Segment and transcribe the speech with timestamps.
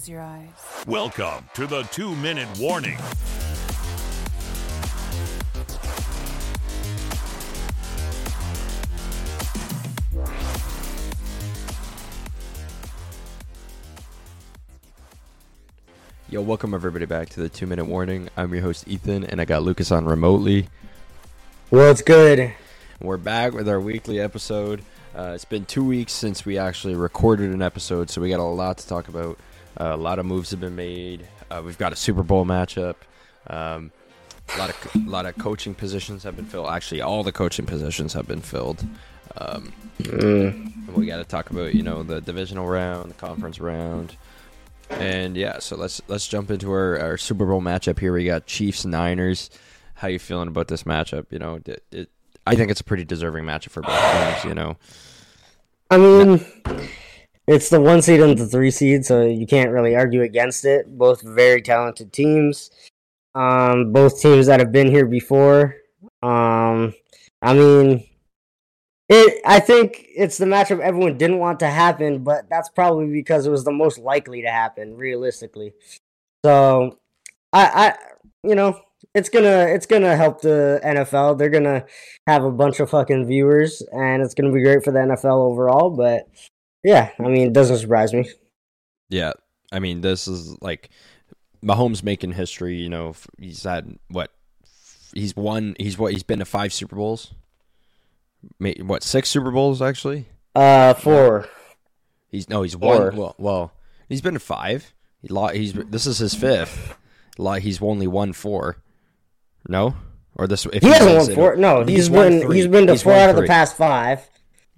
[0.00, 0.48] close your eyes.
[0.86, 2.96] Welcome to the two minute warning.
[16.28, 18.28] Yo, welcome everybody back to the two minute warning.
[18.36, 20.68] I'm your host Ethan, and I got Lucas on remotely.
[21.68, 22.54] What's good?
[23.02, 24.82] We're back with our weekly episode.
[25.14, 28.44] Uh, it's been two weeks since we actually recorded an episode, so we got a
[28.44, 29.38] lot to talk about.
[29.78, 31.26] Uh, a lot of moves have been made.
[31.50, 32.96] Uh, we've got a Super Bowl matchup.
[33.46, 33.92] Um,
[34.54, 36.68] a lot of a lot of coaching positions have been filled.
[36.68, 38.84] Actually, all the coaching positions have been filled.
[39.36, 44.16] Um, and we got to talk about you know the divisional round, the conference round,
[44.90, 45.58] and yeah.
[45.60, 48.12] So let's let's jump into our, our Super Bowl matchup here.
[48.12, 49.50] We got Chiefs Niners.
[49.94, 51.26] How you feeling about this matchup?
[51.30, 52.08] You know, it, it,
[52.46, 54.44] I think it's a pretty deserving matchup for both teams.
[54.44, 54.76] You know,
[55.90, 56.44] I mean,
[57.50, 60.96] it's the one seed and the three seed, so you can't really argue against it.
[60.96, 62.70] Both very talented teams.
[63.34, 65.74] Um, both teams that have been here before.
[66.22, 66.94] Um,
[67.42, 68.06] I mean,
[69.08, 69.40] it.
[69.44, 73.50] I think it's the matchup everyone didn't want to happen, but that's probably because it
[73.50, 75.72] was the most likely to happen, realistically.
[76.44, 77.00] So,
[77.52, 77.94] I, I,
[78.44, 78.80] you know,
[79.12, 81.36] it's gonna it's gonna help the NFL.
[81.36, 81.84] They're gonna
[82.28, 85.90] have a bunch of fucking viewers, and it's gonna be great for the NFL overall.
[85.90, 86.28] But
[86.82, 88.28] yeah, I mean, it doesn't surprise me.
[89.08, 89.32] Yeah,
[89.72, 90.90] I mean, this is like
[91.64, 92.76] Mahomes making history.
[92.76, 94.30] You know, he's had what?
[95.14, 95.74] He's won.
[95.78, 96.12] He's what?
[96.12, 97.32] He's been to five Super Bowls.
[98.58, 100.26] What six Super Bowls actually?
[100.54, 101.48] Uh, four.
[102.28, 103.06] He's no, he's Four.
[103.10, 103.16] won.
[103.16, 103.72] Well, well,
[104.08, 104.92] he's been to five.
[105.20, 106.96] He lo- He's this is his fifth.
[107.38, 108.76] Like he's only won four.
[109.68, 109.94] No,
[110.36, 111.56] or this if He hasn't wins won it- four.
[111.56, 112.56] No, he's he's won been three.
[112.56, 114.20] he's been to He's four out of the past five.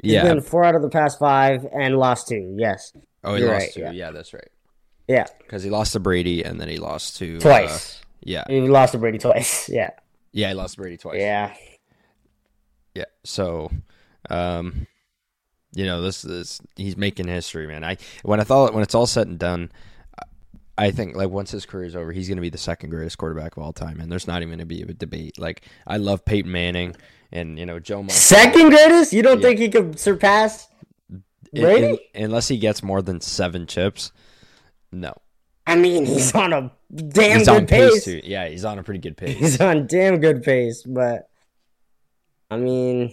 [0.03, 0.25] He's Yeah.
[0.25, 2.55] been four out of the past five and lost two.
[2.59, 2.93] Yes.
[3.25, 3.81] oh, he you're lost right, two.
[3.81, 3.91] yeah.
[3.93, 4.11] Yeah.
[4.11, 4.49] that's right.
[5.09, 8.01] Yeah, Because he lost to Brady and then he lost to uh, twice.
[8.21, 9.69] yeah, he lost to Brady twice.
[9.73, 9.91] Yeah.
[10.33, 11.19] yeah, he lost to Brady twice.
[11.21, 11.55] Yeah.
[12.95, 13.05] Yeah.
[13.25, 13.71] So,
[14.31, 14.87] um,
[15.75, 17.83] you know, this is he's making history, man.
[17.85, 19.73] I when I thought when it's all said and done,
[20.79, 23.19] I think like once his career is over, he's going to be the second greatest
[23.19, 25.39] quarterback of all time, and there's not even going to be a debate.
[25.39, 26.97] Like I love Peyton Manning,
[27.31, 28.19] and you know Joe Montana.
[28.19, 29.13] Second greatest?
[29.13, 29.49] You don't Yeah.
[29.49, 30.69] think he could surpass
[31.55, 31.87] Brady?
[32.15, 34.13] un- unless he gets more than seven chips.
[34.91, 35.15] No,
[35.67, 38.05] I mean, he's on a damn he's good pace.
[38.07, 38.25] pace.
[38.25, 39.37] Yeah, he's on a pretty good pace.
[39.39, 41.29] He's on damn good pace, but
[42.51, 43.13] I mean,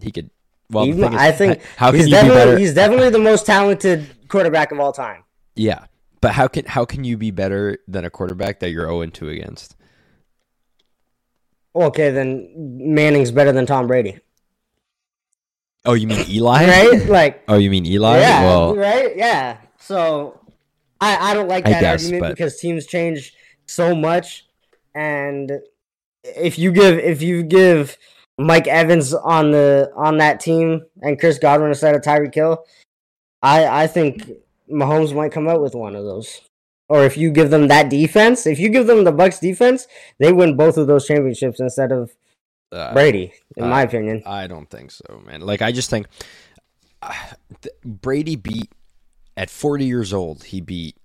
[0.00, 0.30] he could.
[0.70, 2.20] Well, he- thing is, I think how he's you
[2.54, 5.24] be he's definitely the most talented quarterback of all time.
[5.56, 5.84] Yeah,
[6.24, 9.28] but how can how can you be better than a quarterback that you're 0 2
[9.28, 9.76] against?
[11.76, 14.20] Okay, then Manning's better than Tom Brady,
[15.84, 16.64] Oh, you mean Eli?
[16.66, 17.06] right?
[17.06, 18.20] Like, Oh, you mean Eli?
[18.20, 19.58] yeah, well, right, yeah.
[19.78, 20.40] So,
[20.98, 23.34] I I don't like that guess, argument but- because teams change
[23.66, 24.46] so much,
[24.94, 25.52] and
[26.22, 27.98] if you give if you give
[28.38, 32.64] Mike Evans on the on that team and Chris Godwin instead of Tyreek Hill,
[33.42, 34.30] I I think
[34.70, 36.40] Mahomes might come out with one of those.
[36.88, 39.86] Or if you give them that defense, if you give them the Bucks defense,
[40.18, 42.14] they win both of those championships instead of
[42.72, 44.22] uh, Brady, in uh, my opinion.
[44.26, 45.40] I don't think so, man.
[45.40, 46.06] Like I just think
[47.00, 47.12] uh,
[47.62, 48.70] th- Brady beat
[49.36, 50.44] at 40 years old.
[50.44, 50.96] He beat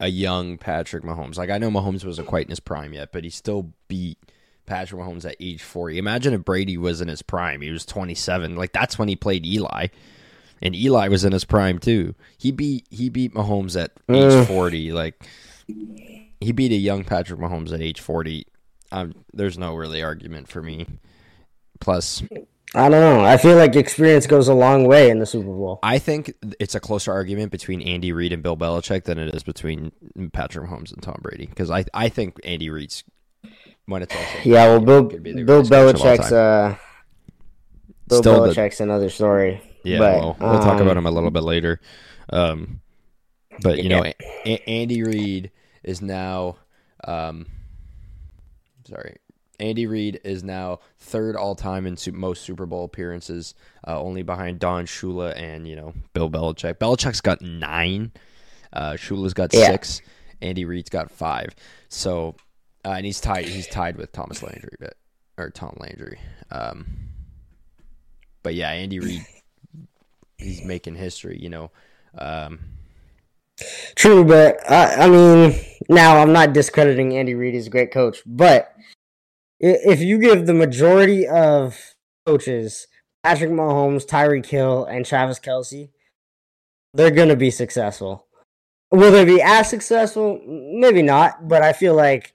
[0.00, 1.38] a young Patrick Mahomes.
[1.38, 4.18] Like I know Mahomes wasn't quite in his prime yet, but he still beat
[4.66, 5.98] Patrick Mahomes at age 40.
[5.98, 7.60] Imagine if Brady was in his prime.
[7.60, 8.56] He was 27.
[8.56, 9.88] Like that's when he played Eli.
[10.62, 12.14] And Eli was in his prime too.
[12.38, 14.92] He beat he beat Mahomes at age 40.
[14.92, 15.22] Like
[16.40, 18.46] he beat a young Patrick Mahomes at age 40.
[18.92, 20.86] Um, there's no really argument for me.
[21.80, 22.22] Plus,
[22.74, 23.24] I don't know.
[23.24, 25.80] I feel like experience goes a long way in the Super Bowl.
[25.82, 29.42] I think it's a closer argument between Andy Reid and Bill Belichick than it is
[29.42, 29.92] between
[30.32, 31.46] Patrick Mahomes and Tom Brady.
[31.46, 33.04] Because I, I think Andy Reid's
[33.86, 36.76] when it's and Yeah, well, Bill Bill greatest coach of all Belichick's uh,
[38.08, 39.60] Bill Still the- Belichick's another story.
[39.84, 39.98] Yeah.
[39.98, 41.80] but, well, we'll talk about um, him a little bit later.
[42.30, 42.80] Um,
[43.62, 44.12] but you know, Yeah.
[44.46, 45.50] A- Andy Reid
[45.84, 46.56] is now,
[47.06, 47.46] um,
[48.88, 49.16] sorry,
[49.60, 53.54] Andy Reid is now third all time in su- most Super Bowl appearances,
[53.86, 56.74] uh, only behind Don Shula and you know Bill Belichick.
[56.78, 58.10] Belichick's got nine,
[58.72, 59.66] uh, Shula's got Yeah.
[59.70, 60.02] six,
[60.42, 61.54] Andy Reid's got five.
[61.88, 62.34] So,
[62.84, 63.44] uh, and he's tied.
[63.46, 64.94] He's tied with Thomas Landry, but
[65.38, 66.18] or Tom Landry.
[66.50, 66.86] Um,
[68.42, 69.24] but yeah, Andy Reid,
[70.44, 71.38] he's making history.
[71.40, 71.70] You know,
[72.18, 72.60] um,
[73.94, 75.54] True, but I, I mean,
[75.88, 77.54] now I'm not discrediting Andy Reid.
[77.54, 78.74] He's a great coach, but
[79.60, 81.94] if you give the majority of
[82.26, 82.88] coaches
[83.22, 85.90] Patrick Mahomes, Tyreek Hill, and Travis Kelce,
[86.92, 88.26] they're gonna be successful.
[88.90, 90.40] will they be as successful?
[90.44, 92.34] Maybe not, but I feel like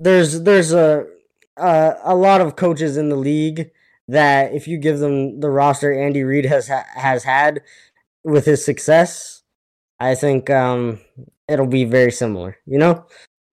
[0.00, 1.06] there's there's a
[1.56, 3.70] a, a lot of coaches in the league
[4.08, 7.60] that if you give them the roster Andy Reid has ha- has had
[8.24, 9.42] with his success,
[10.00, 11.00] I think um,
[11.46, 12.56] it'll be very similar.
[12.66, 13.06] You know,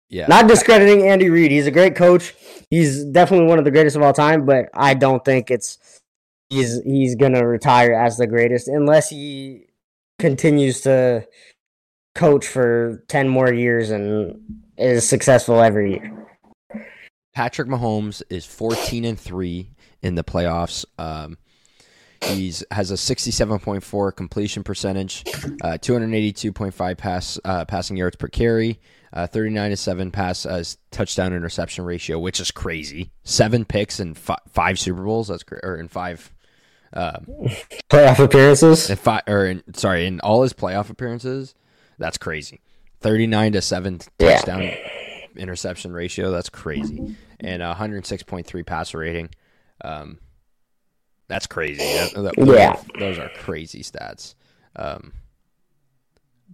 [0.09, 0.27] Yeah.
[0.27, 1.51] not discrediting Andy Reid.
[1.51, 2.35] He's a great coach.
[2.71, 5.79] He's definitely one of the greatest of all time, but I don't think it's
[6.51, 9.67] he's he's gonna retire as the greatest unless he
[10.19, 11.27] continues to
[12.15, 14.39] coach for ten more years and
[14.77, 16.19] is successful every year.
[17.35, 19.71] Patrick Mahomes is 14 and 3
[20.03, 20.85] in the playoffs.
[20.99, 21.39] Um,
[22.23, 25.23] he's has a 67.4 completion percentage,
[25.63, 28.81] uh, 282.5 pass uh, passing yards per carry,
[29.13, 33.11] uh, 39 to 7 pass uh, touchdown interception ratio, which is crazy.
[33.25, 36.33] 7 picks in fi- 5 Super Bowls, that's cra- or in 5
[36.95, 38.91] Playoff appearances.
[38.91, 41.55] in five or in, sorry, in all his playoff appearances.
[41.99, 42.61] That's crazy.
[43.01, 44.37] 39 to 7 Yeah.
[44.37, 44.71] touchdown
[45.37, 46.31] interception ratio.
[46.31, 47.17] That's crazy.
[47.41, 49.31] And 106.3 passer rating.
[49.83, 50.19] Um,
[51.29, 51.79] that's crazy.
[51.83, 52.71] That- that- those Yeah.
[52.73, 54.35] are- those are crazy stats.
[54.77, 55.13] Um,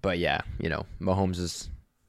[0.01, 1.69] but yeah, you know, Mahomes is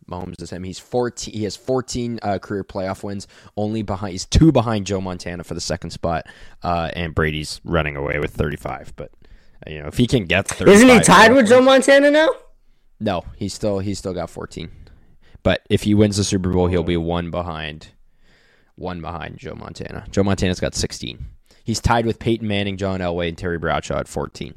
[0.10, 0.63] Mahomes is him.
[0.63, 1.31] He's 14.
[1.33, 3.27] He has 14 uh, career playoff wins.
[3.56, 4.13] Only behind.
[4.13, 6.25] He's two behind Joe Montana for the second spot.
[6.63, 8.94] Uh, and Brady's running away with 35.
[8.95, 9.12] But
[9.68, 12.30] uh, you know, if he can get 35, Isn't he tied with Joe Montana now?
[13.00, 14.72] No, he's still he's still got 14.
[15.44, 17.89] But if he wins the Super Bowl, he'll be one behind,
[18.79, 20.05] one behind Joe Montana.
[20.11, 21.25] Joe Montana's got 16.
[21.63, 24.55] He's tied with Peyton Manning, John Elway, and Terry Bradshaw at 14.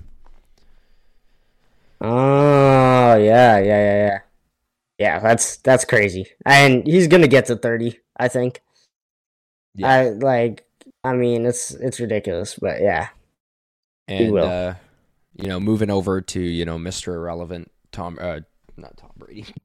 [2.05, 4.19] Oh yeah, yeah, yeah, yeah.
[4.99, 6.27] Yeah, that's that's crazy.
[6.45, 8.61] And he's gonna get to thirty, I think.
[9.77, 9.89] Yeah.
[9.89, 10.65] I like
[11.05, 13.09] I mean it's it's ridiculous, but yeah.
[14.09, 14.45] And will.
[14.45, 14.75] uh,
[15.37, 17.15] you know, moving over to you know Mr.
[17.15, 18.41] Irrelevant Tom, uh,
[18.77, 19.47] not Tom Brady,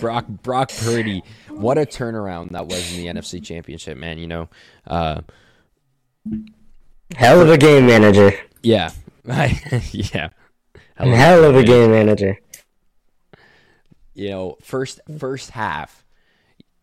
[0.00, 1.22] Brock Brock Purdy.
[1.50, 4.18] What a turnaround that was in the NFC Championship, man.
[4.18, 4.48] You know,
[4.86, 5.20] uh,
[7.16, 8.32] Hell of a game manager.
[8.62, 8.90] yeah,
[9.24, 10.30] yeah.
[10.96, 12.38] Hell of a Hell of a game manager.
[14.14, 16.04] you know, first first half,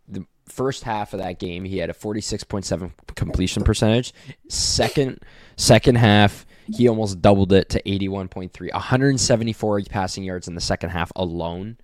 [0.08, 4.14] the first half of that game, he had a forty six point seven completion percentage.
[4.48, 5.20] Second
[5.58, 8.70] second half, he almost doubled it to eighty one point three.
[8.72, 11.78] One hundred and seventy four passing yards in the second half alone.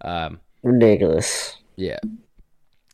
[0.00, 1.56] Um, Ridiculous.
[1.76, 1.98] yeah,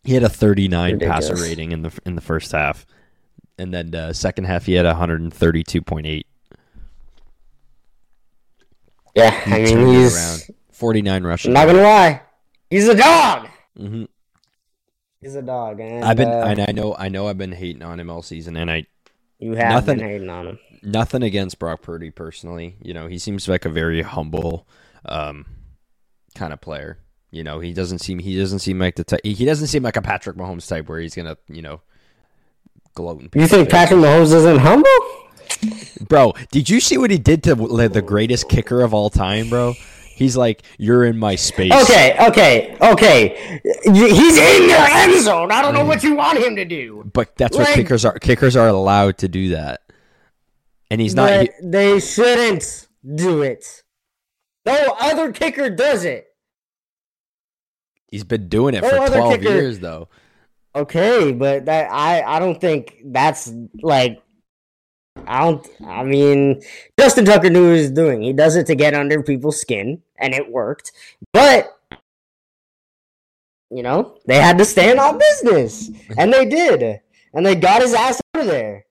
[0.05, 2.85] he had a thirty nine passer rating in the in the first half,
[3.59, 6.27] and then uh, second half he had one hundred and thirty two point eight.
[9.15, 10.57] Yeah, I mean he's around.
[10.73, 11.51] forty nine rushing.
[11.57, 12.23] I'm not gonna lie.
[12.71, 13.49] He's a dog.
[13.77, 14.05] hmm
[15.21, 15.81] He's a dog.
[15.81, 18.23] And, I've been, uh, and I know, I know, I've been hating on him all
[18.23, 18.87] season, and I
[19.39, 20.59] you have nothing- been hating on him.
[20.83, 22.77] nothing against Brock Purdy personally.
[22.81, 24.67] You know, he seems like a very humble
[25.05, 25.45] um,
[26.35, 26.99] kind of player.
[27.31, 29.97] You know, he doesn't seem he doesn't seem like the type, he doesn't seem like
[29.97, 31.81] a Patrick Mahomes type where he's gonna you know
[32.95, 33.23] gloat.
[33.23, 33.71] in You think.
[33.71, 34.91] Patrick Mahomes isn't humble?
[36.09, 36.35] bro?
[36.51, 39.75] Did you see what he did to like, the greatest kicker of all time, bro?
[40.17, 41.73] He's like, you're in my space.
[41.73, 43.61] Okay, okay, okay.
[43.85, 45.51] He's in your end zone.
[45.51, 45.87] I don't know mm.
[45.87, 47.09] what you want him to do.
[47.11, 48.19] but that's what kickers are.
[48.19, 49.81] Kickers are allowed to do that,
[50.91, 51.43] and he's not.
[51.43, 53.83] He- they shouldn't do it.
[54.67, 56.30] No other kicker does it.
[58.11, 60.09] He's been doing it No for twelve kicker- years, though.
[60.75, 63.53] Okay, but that I I don't think that's
[63.83, 64.23] like
[65.27, 66.63] I don't I mean
[66.99, 68.23] Justin Tucker knew what he was doing.
[68.23, 70.93] He does it to get under people's skin and it worked.
[71.33, 71.77] But
[73.71, 75.91] you know, they had to stand on business.
[76.19, 77.01] And they did.
[77.33, 78.85] And they got his ass out of there.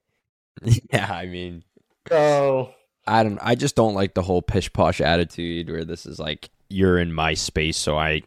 [0.63, 1.63] yeah, I mean,
[2.07, 2.73] So
[3.05, 3.39] I don't.
[3.41, 7.11] I just don't like the whole pish posh attitude where this is like you're in
[7.13, 8.21] my space, so I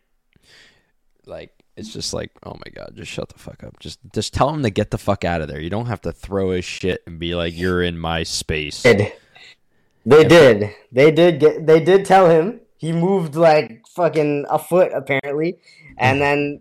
[1.26, 1.52] like.
[1.74, 3.80] It's just like, oh my god, just shut the fuck up.
[3.80, 5.58] Just just tell him to get the fuck out of there.
[5.58, 8.82] You don't have to throw his shit and be like, you're in my space.
[8.82, 9.12] did.
[10.04, 10.74] They did.
[10.92, 12.60] They did get they did tell him.
[12.76, 15.58] He moved like fucking a foot apparently.
[15.96, 16.60] And then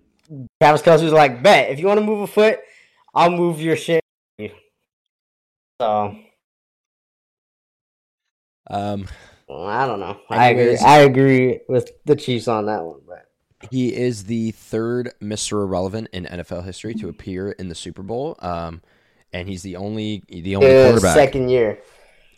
[0.61, 2.59] Travis Kelce was like, Bet, if you want to move a foot,
[3.13, 4.01] I'll move your shit.
[5.81, 6.15] So
[8.69, 9.07] Um,
[9.49, 10.19] I don't know.
[10.29, 10.77] I agree.
[10.77, 13.25] I agree with the Chiefs on that one, but
[13.69, 15.63] he is the third Mr.
[15.63, 18.35] Irrelevant in NFL history to appear in the Super Bowl.
[18.39, 18.81] Um,
[19.33, 21.15] and he's the only the only uh, quarterback.
[21.15, 21.79] second year.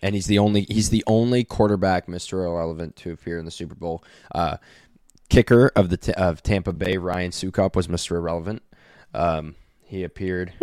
[0.02, 2.46] and he's the only he's the only quarterback Mr.
[2.46, 4.04] Irrelevant to appear in the Super Bowl.
[4.34, 4.58] Uh,
[5.30, 8.12] kicker of the of Tampa Bay Ryan Succop was Mr.
[8.12, 8.62] Irrelevant.
[9.14, 10.54] Um, he appeared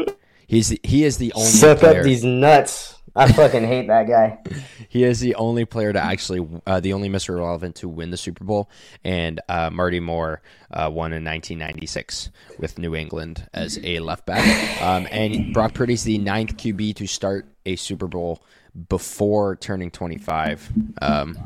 [0.50, 2.00] He's the, he is the only Suck player.
[2.00, 2.96] up these nuts.
[3.14, 4.38] I fucking hate that guy.
[4.88, 7.38] He is the only player to actually, uh, the only Mr.
[7.38, 8.68] Relevant to win the Super Bowl,
[9.04, 10.42] and uh, Marty Moore
[10.72, 14.82] uh, won in 1996 with New England as a left back.
[14.82, 18.42] Um, and Brock Purdy's the ninth QB to start a Super Bowl
[18.88, 20.72] before turning 25.
[21.00, 21.36] Um,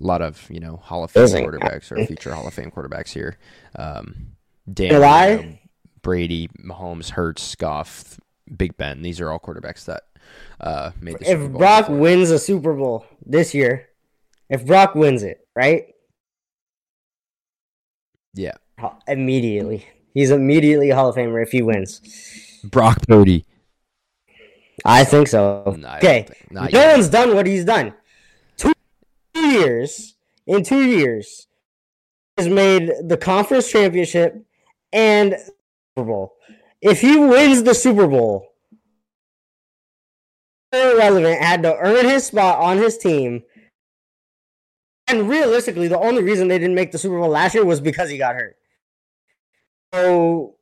[0.00, 3.08] a lot of you know Hall of Fame quarterbacks or future Hall of Fame quarterbacks
[3.08, 3.36] here.
[3.74, 4.28] Um,
[4.72, 5.36] Dan, Can I?
[5.36, 5.58] Marino,
[6.02, 8.20] Brady, Mahomes, Hurts, Goff,
[8.54, 9.02] Big Ben.
[9.02, 10.02] These are all quarterbacks that
[10.60, 11.58] uh, made the If Super Bowl.
[11.58, 13.88] Brock wins a Super Bowl this year,
[14.50, 15.86] if Brock wins it, right?
[18.34, 18.52] yeah,
[19.08, 19.86] Immediately.
[20.12, 22.00] He's immediately a Hall of Famer if he wins.
[22.64, 23.44] Brock Purdy.
[24.84, 25.74] I think so.
[25.78, 26.26] No, okay.
[26.28, 26.92] think- no yet.
[26.94, 27.94] one's done what he's done.
[28.56, 28.72] Two
[29.34, 31.46] years, in two years,
[32.36, 34.44] has made the conference championship
[34.92, 35.34] and
[35.96, 36.34] Super Bowl.
[36.86, 38.46] If he wins the Super Bowl,
[40.72, 40.94] Mr.
[40.94, 43.42] irrelevant had to earn his spot on his team.
[45.08, 48.08] And realistically, the only reason they didn't make the Super Bowl last year was because
[48.08, 48.56] he got hurt.
[49.94, 50.56] So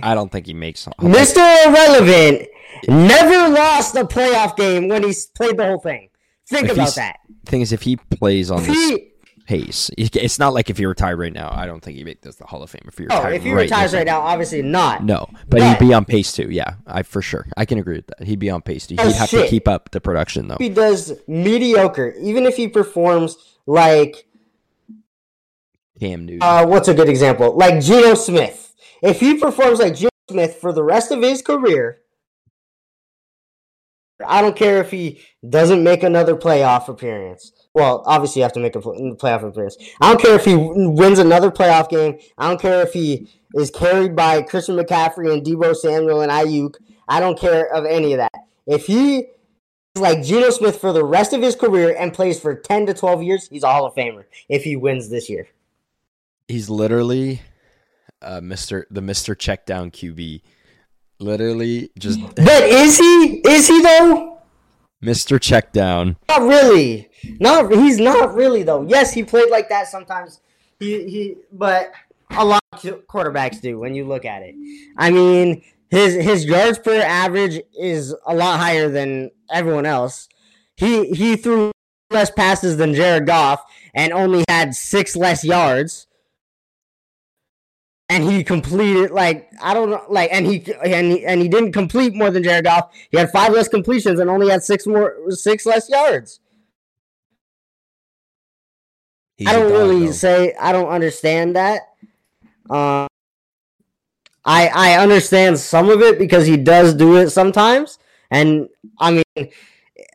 [0.00, 0.86] I don't think he makes.
[1.00, 1.66] Mr.
[1.66, 2.48] Irrelevant
[2.86, 6.10] never lost a playoff game when he's played the whole thing.
[6.48, 7.16] Think If about that.
[7.46, 9.07] Thing is, if he plays on If this he,
[9.48, 11.48] pace, it's not like if he retired right now.
[11.50, 12.82] I don't think he make this the Hall of Fame.
[12.86, 15.02] If he oh, retired if he right retires this right now, obviously not.
[15.02, 16.50] No, but, But- he'd be on pace too.
[16.50, 17.46] Yeah, I for sure.
[17.56, 18.26] I can agree with that.
[18.26, 18.96] He'd be on pace too.
[18.96, 20.56] He'd Oh, have to keep up the production though.
[20.56, 24.26] If he does mediocre, even if he performs like
[25.98, 26.42] Cam Newton.
[26.42, 27.56] uh, what's a good example?
[27.56, 28.74] Like Geno Smith.
[29.02, 32.00] If he performs like Geno Smith for the rest of his career,
[34.26, 37.52] I don't care if he doesn't make another playoff appearance.
[37.78, 39.76] Well, obviously you have to make a playoff appearance.
[40.00, 42.18] I don't care if he wins another playoff game.
[42.36, 46.74] I don't care if he is carried by Christian McCaffrey and Deebo Samuel and Aiyuk.
[47.06, 48.32] I don't care of any of that.
[48.66, 49.18] If he
[49.94, 52.94] is like Geno Smith for the rest of his career and plays for 10 to
[52.94, 55.46] 12 years, he's a Hall of Famer if he wins this year.
[56.48, 57.42] He's literally
[58.20, 58.86] uh, Mr.
[58.90, 59.36] the Mr.
[59.36, 60.42] Checkdown QB.
[61.20, 63.40] Literally just But is he?
[63.46, 64.27] Is he though?
[65.02, 65.38] Mr.
[65.38, 66.16] Checkdown.
[66.28, 67.08] Not really.
[67.40, 68.82] Not he's not really though.
[68.82, 70.40] Yes, he played like that sometimes.
[70.78, 71.92] He he, but
[72.30, 74.54] a lot of quarterbacks do when you look at it.
[74.96, 80.28] I mean, his his yards per average is a lot higher than everyone else.
[80.76, 81.70] He he threw
[82.10, 83.64] less passes than Jared Goff
[83.94, 86.07] and only had six less yards.
[88.10, 91.72] And he completed like I don't know like and he and he, and he didn't
[91.72, 92.90] complete more than Jared Goff.
[93.10, 96.40] He had five less completions and only had six more six less yards.
[99.36, 100.12] He's I don't dog, really though.
[100.12, 101.82] say I don't understand that.
[102.70, 103.06] Um,
[104.44, 107.98] I I understand some of it because he does do it sometimes,
[108.30, 109.50] and I mean,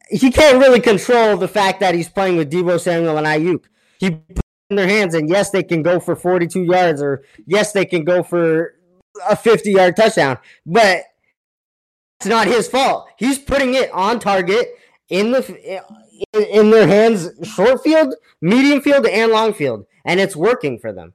[0.09, 3.63] he can't really control the fact that he's playing with Deebo Samuel and Aiyuk.
[3.99, 7.23] He puts it in their hands, and yes, they can go for forty-two yards, or
[7.45, 8.75] yes, they can go for
[9.29, 11.03] a fifty-yard touchdown, but
[12.19, 13.07] it's not his fault.
[13.17, 14.67] He's putting it on target
[15.09, 15.81] in the
[16.33, 20.91] in, in their hands, short field, medium field, and long field, and it's working for
[20.91, 21.13] them.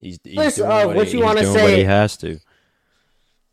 [0.00, 2.38] He's, he's Regardless doing of what, what you doing what say- he has to.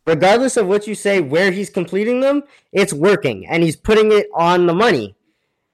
[0.07, 2.41] Regardless of what you say, where he's completing them,
[2.73, 5.15] it's working, and he's putting it on the money.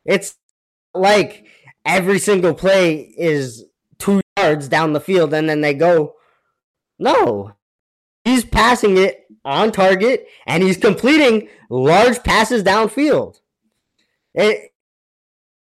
[0.06, 0.36] It's
[0.94, 1.46] like
[1.88, 3.66] every single play is
[3.98, 6.14] two yards down the field, and then they go.
[7.00, 7.54] No,
[8.24, 13.40] he's passing it on target, and he's completing large passes downfield.
[14.34, 14.74] It,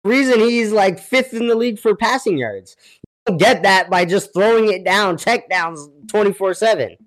[0.03, 2.75] reason he's like fifth in the league for passing yards.
[3.01, 6.97] You don't get that by just throwing it down, check downs 24 7.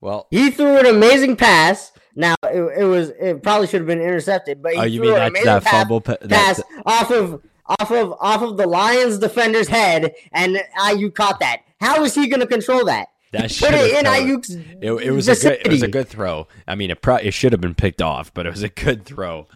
[0.00, 1.92] Well, He threw an amazing pass.
[2.14, 5.12] Now it, it was it probably should have been intercepted, but he oh, you threw
[5.12, 6.00] mean an that, that pass, fumble?
[6.00, 11.14] pa- pass that, off of off of off of the Lions defender's head, and Aiyuk
[11.14, 11.62] caught that.
[11.80, 13.08] How is he going to control that?
[13.32, 14.50] that Put should it in Aiyuk's.
[14.50, 15.60] It, it was a good.
[15.64, 16.46] It was a good throw.
[16.68, 19.04] I mean, it pro- it should have been picked off, but it was a good
[19.04, 19.48] throw.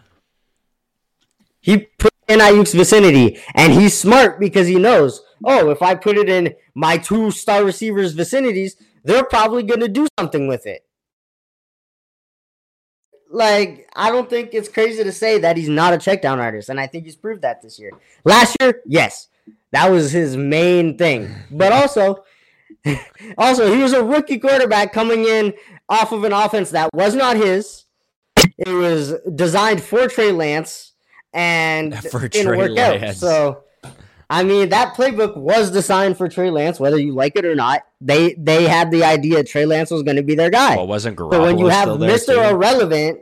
[1.60, 5.22] He put it in Aiyuk's vicinity, and he's smart because he knows.
[5.44, 9.88] Oh, if I put it in my two star receivers' vicinities, they're probably going to
[9.88, 10.85] do something with it.
[13.30, 16.68] Like, I don't think it's crazy to say that he's not a check down artist,
[16.68, 17.90] and I think he's proved that this year.
[18.24, 19.28] Last year, yes,
[19.72, 21.34] that was his main thing.
[21.50, 22.24] But also,
[23.38, 25.54] also he was a rookie quarterback coming in
[25.88, 27.84] off of an offense that was not his.
[28.58, 30.92] It was designed for Trey Lance
[31.32, 33.14] and For didn't Trey work out.
[33.14, 33.64] So
[34.28, 37.82] I mean, that playbook was designed for Trey Lance, whether you like it or not.
[38.00, 40.74] They they had the idea Trey Lance was going to be their guy.
[40.76, 42.50] Well, wasn't Garoppolo so when you have Mr.
[42.50, 43.20] Irrelevant,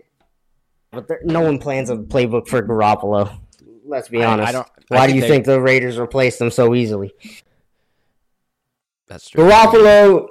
[0.90, 3.38] but there, no one plans a playbook for Garoppolo.
[3.86, 4.52] Let's be I- I honest.
[4.52, 7.12] don't- I Why think do you they- think the Raiders replaced them so easily?
[9.06, 9.44] That's true.
[9.44, 10.28] Garoppolo,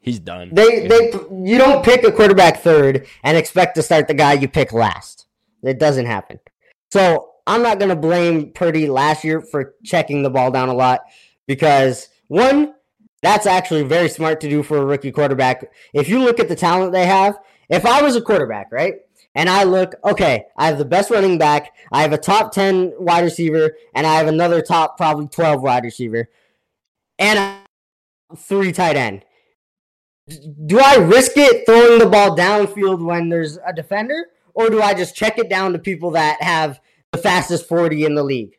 [0.00, 0.50] He's done.
[0.52, 4.48] they they you don't pick a quarterback third and expect to start the guy you
[4.48, 5.26] pick last.
[5.62, 6.38] It doesn't happen.
[6.92, 11.00] So I'm not gonna blame Purdy last year for checking the ball down a lot
[11.46, 12.74] because one,
[13.22, 15.70] that's actually very smart to do for a rookie quarterback.
[15.92, 18.94] If you look at the talent they have, if I was a quarterback, right?
[19.34, 22.94] And I look, okay, I have the best running back, I have a top 10
[22.98, 26.28] wide receiver, and I have another top probably 12 wide receiver,
[27.18, 27.60] and
[28.36, 29.24] three tight end.
[30.66, 34.94] Do I risk it throwing the ball downfield when there's a defender, or do I
[34.94, 36.80] just check it down to people that have
[37.12, 38.56] the fastest 40 in the league?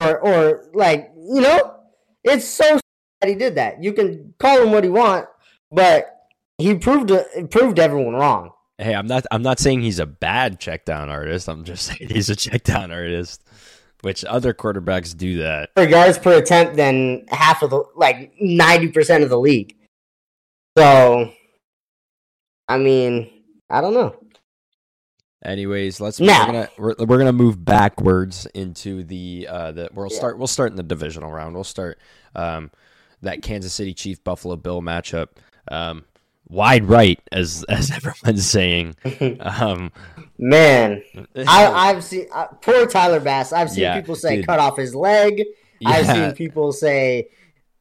[0.00, 1.76] Or, or like, you know,
[2.24, 2.80] it's so
[3.20, 3.82] that he did that.
[3.82, 5.26] You can call him what he want,
[5.70, 6.12] but
[6.58, 7.12] he proved
[7.50, 8.50] proved everyone wrong.
[8.78, 9.24] Hey, I'm not.
[9.30, 11.48] I'm not saying he's a bad check down artist.
[11.48, 13.42] I'm just saying he's a check down artist,
[14.02, 15.70] which other quarterbacks do that.
[15.76, 19.76] For yards per attempt than half of the like ninety percent of the league.
[20.76, 21.30] So,
[22.68, 23.30] I mean,
[23.68, 24.16] I don't know.
[25.44, 30.08] Anyways, let's Now- we're gonna we're, we're gonna move backwards into the uh the we'll
[30.10, 30.16] Yeah.
[30.16, 31.54] start we'll start in the divisional round.
[31.54, 31.98] We'll start
[32.34, 32.70] um
[33.22, 35.28] that Kansas City Chief Buffalo Bill matchup.
[35.68, 36.04] Um
[36.48, 38.94] wide right as as everyone's saying.
[39.40, 39.90] Um
[40.38, 41.02] Man,
[41.36, 43.52] I, I've seen uh, poor Tyler Bass.
[43.52, 44.46] I've seen Yeah, people say dude.
[44.46, 45.42] cut off his leg.
[45.84, 47.28] I've seen people say,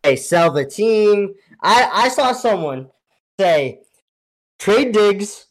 [0.03, 2.89] "Hey, sell the team." I I saw someone
[3.39, 3.81] say,
[4.59, 5.45] "Trade Diggs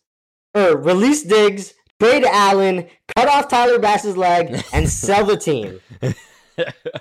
[0.54, 5.80] or release Diggs, trade Allen, cut off Tyler Bass's leg, and sell the team."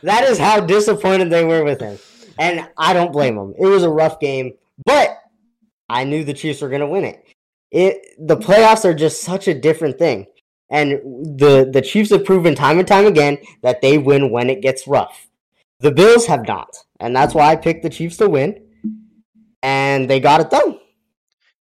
[0.04, 1.98] that is how disappointed they were with him,
[2.38, 3.54] and I don't blame them.
[3.58, 4.54] It was a rough game,
[4.86, 5.18] but
[5.90, 7.26] I knew the Chiefs were going to win it.
[7.72, 10.28] It the playoffs are just such a different thing.
[10.72, 10.92] And
[11.40, 14.88] the the Chiefs have proven time and time again that they win when it gets
[14.88, 15.28] rough.
[15.80, 18.66] The Bills have not, and that's why I picked the Chiefs to win.
[19.64, 20.80] And they got it done.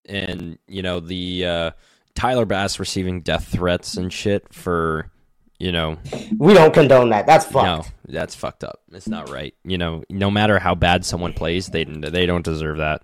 [0.06, 1.70] and you know the uh
[2.14, 5.10] Tyler Bass receiving death threats and shit for
[5.58, 5.98] you know
[6.38, 7.26] We don't condone that.
[7.26, 7.64] That's fucked.
[7.64, 8.80] no that's fucked up.
[8.92, 9.54] It's not right.
[9.64, 13.02] You know, no matter how bad someone plays, they they don't deserve that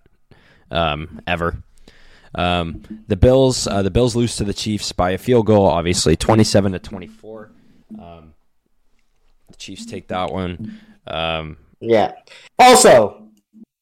[0.70, 1.62] um, ever.
[2.34, 6.16] Um, the Bills uh, the Bills lose to the Chiefs by a field goal, obviously
[6.16, 7.50] twenty seven to twenty four.
[7.98, 8.34] Um,
[9.48, 10.78] the Chiefs take that one.
[11.06, 12.12] Um, Yeah.
[12.58, 13.28] Also,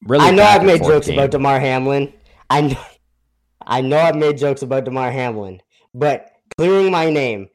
[0.02, 1.18] really, I know I've made jokes game.
[1.18, 2.12] about Damar Hamlin.
[2.50, 2.84] I know,
[3.66, 5.60] I know I've made jokes about Damar Hamlin,
[5.94, 7.48] but clearing my name,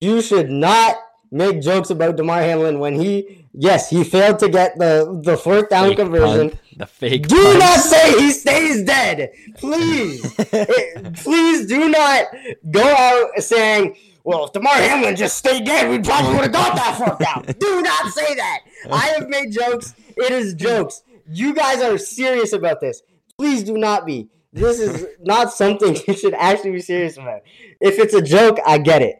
[0.00, 0.96] you should not
[1.30, 5.68] make jokes about Damar Hamlin when he, yes, he failed to get the the fourth
[5.68, 6.50] down Fake conversion.
[6.50, 7.26] punt, the fake.
[7.28, 7.58] Do punt.
[7.58, 10.24] not say he stays dead, please.
[10.52, 12.26] Eh, please do not
[12.70, 16.76] go out saying, "Well, if Damar Hamlin just stayed dead, we probably would have got
[16.76, 18.60] that fourth down." do not say that.
[18.90, 19.94] I have made jokes.
[20.16, 21.02] It is jokes.
[21.28, 23.02] You guys are serious about this.
[23.38, 24.28] Please do not be.
[24.56, 27.42] This is not something you should actually be serious about.
[27.80, 29.16] If it's a joke, I get it.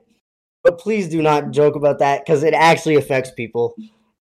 [0.64, 3.75] But please do not joke about that because it actually affects people.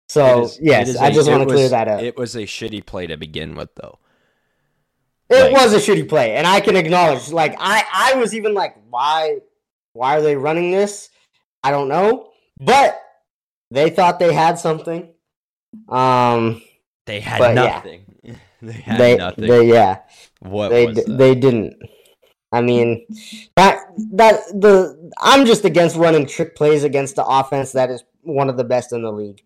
[0.09, 2.01] So, is- yes, I a- just want to clear that up.
[2.01, 3.97] It was a shitty play to begin with, though.
[5.29, 7.31] It Like- was a shitty play, and I can acknowledge.
[7.31, 9.37] Like I, I was even like, why,
[9.93, 11.09] why are they running this?
[11.63, 13.01] I don't know, but
[13.71, 15.09] they thought they had something.
[15.89, 16.61] Um,
[17.07, 17.63] They had But, yeah.
[17.63, 18.05] nothing.
[18.61, 19.47] they had they, nothing.
[19.47, 19.99] they, yeah,
[20.45, 21.75] what they, d- they didn't.
[22.51, 23.05] I mean,
[23.57, 23.79] that
[24.13, 28.55] that the I'm just against running trick plays against the offense that is one of
[28.57, 29.41] the best in the league.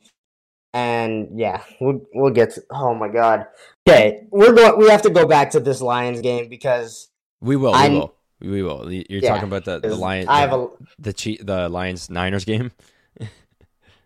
[0.73, 2.51] And yeah, we'll we'll get.
[2.51, 3.47] To, oh my god.
[3.87, 4.77] Okay, we're going.
[4.77, 7.09] We have to go back to this Lions game because
[7.41, 7.71] we will.
[7.71, 8.13] We I'm- will.
[8.41, 8.89] We will.
[8.91, 10.27] You're Yeah, talking about the the Lions.
[10.29, 10.67] I have a
[10.99, 12.71] the Chi- the Lions Niners game.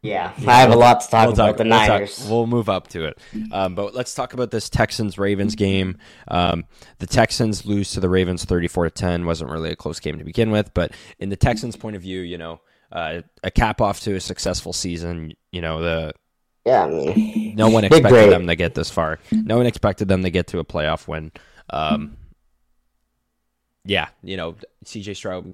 [0.03, 2.27] Yeah, I have a lot to talk We'll about the we'll talk- Niners.
[2.29, 3.17] We'll, move up to it.
[3.53, 5.97] Um, but let's talk about this Texans Ravens game.
[6.27, 6.65] Um,
[6.99, 9.25] the Texans lose to the Ravens 34 to 10.
[9.25, 12.19] Wasn't really a close game to begin with, but in the Texans' point of view,
[12.19, 12.59] you know,
[12.91, 15.33] uh, a cap off to a successful season.
[15.53, 16.13] You know, the
[16.65, 19.19] yeah, I mean, no one expected them to get this far.
[19.31, 21.31] No one expected them to get to a playoff win.
[21.69, 22.17] Um,
[23.85, 25.53] yeah, you know, CJ Stroud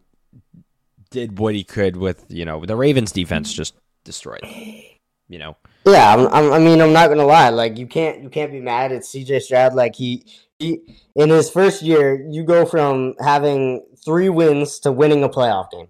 [1.11, 4.41] did what he could with you know the Ravens defense just destroyed.
[4.43, 6.13] You know, yeah.
[6.13, 7.49] I'm, I'm, I mean, I'm not gonna lie.
[7.49, 9.75] Like, you can't, you can't be mad at CJ Stroud.
[9.75, 10.25] Like, he,
[10.57, 10.79] he,
[11.15, 15.87] in his first year, you go from having three wins to winning a playoff game.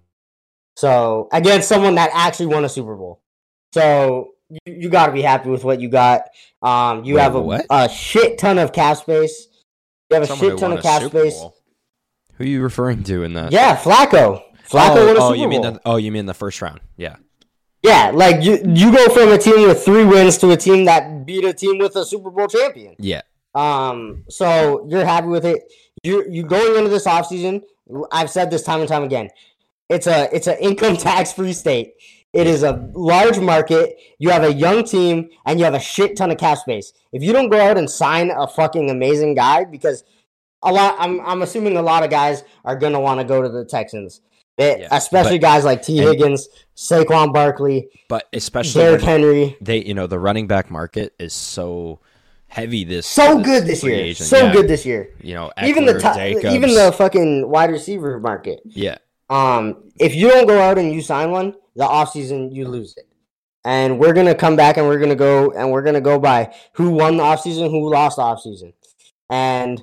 [0.76, 3.20] So against someone that actually won a Super Bowl.
[3.72, 6.24] So you, you got to be happy with what you got.
[6.62, 7.66] Um, you Wait, have a, what?
[7.70, 9.48] a shit ton of cap space.
[10.10, 11.38] You have a Someone shit ton of cap space.
[11.38, 11.56] Bowl.
[12.34, 13.52] Who are you referring to in that?
[13.52, 14.42] Yeah, Flacco.
[14.68, 16.80] Flacco oh, won a oh, Super you mean the, oh, you mean the first round?
[16.96, 17.16] Yeah.
[17.82, 21.24] Yeah, like you you go from a team with three wins to a team that
[21.24, 22.94] beat a team with a Super Bowl champion.
[22.98, 23.22] Yeah.
[23.54, 25.72] Um, so you're happy with it.
[26.02, 27.62] You you going into this offseason,
[28.12, 29.30] I've said this time and time again.
[29.88, 31.94] It's a it's an income tax free state.
[32.32, 33.96] It is a large market.
[34.18, 36.92] You have a young team and you have a shit ton of cap space.
[37.12, 40.04] If you don't go out and sign a fucking amazing guy, because
[40.62, 43.48] a lot I'm I'm assuming a lot of guys are gonna want to go to
[43.48, 44.20] the Texans.
[44.60, 45.98] Yeah, especially but- guys like T.
[45.98, 49.56] and- Higgins, Saquon Barkley, But especially Derrick Henry.
[49.60, 52.00] they, you know, the running back market is so
[52.48, 53.94] heavy this So this good this year.
[53.94, 54.28] agent.
[54.28, 54.52] So Yeah.
[54.52, 55.10] good this year.
[55.22, 56.54] You know, even the Ekeler, top, Jacobs.
[56.54, 58.60] even the fucking wide receiver market.
[58.64, 58.98] yeah.
[59.28, 63.06] Um, if you don't go out and you sign one, the offseason you lose it.
[63.64, 66.90] And we're gonna come back and we're gonna go and we're gonna go by who
[66.90, 68.72] won the offseason, who lost the offseason.
[69.28, 69.82] And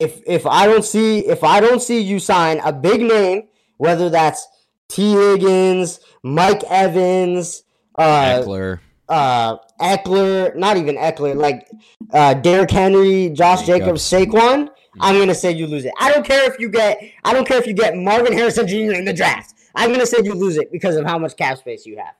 [0.00, 3.42] if if I don't see if I don't see you sign a big name,
[3.76, 4.46] whether that's
[4.88, 7.62] Tee Higgins, Mike Evans,
[7.96, 8.80] uh, Ekeler.
[9.08, 11.68] uh Ekeler, not even Ekeler, like
[12.12, 14.34] uh Derrick Henry, Josh Jacobs, Jacobs.
[14.34, 14.68] Saquon,
[15.00, 15.92] I'm gonna say you lose it.
[16.00, 18.92] I don't care if you get I don't care if you get Marvin Harrison Jr.
[18.92, 19.54] in the draft.
[19.74, 22.14] I'm gonna say you lose it because of how much cap space you have.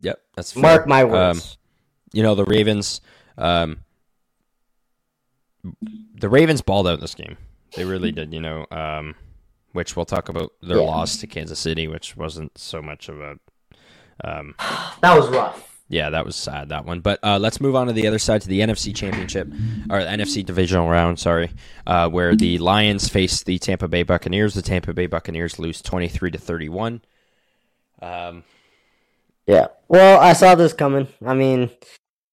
[0.00, 0.62] Yep, that's fair.
[0.62, 1.58] Mark my Um, words.
[2.12, 3.00] you know the Ravens.
[3.38, 3.78] Um,
[6.14, 7.36] the Ravens balled out in this game.
[7.76, 8.32] They really did.
[8.32, 9.14] You know, um,
[9.72, 10.84] which we'll talk about their Yeah.
[10.84, 13.36] loss to Kansas City, which wasn't so much of a.
[14.24, 14.54] Um,
[15.02, 15.78] that was rough.
[15.88, 17.00] yeah, that was sad that one.
[17.00, 19.46] But uh, let's move on to the other side to the NFC Championship
[19.90, 21.18] or the NFC Divisional Round.
[21.18, 21.52] Sorry,
[21.86, 24.54] uh, where the Lions face the Tampa Bay Buccaneers.
[24.54, 27.02] The Tampa Bay Buccaneers lose twenty three to thirty one.
[28.02, 28.44] Um,
[29.46, 29.68] Yeah.
[29.88, 31.06] Well, I saw this coming.
[31.24, 31.70] I mean,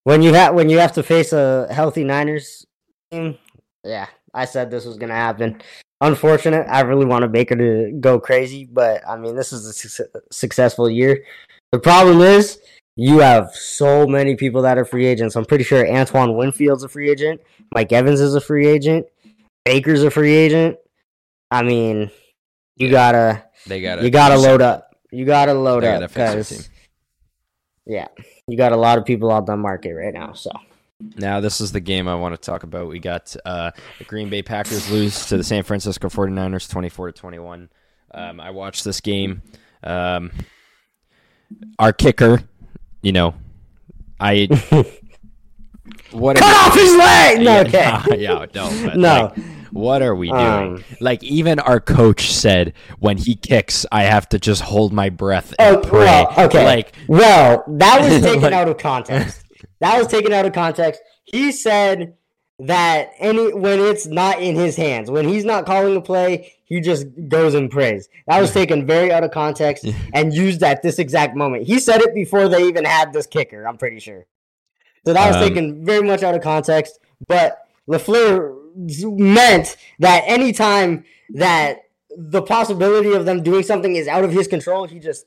[0.04, 2.66] when you have when you have to face a healthy Niners
[3.12, 3.38] team,
[3.84, 5.62] yeah, I said this was gonna happen.
[6.02, 6.68] Unfortunate.
[6.70, 10.08] I really wanted Baker to uh, go crazy, but I mean, this is a suc
[10.32, 11.24] successful year.
[11.72, 12.60] The problem is
[12.96, 15.36] you have so many people that are free agents.
[15.36, 17.42] I'm pretty sure Antoine Winfield's a free agent.
[17.74, 19.06] Mike Evans is a free agent.
[19.66, 20.78] Baker's a free agent.
[21.50, 22.12] I mean,
[22.76, 24.96] you gotta they gotta you gotta load up.
[25.12, 26.70] You gotta load They up because
[27.86, 28.08] yeah,
[28.48, 30.34] you got a lot of people out on the market right now.
[30.34, 30.52] So
[31.18, 32.88] Now, this is the game I want to talk about.
[32.88, 37.20] We got uh, the Green Bay Packers lose to the San Francisco 49ers 24 to
[37.20, 37.70] 21.
[38.14, 39.42] Um, I watched this game.
[39.84, 40.32] Um,
[41.80, 42.42] our kicker,
[43.02, 43.36] you know,
[44.20, 44.48] I.
[46.12, 47.42] what cut off his leg.
[47.42, 47.72] No, okay.
[47.80, 49.10] yeah, yeah, no, No.
[49.36, 50.40] like, what are we doing?
[50.42, 55.10] Um, like even our coach said when he kicks, I have to just hold my
[55.10, 56.00] breath and Oh, pray.
[56.06, 56.64] well, okay.
[56.66, 59.43] Like well, that was taken Like- out of context.
[59.84, 61.02] That was taken out of context.
[61.26, 62.16] He said
[62.60, 66.80] that any when it's not in his hands, when he's not calling a play, he
[66.80, 68.08] just goes and prays.
[68.28, 71.68] That was taken very out of context and used at this exact moment.
[71.68, 73.68] He said it before they even had this kicker.
[73.68, 74.26] I'm pretty sure.
[75.06, 77.00] So that was Um, taken very much out of context.
[77.28, 77.58] But
[77.90, 78.56] LaFleur
[79.20, 81.82] meant that anytime that
[82.16, 85.26] the possibility of them doing something is out of his control, he just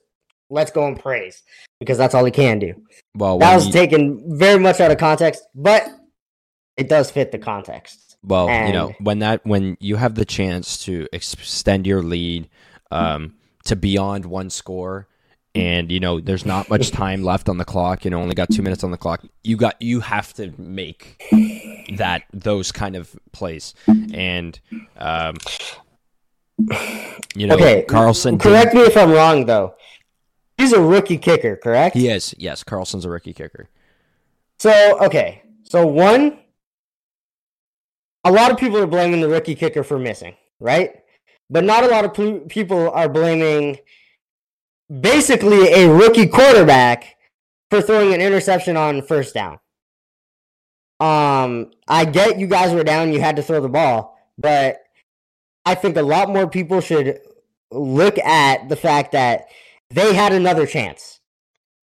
[0.51, 1.43] lets go and praise
[1.81, 2.75] because that's all he can do.
[3.15, 5.87] well, That was you- taken very much out of context, but
[6.77, 8.17] it does fit the context.
[8.23, 12.49] Well, you know, when that when you have the chance to extend your lead
[12.91, 15.07] um, to beyond one score,
[15.55, 18.51] and you know there's not much time left on the clock, you know, only got
[18.51, 19.25] two minutes on the clock.
[19.45, 21.23] You got you have to make
[21.97, 24.59] that those kind of plays, and
[24.99, 25.37] um,
[27.37, 28.39] you know, okay, Carlson.
[28.39, 29.75] Correct me if I'm wrong, though.
[30.59, 31.97] He's a rookie kicker, correct?
[31.97, 33.69] He is yes, Carlson's a rookie kicker.
[34.59, 36.39] So okay, so one,
[38.25, 41.03] a lot of people are blaming the rookie kicker for missing, right?
[41.51, 43.79] But not a lot of pe- people are blaming
[45.01, 47.17] basically a rookie quarterback
[47.71, 49.59] for throwing an interception on first down.
[50.99, 54.79] Um, I get you guys were down, you had to throw the ball, but
[55.67, 57.21] I think a lot more people should
[57.71, 59.49] look at the fact that
[59.91, 61.21] they had another chance.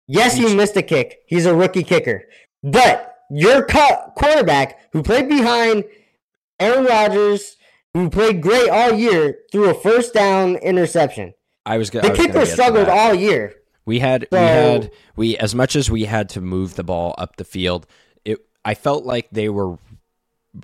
[0.08, 1.20] Yes, he missed a kick.
[1.28, 2.24] He's a rookie kicker.
[2.64, 5.84] But your cu- quarterback, who played behind
[6.60, 7.58] Aaron Rodgers,
[7.94, 11.34] who played great all year, threw a first down interception.
[11.66, 13.54] I was go- The I was kicker struggled all year.
[13.86, 17.36] We had we had we as much as we had to move the ball up
[17.38, 17.86] the field,
[18.26, 19.78] it I felt like they were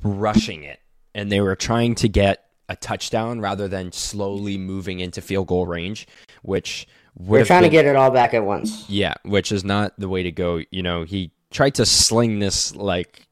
[0.03, 0.79] rushing it
[1.13, 5.65] and they were trying to get a touchdown rather than slowly moving into field goal
[5.67, 6.07] range,
[6.41, 8.89] which We're trying to get it all back at once.
[8.89, 10.61] yeah, which is not the way to go.
[10.71, 13.27] You know, he tried to sling this like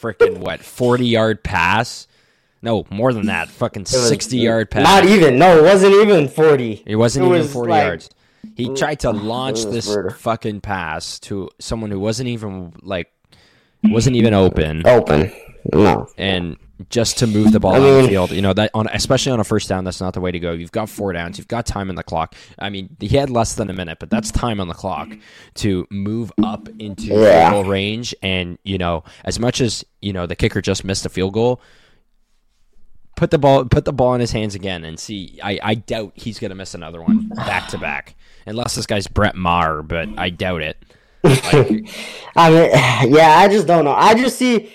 [0.00, 2.06] freaking what forty yard pass.
[2.62, 3.48] No, more than that.
[3.48, 4.84] Fucking sixty yard pass.
[4.84, 5.38] Not even.
[5.38, 6.82] No, it wasn't even forty.
[6.86, 8.10] It wasn't It even was 40 like- yards.
[8.54, 10.10] He tried to launch this murder.
[10.10, 13.12] fucking pass to someone who wasn't even like
[13.84, 15.32] wasn't even open Open.
[15.72, 16.08] No.
[16.16, 16.56] and
[16.90, 18.30] just to move the ball I on the field.
[18.32, 20.52] You know, that on especially on a first down, that's not the way to go.
[20.52, 22.34] You've got four downs, you've got time on the clock.
[22.58, 25.08] I mean, he had less than a minute, but that's time on the clock
[25.54, 27.50] to move up into Yeah.
[27.50, 31.06] field goal range and, you know, as much as, you know, the kicker just missed
[31.06, 31.60] a field goal,
[33.16, 36.12] put the ball put the ball in his hands again and see I, I doubt
[36.16, 38.14] he's gonna miss another one back to back.
[38.46, 40.76] Unless this guy's Brett Maher, but I doubt it.
[41.24, 41.88] Like,
[42.36, 42.70] I mean,
[43.16, 43.94] yeah, I just don't know.
[43.94, 44.72] I just see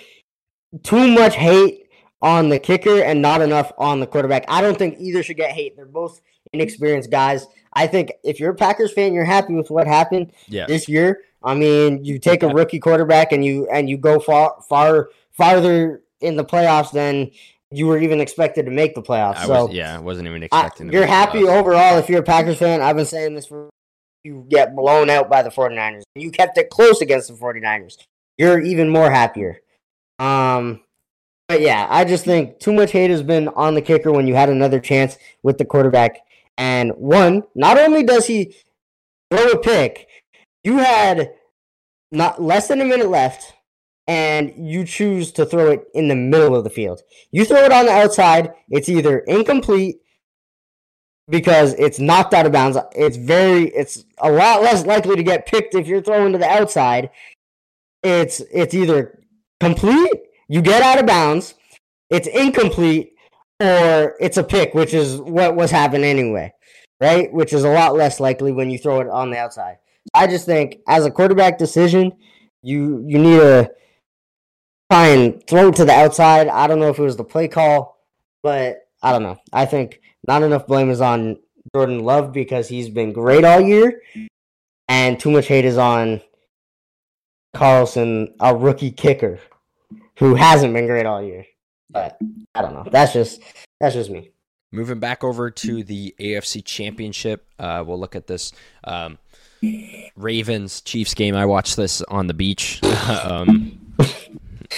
[0.82, 1.81] too much hate
[2.22, 4.44] on the kicker and not enough on the quarterback.
[4.48, 5.76] I don't think either should get hate.
[5.76, 6.20] They're both
[6.52, 7.46] inexperienced guys.
[7.72, 10.66] I think if you're a Packers fan, you're happy with what happened yeah.
[10.66, 11.22] this year.
[11.42, 16.02] I mean, you take a rookie quarterback and you and you go far far farther
[16.20, 17.32] in the playoffs than
[17.72, 19.38] you were even expected to make the playoffs.
[19.38, 22.20] I so was yeah, I wasn't even I, expecting to you're happy overall if you're
[22.20, 22.80] a Packers fan.
[22.80, 23.70] I've been saying this for
[24.22, 26.02] you get blown out by the 49ers.
[26.14, 27.96] You kept it close against the 49ers.
[28.38, 29.58] You're even more happier.
[30.20, 30.82] Um
[31.52, 34.34] but yeah, I just think too much hate has been on the kicker when you
[34.34, 36.20] had another chance with the quarterback.
[36.56, 38.56] And one, not only does he
[39.30, 40.08] throw a pick,
[40.64, 41.34] you had
[42.10, 43.52] not less than a minute left
[44.06, 47.02] and you choose to throw it in the middle of the field.
[47.32, 49.96] You throw it on the outside, it's either incomplete
[51.28, 52.78] because it's knocked out of bounds.
[52.96, 56.48] It's very it's a lot less likely to get picked if you're throwing to the
[56.48, 57.10] outside.
[58.02, 59.20] It's it's either
[59.60, 61.54] complete, you get out of bounds,
[62.10, 63.14] it's incomplete,
[63.60, 66.52] or it's a pick, which is what was happening anyway.
[67.00, 67.32] Right?
[67.32, 69.78] Which is a lot less likely when you throw it on the outside.
[70.14, 72.12] I just think as a quarterback decision,
[72.62, 73.70] you you need to
[74.90, 76.48] try and throw it to the outside.
[76.48, 77.98] I don't know if it was the play call,
[78.42, 79.38] but I don't know.
[79.52, 81.38] I think not enough blame is on
[81.74, 84.02] Jordan Love because he's been great all year,
[84.88, 86.20] and too much hate is on
[87.54, 89.40] Carlson, a rookie kicker
[90.18, 91.46] who hasn't been great all year.
[91.90, 92.18] But
[92.54, 92.86] I don't know.
[92.90, 93.42] That's just
[93.80, 94.30] that's just me.
[94.70, 98.52] Moving back over to the AFC Championship, uh, we'll look at this
[98.84, 99.18] um,
[100.16, 101.36] Ravens Chiefs game.
[101.36, 102.82] I watched this on the beach.
[103.24, 103.78] um,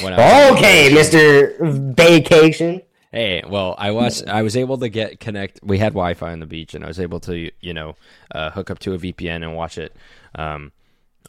[0.03, 0.92] Okay.
[0.92, 2.83] Mister Vacation.
[3.12, 5.61] Hey, well, I was I was able to get connect.
[5.62, 7.94] We had Wi-Fi on the beach, and I was able to you know
[8.35, 9.94] uh, hook up to a VPN and watch it
[10.35, 10.73] um,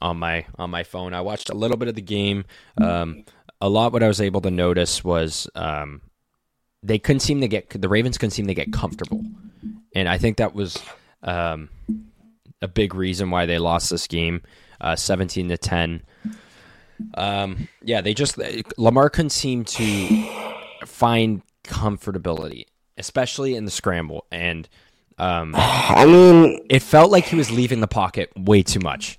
[0.02, 1.14] on my on my phone.
[1.14, 2.46] I watched a little bit of the game.
[2.82, 3.24] Um,
[3.62, 3.94] a lot.
[3.94, 6.02] What I was able to notice was um,
[6.84, 9.24] they couldn't seem to get the Ravens couldn't seem to get comfortable,
[9.96, 10.78] and I think that was
[11.24, 11.70] um,
[12.62, 14.42] a big reason why they lost this game,
[14.82, 16.04] uh, seventeen to ten.
[17.16, 18.40] Um, yeah, they just
[18.78, 20.30] Lamar couldn't seem to
[20.86, 22.66] find comfortability,
[22.98, 24.68] especially in the scramble, and
[25.18, 29.18] um, I mean, it felt like he was leaving the pocket way too much.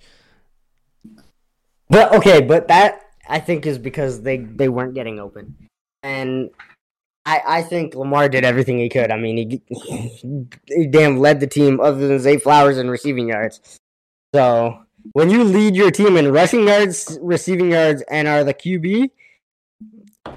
[1.88, 5.56] But okay, but that I think is because they they weren't getting open,
[6.02, 6.50] and
[7.24, 9.10] I I think Lamar did everything he could.
[9.10, 9.62] I mean, he
[10.68, 13.60] he damn led the team other than Zay Flowers in receiving yards.
[14.34, 14.78] So
[15.12, 19.10] when you lead your team in rushing yards, receiving yards, and are the QB,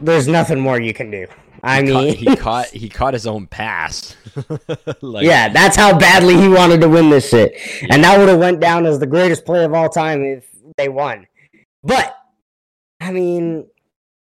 [0.02, 1.28] there's nothing more you can do.
[1.62, 4.15] I Caught- mean, he caught he caught his own pass.
[5.02, 7.54] like, yeah, that's how badly he wanted to win this shit,
[7.89, 10.45] and that would have went down as the greatest play of all time if
[10.78, 11.28] they won.
[11.84, 12.15] But
[13.09, 13.65] I mean,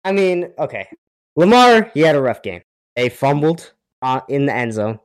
[0.06, 0.88] I mean, okay,
[1.36, 2.62] Lamar, he had a rough game.
[2.96, 5.00] They fumbled uh, in the end zone.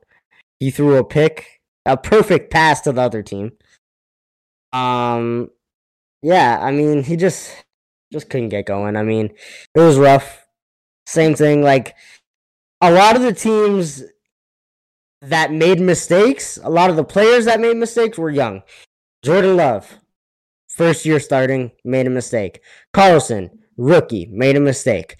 [0.59, 3.53] He threw a pick, a perfect pass to the other team.
[4.71, 5.49] Um,
[6.21, 7.65] yeah, I mean, he just
[8.13, 8.95] just couldn't get going.
[8.95, 9.33] I mean,
[9.73, 10.45] it was rough.
[11.07, 11.95] Same thing, like
[12.81, 14.03] a lot of the teams
[15.23, 18.61] that made mistakes, a lot of the players that made mistakes were young.
[19.23, 19.97] Jordan Love,
[20.75, 22.61] first year starting, made a mistake.
[22.93, 25.15] Carlson, rookie, made a mistake.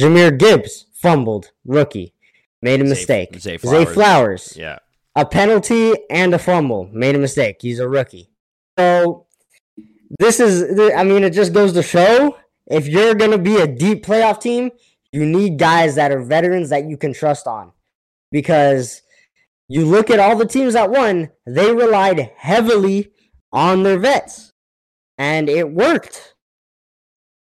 [0.00, 2.12] Jahmyr Gibbs, fumbled, rookie,
[2.60, 3.38] made a mistake.
[3.38, 3.94] Zay Zay Flowers.
[3.94, 4.78] Flowers, yeah.
[5.14, 7.56] a penalty and a fumble, made a mistake.
[7.60, 8.30] He's a rookie.
[8.78, 9.26] So
[10.18, 13.66] this is, I mean, it just goes to show if you're going to be a
[13.66, 14.70] deep playoff team,
[15.12, 17.72] you need guys that are veterans that you can trust on.
[18.32, 19.02] Because
[19.68, 23.12] you look at all the teams that won, they relied heavily
[23.52, 24.52] on their vets.
[25.18, 26.34] And it worked.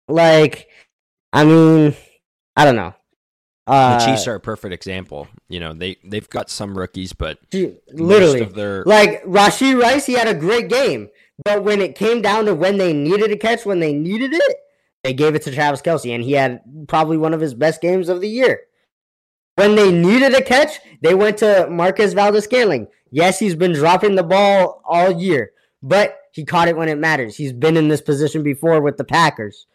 [0.07, 0.69] Like,
[1.33, 1.95] I mean,
[2.55, 2.93] I don't know.
[3.65, 5.27] Uh, the Chiefs are a perfect example.
[5.49, 7.39] You know, they they've got some rookies, but
[7.91, 11.09] literally, their like Rashee Rice, he had a great game,
[11.43, 14.57] but when it came down to when they needed a catch, when they needed it,
[15.03, 18.07] they gave it to Travis Kelce, and he had probably one of his best games
[18.07, 18.61] of the year.
[19.55, 22.87] When they needed a catch, they went to Marquez Valdes-Scantling.
[23.11, 27.35] Yes, he's been dropping the ball all year, but he caught it when it matters.
[27.35, 29.65] He's been in this position before with the Packers.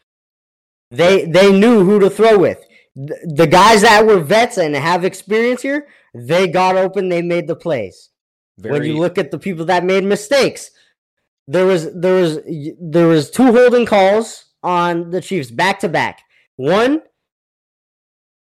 [0.93, 2.65] They they knew who to throw with.
[2.95, 7.57] The, guys that were vets and have experience here, they got open, they made the
[7.57, 8.11] plays.
[8.59, 10.71] very when you look at the people that made mistakes,
[11.49, 12.39] there was there was
[12.81, 16.21] there was two holding calls on the Chiefs back to back.
[16.55, 17.03] One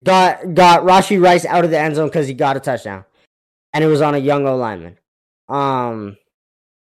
[0.05, 3.07] got got Rashee Rice out of the end zone because he got a touchdown,
[3.73, 4.99] and it was on a young O lineman.
[5.49, 6.17] Um,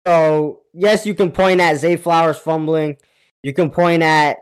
[0.06, 2.96] so yes, you can point at Zay Flowers fumbling.
[3.42, 4.38] You can point at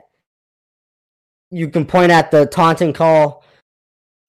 [1.50, 3.44] you can point at the taunting call,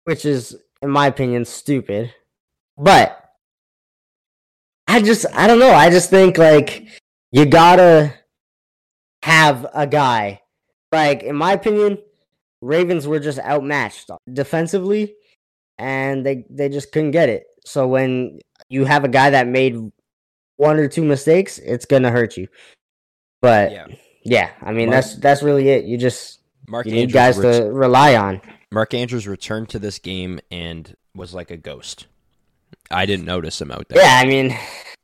[0.05, 2.13] which is, in my opinion, stupid.
[2.77, 3.23] But
[4.87, 5.73] I just I don't know.
[5.73, 6.87] I just think like
[7.31, 8.13] you gotta
[9.23, 10.41] have a guy.
[10.91, 11.97] Like in my opinion,
[12.61, 15.15] Ravens were just outmatched defensively,
[15.77, 17.45] and they they just couldn't get it.
[17.65, 18.39] So when
[18.69, 19.91] you have a guy that made
[20.57, 22.47] one or two mistakes, it's gonna hurt you.
[23.41, 23.87] But yeah,
[24.23, 25.85] yeah, I mean Mark- that's that's really it.
[25.85, 28.41] You just Mark you need Andrews guys ret- to rely on.
[28.71, 32.07] Mark Andrews returned to this game and was like a ghost.
[32.91, 34.03] I didn't notice him out there.
[34.03, 34.53] Yeah, I mean,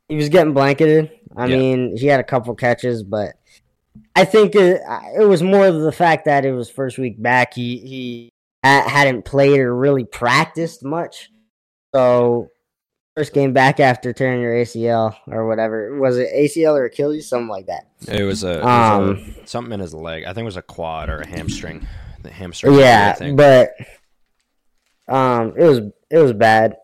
[0.08, 1.10] he was getting blanketed.
[1.36, 1.56] I Yeah.
[1.56, 3.34] mean, he had a couple catches, but
[4.14, 4.82] I think it,
[5.18, 7.54] it was more of the fact that it was first week back.
[7.54, 8.30] He he
[8.62, 11.30] hadn't played or really practiced much,
[11.94, 12.50] so
[13.16, 17.48] first game back after tearing your ACL or whatever was it ACL or Achilles, something
[17.48, 17.88] like that.
[18.08, 20.24] It was a, it was Um, a- something in his leg.
[20.24, 21.86] I think it was a quad or a hamstring.
[22.22, 22.74] The hamstring.
[22.74, 23.74] Yeah, but
[25.08, 26.76] um, it was it was bad.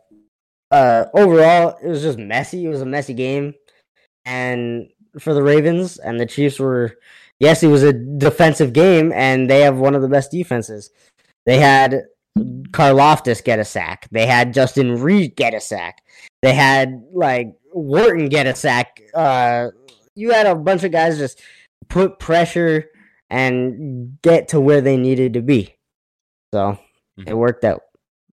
[0.71, 2.64] Uh, overall, it was just messy.
[2.64, 3.55] It was a messy game,
[4.25, 4.88] and
[5.19, 6.97] for the Ravens and the Chiefs were,
[7.40, 10.90] yes, it was a defensive game, and they have one of the best defenses.
[11.47, 12.05] They had
[12.38, 14.07] Karlaftis get a sack.
[14.12, 16.03] They had Justin Reid get a sack.
[16.42, 19.00] They had like Wharton get a sack.
[19.14, 19.68] Uh,
[20.14, 21.40] you had a bunch of guys just
[21.88, 22.87] put pressure
[23.29, 25.74] and get to where they needed to be.
[26.53, 26.79] So
[27.18, 27.35] it Mhm.
[27.35, 27.83] worked out.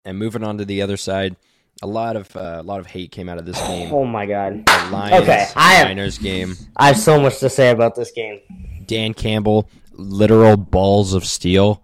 [0.07, 1.37] and moving on to the other side,
[1.83, 3.93] a lot of uh, a lot of hate came out of this game.
[3.93, 4.65] Oh my god.
[4.67, 6.57] The Lions Okay, I have- Niners game.
[6.77, 8.41] I have so much to say about this game.
[8.87, 11.83] Dan Campbell, literal balls of steel.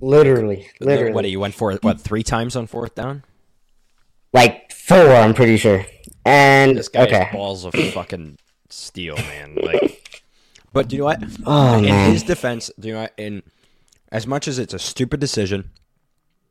[0.00, 0.66] Literally.
[0.80, 1.12] Literally.
[1.12, 1.72] What he went for?
[1.82, 3.24] What three times on fourth down?
[4.34, 5.84] like four, I'm pretty sure.
[6.24, 7.24] And This guy okay.
[7.24, 9.56] has balls of fucking steel, man.
[9.60, 10.22] Like,
[10.72, 11.22] but do you know what?
[11.44, 12.12] Oh in man.
[12.12, 13.14] his defense, do you know what?
[13.16, 13.42] In
[14.10, 15.70] as much as it's a stupid decision,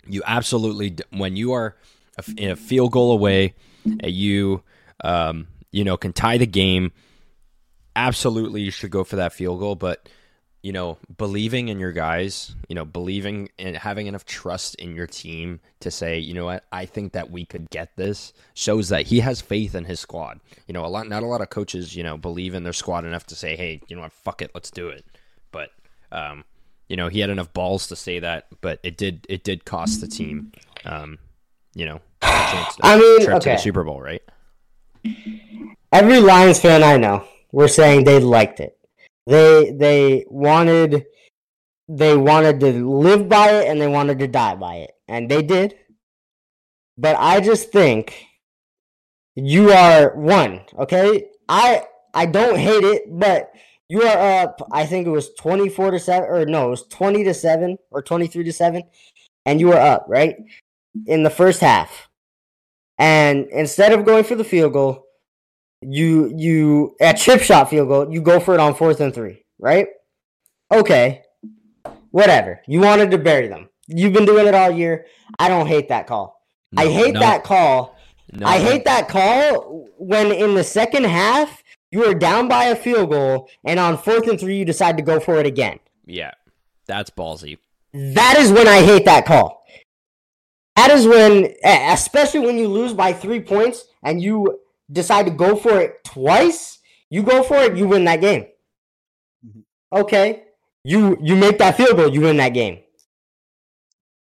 [0.08, 1.76] you absolutely when you are
[2.18, 3.56] a f- in a field goal away,
[4.04, 4.64] you
[5.04, 6.92] um, you know can tie the game.
[7.96, 10.08] Absolutely, you should go for that field goal, but
[10.64, 15.08] you know, believing in your guys, you know, believing and having enough trust in your
[15.08, 19.08] team to say, you know what, I think that we could get this shows that
[19.08, 20.40] he has faith in his squad.
[20.68, 23.06] You know, a lot, not a lot of coaches, you know, believe in their squad
[23.06, 25.04] enough to say, hey, you know what, fuck it, let's do it.
[25.52, 25.72] But,
[26.12, 26.44] um,
[26.88, 30.00] you know, he had enough balls to say that, but it did, it did cost
[30.00, 30.52] the team,
[30.86, 31.18] um,
[31.74, 34.22] you know, a chance to, I mean, trip to the Super Bowl, right?
[35.92, 38.78] Every Lions fan I know were saying they liked it.
[39.28, 41.06] They they wanted
[41.88, 44.92] they wanted to live by it and they wanted to die by it.
[45.08, 45.76] And they did.
[46.98, 48.26] But I just think
[49.36, 51.30] you are one, okay?
[51.50, 53.52] I I don't hate it, but
[53.90, 57.24] you are up I think it was 24 to 7 or no, it was 20
[57.26, 58.84] to 7 or 23 to 7
[59.46, 60.36] and you were up, right?
[61.08, 62.10] In the first half.
[62.98, 65.08] And instead of going for the field goal,
[65.82, 69.46] you you at chip shot field goal, you go for it on fourth and three,
[69.60, 69.88] right?
[70.72, 71.24] Okay.
[72.12, 72.62] Whatever.
[72.68, 73.70] You wanted to bury them.
[73.88, 75.06] You've been doing it all year.
[75.40, 76.42] I don't hate that call.
[76.78, 77.98] I hate no, that call.
[78.32, 82.76] no, I hate that call when in the second half you are down by a
[82.76, 85.80] field goal and on fourth and three you decide to go for it again.
[86.06, 86.32] Yeah,
[86.86, 87.58] that's ballsy.
[87.94, 89.66] That is when I hate that call.
[90.78, 94.60] That is when, especially when you lose by three points and you
[94.92, 96.80] decide to go for it twice,
[97.10, 98.48] you go for it, you win that game.
[99.46, 99.64] Mhm.
[99.94, 100.44] Okay,
[100.84, 102.80] you you make that field goal, you win that game.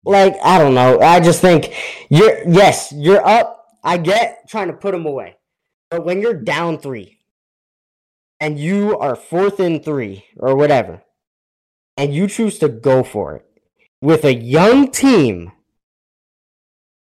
[0.03, 1.73] Like I don't know, I just think
[2.09, 3.65] you're yes, you're up.
[3.83, 5.37] I get trying to put them away,
[5.89, 7.19] but when you're down three,
[8.39, 11.01] and you are fourth and three or whatever,
[11.97, 13.45] and you choose to go for it
[14.01, 15.51] with a young team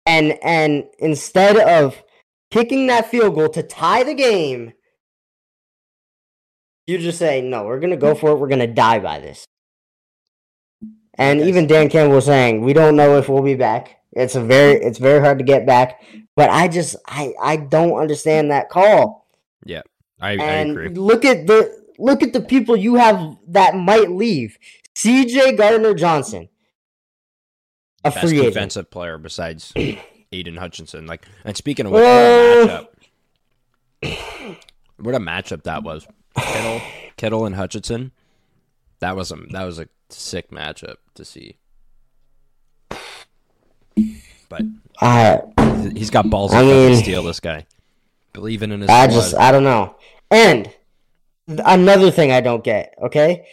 [0.05, 2.03] And and instead of
[2.53, 4.73] kicking that field goal to tie the game,
[6.87, 8.35] you just say, "No, we're going to go for it.
[8.37, 9.45] We're going to die by this."
[11.15, 11.49] And Okay.
[11.49, 13.97] even Dan Campbell was saying, "We don't know if we'll be back.
[14.11, 16.01] It's a very it's very hard to get back."
[16.35, 19.27] But I just I I don't understand that call.
[19.65, 19.81] Yeah,
[20.19, 20.89] I, I And agree.
[20.89, 24.57] look at the look at the people you have that might leave.
[24.95, 26.49] CJ Gardner Johnson,
[28.03, 28.53] a Best free agent.
[28.55, 29.73] defensive player besides
[30.33, 31.05] Aidan Hutchinson.
[31.05, 32.87] Like, and speaking of which, what a
[34.03, 34.57] matchup!
[34.97, 36.07] What a matchup that was.
[36.37, 36.81] Kittle,
[37.17, 38.11] Kittle, and Hutchinson.
[38.99, 41.57] That was a that was a sick matchup to see.
[44.49, 44.61] But
[45.01, 45.41] I
[45.95, 47.65] he's got balls I to mean- steal this guy.
[48.33, 49.15] Believing in his I squad.
[49.19, 49.95] just I don't know.
[50.31, 50.71] And
[51.47, 52.95] another thing I don't get.
[53.01, 53.45] Okay,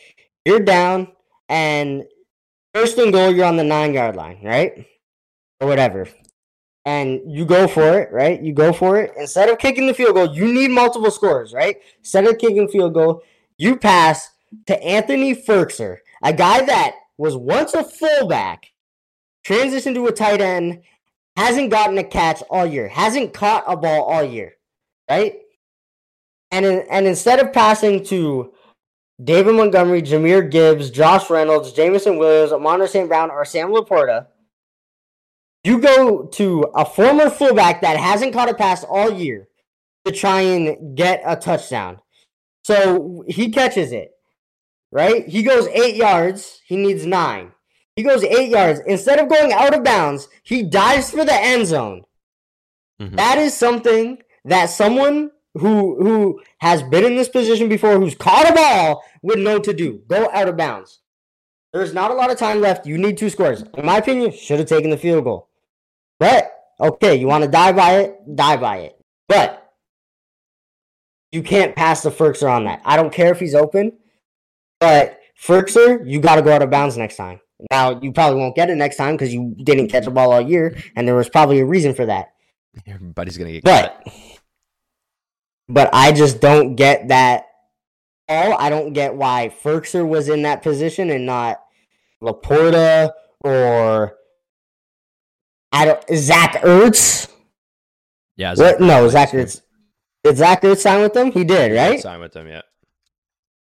[0.45, 1.09] you're down
[1.49, 2.05] and
[2.75, 4.87] first and goal, you're on the nine yard line, right,
[5.61, 6.09] or whatever.
[6.87, 8.41] And you go for it, right?
[8.43, 9.13] You go for it.
[9.19, 11.77] Instead of kicking the field goal, you need multiple scores, right?
[11.99, 13.23] Instead of kicking field goal,
[13.59, 14.31] you pass
[14.67, 18.73] to Anthony Firkser, a guy that was once a fullback,
[19.47, 20.83] transitioned to a tight end,
[21.37, 24.55] hasn't gotten a catch all year, hasn't caught a ball all year,
[25.09, 25.37] right?
[26.51, 28.53] And in, and instead of passing to
[29.23, 33.09] David Montgomery, Jahmyr Gibbs, Josh Reynolds, Jameson Williams, Amon St.
[33.09, 34.27] Brown, or Sam LaPorta,
[35.65, 39.49] you go to a former fullback that hasn't caught a pass all year
[40.05, 42.01] to try and get a touchdown.
[42.65, 44.13] So he catches it,
[44.93, 45.27] right?
[45.27, 46.61] He goes eight yards.
[46.67, 47.53] He needs nine.
[47.97, 48.81] He goes eight yards.
[48.87, 52.05] Instead of going out of bounds, he dives for the end zone.
[53.01, 53.17] Mhm.
[53.17, 58.49] That is something that someone who who has been in this position before, who's caught
[58.49, 60.03] a ball, would know to do.
[60.09, 61.01] Go out of bounds.
[61.73, 62.87] There's not a lot of time left.
[62.87, 63.63] You need two scores.
[63.77, 65.50] In my opinion, should have taken the field goal.
[66.21, 68.97] But okay, you want to die by it, die by it.
[69.27, 69.73] But
[71.33, 72.83] you can't pass the Firkser on that.
[72.85, 73.95] I don't care if he's open,
[74.79, 77.41] but Firkser, you got to go out of bounds next time.
[77.71, 80.41] Now you probably won't get it next time because you didn't catch a ball all
[80.41, 82.33] year, and there was probably a reason for that.
[82.87, 84.03] Everybody's gonna get cut.
[84.05, 84.15] But
[85.69, 87.47] but I just don't get that
[88.29, 88.55] all.
[88.59, 91.63] I don't get why Firkser was in that position and not
[92.23, 94.17] LaPorta or
[95.73, 97.29] I don't Zach Ertz.
[98.37, 98.81] Yeah, What?
[98.81, 99.31] No, Zach.
[99.31, 99.63] Ertz.
[100.25, 101.33] Did Zach Ertz sign with them?
[101.33, 102.01] He did, right?
[102.01, 102.63] Sign with them, yeah.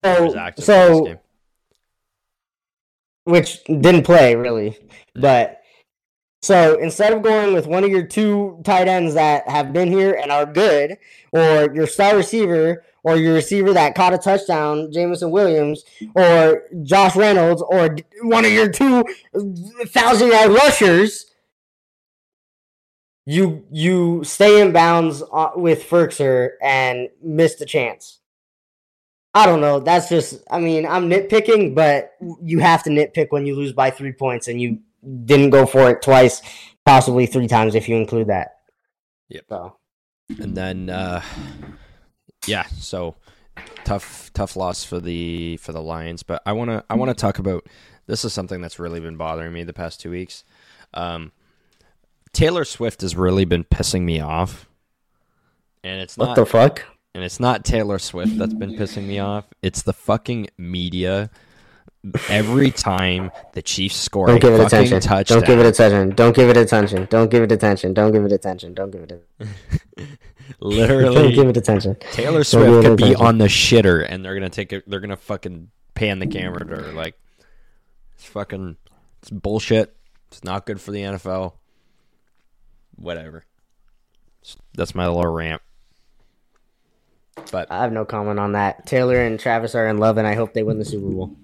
[0.05, 1.19] So, active for this so
[3.29, 4.77] which didn't play really.
[5.15, 5.61] But
[6.41, 10.15] so instead of going with one of your two tight ends that have been here
[10.15, 10.97] and are good,
[11.33, 15.85] or your star receiver, or your receiver that caught a touchdown, Jameson Williams,
[16.15, 19.05] or Josh Reynolds, or one of your two
[19.89, 21.27] thousand yard rushers,
[23.29, 28.21] you you stay in bounds uh, with Firkser and miss the chance.
[29.35, 29.81] I don't know.
[29.81, 32.13] That's just, I mean, I'm nitpicking, but
[32.43, 34.81] you have to nitpick when you lose by three points and you
[35.27, 36.41] didn't go for it twice,
[36.87, 38.61] possibly three times if you include that.
[39.29, 39.45] Yep.
[39.51, 39.77] So,
[40.41, 41.21] And then uh
[42.47, 43.17] yeah, so
[43.85, 47.15] tough tough loss for the for the Lions, but I want to I want to
[47.15, 47.67] talk about
[48.07, 50.45] this is something that's really been bothering me the past 2 weeks.
[50.95, 51.33] Um
[52.33, 54.69] Taylor Swift has really been pissing me off.
[55.85, 56.85] And it's what not the fuck?
[57.15, 59.47] and it's not Taylor Swift that's been pissing me off.
[59.63, 61.31] It's the fucking media.
[62.29, 65.01] Every time the Chiefs score Don't give it attention.
[65.01, 66.11] touchdown, Don't give it attention.
[66.15, 67.07] Don't give it attention.
[67.11, 67.93] Don't give it attention.
[67.93, 68.75] Don't give it attention.
[68.75, 69.09] Don't give it.
[69.09, 70.09] Don't
[70.61, 71.97] literally give it attention.
[72.13, 74.89] Taylor Swift could be on the shitter, and they're gonna take it.
[74.89, 76.93] They're gonna fucking pan the camera to her.
[76.93, 77.19] Like,
[78.15, 78.77] it's fucking,
[79.21, 79.95] it's bullshit.
[80.29, 81.55] It's not good for the NFL.
[82.99, 83.45] Whatever.
[84.75, 85.63] That's my little rant.
[87.53, 88.87] But I have no comment on that.
[88.87, 91.37] Taylor and Travis are in love, and I hope they win the Super Bowl.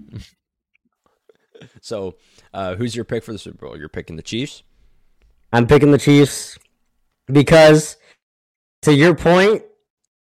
[1.81, 2.17] so,
[2.53, 3.79] uh, who's your pick for the Super Bowl?
[3.79, 4.63] You're picking the Chiefs.
[5.53, 6.59] I'm picking the Chiefs
[7.27, 7.97] because,
[8.83, 9.63] to your point,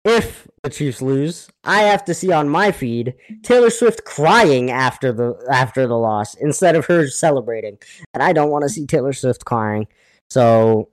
[0.06, 5.12] if the Chiefs lose, I have to see on my feed Taylor Swift crying after
[5.12, 7.78] the after the loss instead of her celebrating,
[8.14, 9.88] and I don't want to see Taylor Swift crying.
[10.30, 10.90] So,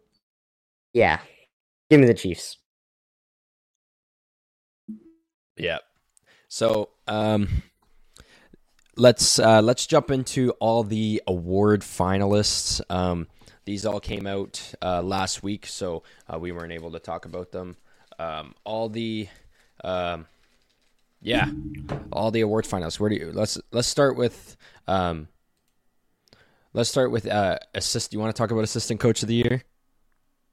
[0.92, 1.20] yeah,
[1.88, 2.58] give me the Chiefs.
[5.56, 5.78] Yeah.
[6.48, 7.62] So, um,
[8.96, 12.80] let's uh, let's jump into all the award finalists.
[12.90, 13.28] Um,
[13.64, 17.52] these all came out uh, last week, so uh, we weren't able to talk about
[17.52, 17.76] them.
[18.18, 19.28] Um, all the,
[19.84, 20.26] um,
[21.20, 21.50] yeah,
[22.12, 22.98] all the award finalists.
[22.98, 24.56] Where do you let's let's start with
[24.88, 25.28] um,
[26.72, 28.12] let's start with uh, assist.
[28.12, 29.62] You want to talk about assistant coach of the year?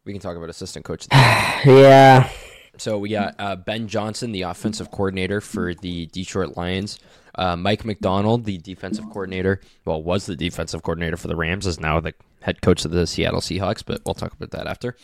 [0.08, 1.06] We can talk about assistant coach.
[1.12, 2.30] yeah.
[2.78, 6.98] So we got uh, Ben Johnson, the offensive coordinator for the Detroit Lions.
[7.36, 11.80] Uh, Mike Macdonald, the defensive coordinator, well, was the defensive coordinator for the Rams, is
[11.80, 13.84] now the head coach of the Seattle Seahawks.
[13.86, 14.96] But we'll talk about that after.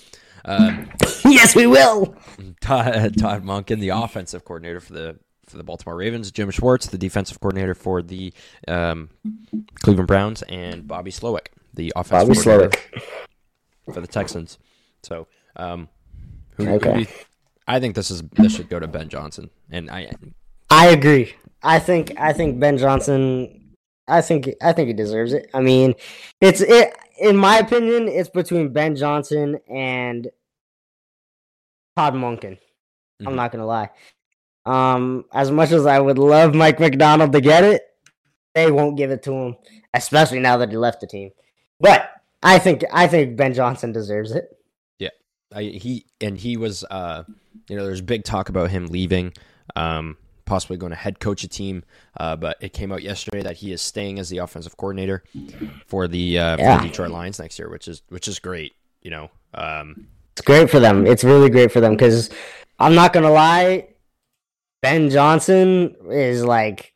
[0.45, 0.89] Um,
[1.25, 2.15] yes, we will.
[2.61, 6.31] Todd, Todd Monken, the offensive coordinator for the for the Baltimore Ravens.
[6.31, 8.33] Jim Schwartz, the defensive coordinator for the
[8.69, 9.09] um,
[9.81, 13.93] Cleveland Browns, and Bobby Slowik, the offensive Bobby coordinator Slowik.
[13.93, 14.57] for the Texans.
[15.03, 15.89] So, um,
[16.57, 16.93] who, Okay.
[16.93, 17.07] who you-
[17.67, 20.11] I think this is this should go to Ben Johnson, and I
[20.69, 21.33] I agree.
[21.61, 23.75] I think I think Ben Johnson.
[24.07, 25.49] I think I think he deserves it.
[25.53, 25.93] I mean,
[26.41, 28.09] it's it in my opinion.
[28.09, 30.29] It's between Ben Johnson and
[31.95, 32.57] Todd Monken.
[33.21, 33.35] I'm Mhm.
[33.35, 33.89] not gonna lie.
[34.65, 37.81] Um, as much as I would love Mike Macdonald to get it,
[38.55, 39.55] they won't give it to him,
[39.93, 41.31] especially now that he left the team.
[41.79, 42.09] But
[42.41, 44.49] I think I think Ben Johnson deserves it.
[45.55, 47.23] I, he and he was, uh,
[47.67, 49.33] you know, there's big talk about him leaving,
[49.75, 51.83] um, possibly going to head coach a team.
[52.17, 55.23] Uh, but it came out yesterday that he is staying as the offensive coordinator
[55.85, 58.73] for the, uh, for the Detroit Lions next year, which is which is great.
[59.01, 61.05] You know, um, It's great for them.
[61.05, 62.29] It's really great for them because
[62.79, 63.87] I'm not gonna lie,
[64.81, 66.93] Ben Johnson is like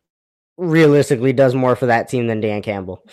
[0.58, 3.04] realistically does more for that team than Dan Campbell.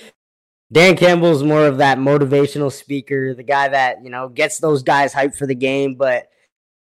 [0.72, 5.12] Dan Campbell's more of that motivational speaker, the guy that you know gets those guys
[5.12, 5.94] hyped for the game.
[5.94, 6.28] But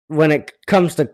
[0.08, 1.10] when it comes to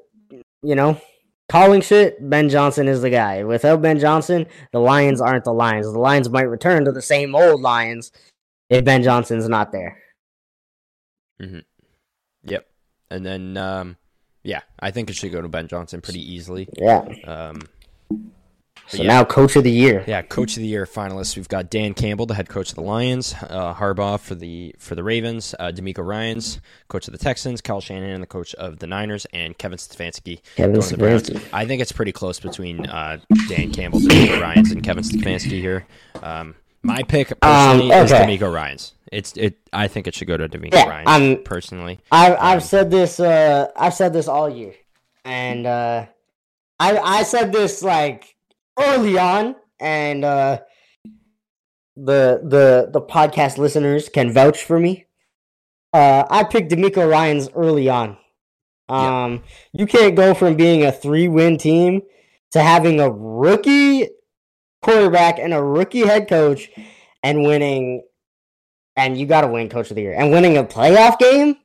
[0.62, 1.00] you know
[1.48, 3.44] calling shit, Ben Johnson is the guy.
[3.44, 5.86] Without Ben Johnson, the Lions aren't the Lions.
[5.86, 8.12] The Lions might return to the same old Lions
[8.68, 9.98] if Ben Johnson's not there.
[11.40, 11.60] Mm-hmm.
[12.42, 12.66] yep.
[13.10, 13.96] And then, um,
[14.42, 16.68] yeah, I think it should go to Ben Johnson pretty easily.
[16.76, 17.04] Yeah.
[17.24, 17.62] Um,
[18.88, 19.08] So yeah.
[19.08, 20.02] now, Coach of the Year.
[20.06, 21.36] Yeah, coach of the year finalists.
[21.36, 24.94] We've got Dan Campbell, the head coach of the Lions, uh, Harbaugh for the for
[24.94, 28.86] the Ravens, uh, DeMeco Ryans coach of the Texans, Kyle Shanahan, the coach of the
[28.86, 30.40] Niners, and Kevin Stefanski.
[30.56, 31.28] Kevin going to the Browns.
[31.28, 31.48] Stefanski.
[31.52, 33.18] I think it's pretty close between uh,
[33.48, 35.86] Dan Campbell, DeMeco Ryans, and Kevin Stefanski here.
[36.22, 38.24] Um, my pick personally is okay.
[38.38, 38.94] DeMeco Ryans.
[39.12, 39.58] It's it.
[39.72, 42.00] I think it should go to DeMeco Yeah, Ryans I'm- personally.
[42.10, 44.72] I've Um, I've said this uh I've said this all year,
[45.26, 46.06] and uh,
[46.80, 48.34] I I said this like
[48.78, 50.60] early on, and uh,
[51.96, 55.06] the the the podcast listeners can vouch for me.
[55.92, 58.16] Uh, I picked DeMeco Ryans early on.
[58.88, 59.24] Yeah.
[59.24, 62.02] Um, you can't go from being a three win team
[62.52, 64.08] to having a rookie
[64.82, 66.70] quarterback and a rookie head coach
[67.22, 68.02] and winning
[68.96, 71.56] and you got to win coach of the year and winning a playoff game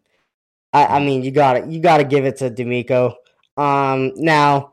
[0.73, 3.13] I, I mean you got to you got to give it to DeMeco
[3.55, 4.72] um now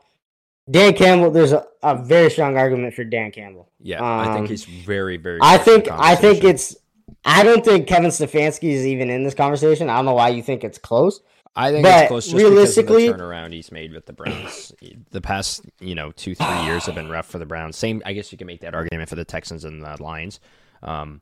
[0.71, 4.47] Dan Campbell there's a, a very strong argument for Dan Campbell Yeah, I think um,
[4.47, 5.39] he's very very.
[5.43, 6.77] I think I think it's
[7.25, 10.43] I don't think Kevin Stefanski is even in this conversation I don't know why you
[10.43, 11.21] think it's close
[11.57, 14.13] I think But it's close just realistically- because of the turnaround he's made with the
[14.13, 14.73] Browns.
[15.11, 17.77] the past, you know, two three years have been rough for the Browns.
[17.77, 20.41] Same, I guess you can make that argument for the Texans and the Lions.
[20.83, 21.21] Um,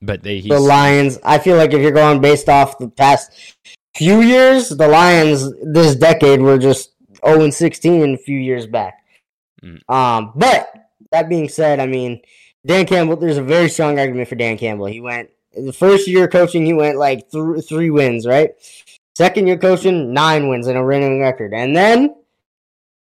[0.00, 1.18] but they he's, the Lions.
[1.24, 3.54] I feel like if you're going based off the past
[3.94, 6.93] few years, the Lions this decade were just
[7.26, 9.04] 0 and 16 a few years back.
[9.62, 9.88] Mm.
[9.88, 10.72] Um, but
[11.10, 12.20] that being said, I mean,
[12.66, 13.16] Dan Campbell.
[13.16, 14.86] There's a very strong argument for Dan Campbell.
[14.86, 16.64] He went the first year coaching.
[16.64, 18.52] He went like th- three wins, right?
[19.16, 22.14] Second year coaching, nine wins and a winning record, and then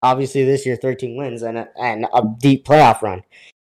[0.02, 3.24] obviously this year 13 wins and a, and a deep playoff run.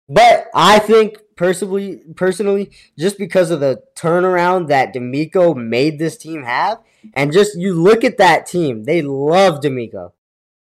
[0.09, 6.43] But I think personally, personally, just because of the turnaround that DeMeco made this team
[6.43, 6.81] have,
[7.15, 10.13] and just you look at that team, they love DeMeco.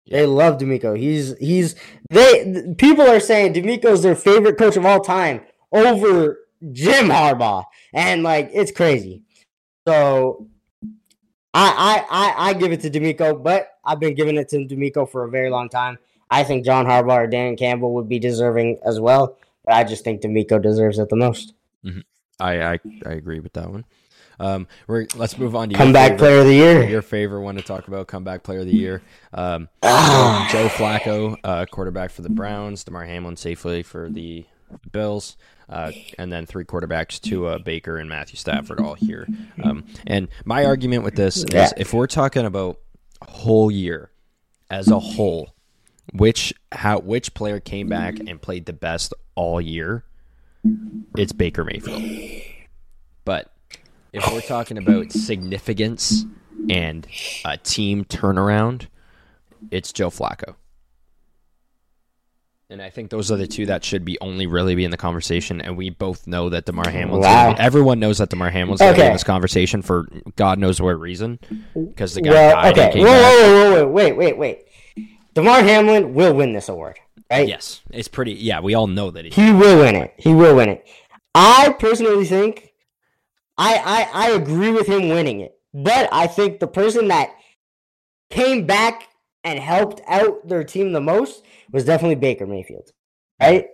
[0.09, 0.97] They love DeMeco.
[0.97, 1.75] He's he's
[2.09, 5.41] they people are saying DeMeco's their favorite coach of all time
[5.71, 6.39] over
[6.71, 9.23] Jim Harbaugh, and like it's crazy.
[9.87, 10.47] So
[11.53, 15.09] I I I, I give it to DeMeco, but I've been giving it to DeMeco
[15.09, 15.97] for a very long time.
[16.29, 20.03] I think John Harbaugh or Dan Campbell would be deserving as well, but I just
[20.03, 21.53] think DeMeco deserves it the most.
[21.85, 21.99] Mm-hmm.
[22.39, 23.85] I, I I agree with that one.
[24.41, 26.83] Um, we're let's move on to your Comeback favorite- player of the year.
[26.89, 29.01] Your favorite one to talk about, comeback player of the year.
[29.33, 30.47] Um, Ah.
[30.51, 32.83] Joe Flacco, uh, quarterback for the Browns.
[32.83, 34.45] Damar Hamlin safely for the
[34.91, 35.37] Bills,
[35.69, 39.27] uh, and then three quarterbacks: Tua, Baker, and Matthew Stafford, all here.
[39.63, 42.79] Um, and my argument with this is, if we're talking about
[43.21, 44.09] a whole year
[44.69, 45.53] as a whole,
[46.13, 50.03] which how which player came back and played the best all year?
[51.17, 52.01] It's Baker Mayfield.
[53.25, 53.51] But
[54.14, 56.26] if we're talking about significance
[56.70, 57.07] and
[57.45, 58.88] a team turnaround,
[59.70, 60.55] it's Joe Flacco.
[62.70, 64.97] And I think those are the two that should be only really be in the
[64.97, 65.59] conversation.
[65.59, 67.26] And we both know that Damar Hamlin's.
[67.26, 67.53] Wow.
[67.53, 70.07] Be, everyone knows that Damar Hamlin's going to be in this conversation for
[70.38, 71.38] God knows what reason.
[71.74, 72.91] Because the guy Well, died okay.
[72.91, 74.66] and Whoa, came whoa, whoa, whoa, wait, wait, wait.
[75.34, 76.97] Damar Hamlin will win this award,
[77.30, 77.47] right?
[77.47, 78.34] Yes, it's pretty.
[78.34, 79.32] Yeah, we all know that he.
[79.32, 80.14] He will win it.
[80.18, 80.88] He will win it.
[81.36, 82.70] I personally think
[83.57, 85.53] I, I I agree with him winning it.
[85.73, 87.31] But I think the person that
[88.29, 89.07] came back
[89.43, 92.91] and helped out their team the most was definitely Baker Mayfield.
[93.41, 93.67] Right?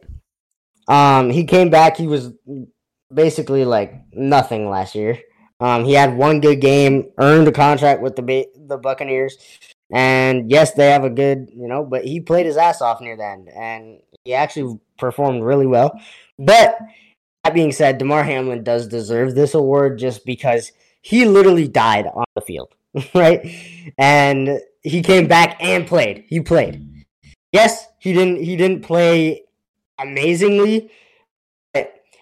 [0.87, 2.31] Um he came back, he was
[3.13, 5.19] basically like nothing last year.
[5.59, 9.37] Um he had one good game, earned a contract with the ba- the Buccaneers.
[9.91, 13.15] And yes, they have a good, you know, but he played his ass off near
[13.15, 15.97] the end and he actually performed really well.
[16.37, 16.77] But
[17.47, 22.25] that being said, Damar Hamlin does deserve this award just because he literally died on
[22.35, 22.73] the field,
[23.15, 23.39] right?
[23.97, 26.25] And he came back and played.
[26.27, 27.05] He played.
[27.53, 29.45] Yes, he didn't he didn't play
[29.97, 30.91] amazingly.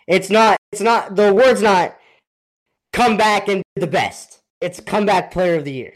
[0.07, 1.97] It's not it's not the award's not
[2.93, 4.41] come back and the best.
[4.61, 5.93] It's comeback player of the year.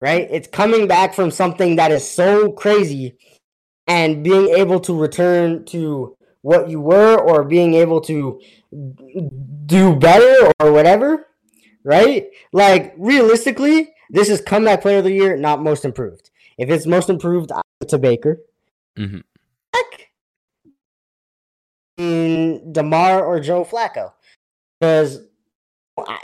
[0.00, 0.26] Right?
[0.28, 3.16] It's coming back from something that is so crazy
[3.86, 8.40] and being able to return to what you were or being able to
[9.66, 11.26] do better or whatever,
[11.84, 12.28] right?
[12.52, 16.30] Like realistically, this is comeback player of the year, not most improved.
[16.58, 18.40] If it's most improved, I give it to Baker.
[18.98, 19.22] Mhm.
[19.74, 20.10] Heck,
[21.96, 24.12] in Damar or Joe Flacco,
[24.80, 25.20] because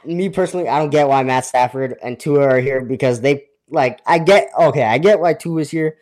[0.04, 4.00] me personally, I don't get why Matt Stafford and Tua are here because they like
[4.06, 5.98] I get okay, I get why Tua is here.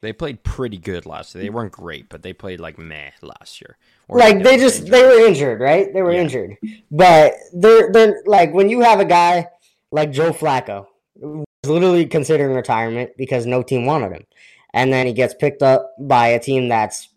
[0.00, 1.42] They played pretty good last year.
[1.42, 3.76] They weren't great, but they played like meh last year.
[4.08, 4.92] Like they just injured.
[4.94, 5.92] they were injured, right?
[5.92, 6.20] They were Yeah.
[6.20, 6.56] injured,
[6.90, 9.48] but they're they're like when you have a guy
[9.90, 10.86] like Joe Flacco,
[11.20, 14.24] who literally considering retirement because no team wanted him,
[14.72, 17.08] and then he gets picked up by a team that's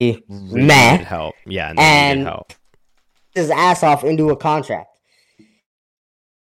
[0.00, 0.96] Really meh.
[1.04, 1.34] help.
[1.46, 2.52] Yeah, and, help.
[3.34, 4.90] his ass off into a contract.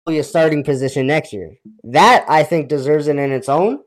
[0.07, 1.55] Be a starting position next year.
[1.83, 3.79] That I think deserves it in its own.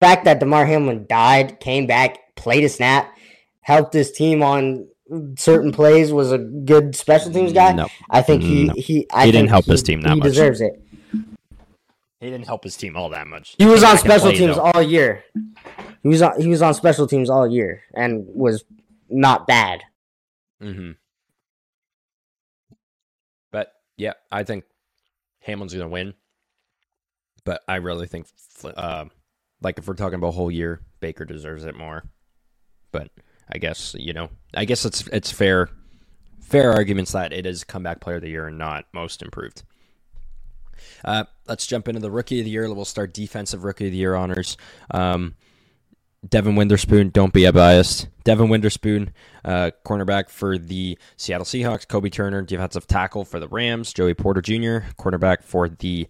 [0.00, 3.16] The fact that Damar Hamlin died, came back, played a snap,
[3.60, 4.88] helped his team on
[5.38, 7.72] certain plays, was a good special teams guy.
[7.72, 8.74] No, I think he No.
[8.76, 10.24] he I He didn't help he, his team that he much.
[10.26, 10.82] He deserves it.
[11.12, 13.54] he didn't help his team all that much.
[13.58, 14.70] He was came on special played, teams though.
[14.74, 15.24] all year.
[16.02, 18.64] He was on he was on special teams all year and was
[19.08, 19.82] not bad.
[20.62, 20.92] Mm-hmm.
[23.50, 24.64] But yeah, I think
[25.40, 26.14] Hamlin's gonna win.
[27.44, 28.26] But I really think,
[28.64, 29.04] uh,
[29.62, 32.04] like if we're talking about whole year, Baker deserves it more.
[32.92, 33.10] But
[33.50, 35.68] I guess you know, I guess it's it's fair,
[36.40, 39.62] fair arguments that it is comeback player of the year and not most improved.
[41.04, 42.72] Uh, let's jump into the rookie of the year.
[42.72, 44.56] We'll start defensive rookie of the year honors.
[44.90, 45.34] Um,
[46.28, 48.08] Devin Witherspoon, don't be a biased.
[48.24, 49.12] Devin Witherspoon,
[49.44, 51.86] uh, cornerback for the Seattle Seahawks.
[51.86, 53.92] Kobe Turner, defensive tackle for the Rams.
[53.92, 56.08] Joey Porter Jr., cornerback for the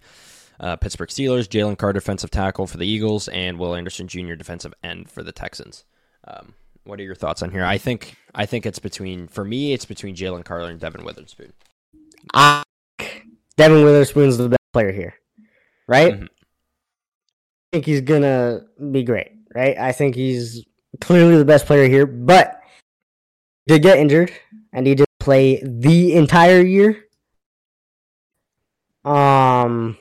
[0.60, 1.48] uh, Pittsburgh Steelers.
[1.48, 5.32] Jalen Carter, defensive tackle for the Eagles, and Will Anderson Jr., defensive end for the
[5.32, 5.84] Texans.
[6.24, 6.54] Um,
[6.84, 7.64] what are your thoughts on here?
[7.64, 11.52] I think I think it's between for me, it's between Jalen Carter and Devin Witherspoon.
[12.32, 12.62] I
[13.56, 15.14] Devin Witherspoon's the best player here,
[15.88, 16.12] right?
[16.14, 16.24] Mhm.
[16.24, 16.28] I
[17.72, 19.76] think he's gonna be great, right?
[19.78, 20.64] I think he's
[21.00, 22.60] clearly the best player here, but
[23.66, 24.32] he did get injured
[24.72, 27.04] and he did play the entire year.
[29.04, 29.96] Um,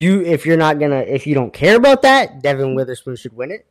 [0.00, 3.50] you if you're not gonna if you don't care about that, Devin Witherspoon should win
[3.50, 3.66] it.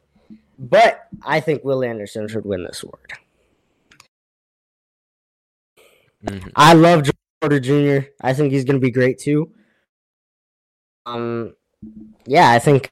[0.60, 3.14] But I think Will Anderson should win this award.
[6.26, 6.52] Mhm.
[6.56, 7.12] I love Joe
[7.42, 8.08] Porter Jr.
[8.22, 9.52] I think he's going to be great too.
[11.06, 11.56] Um,
[12.26, 12.90] yeah, I think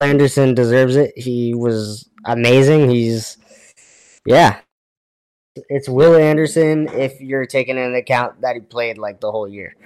[0.00, 1.12] Anderson deserves it.
[1.16, 2.90] He was amazing.
[2.90, 3.38] He's,
[4.26, 4.60] yeah,
[5.54, 9.76] it's Will Anderson if you're taking into account that he played like the whole year.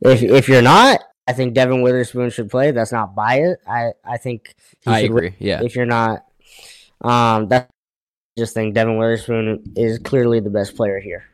[0.00, 1.00] If if you're not,
[1.30, 2.72] I think Devin Witherspoon should play.
[2.72, 3.56] That's not bias.
[3.64, 5.36] I I think he I should win agree.
[5.38, 6.24] Yeah, if you're not.
[7.02, 11.24] Um, that I just think Devin Witherspoon is clearly the best player here.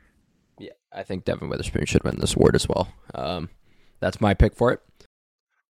[0.59, 2.89] Yeah, I think Devin Witherspoon should win this award as well.
[3.15, 3.49] Um,
[3.99, 4.83] that's my pick for it.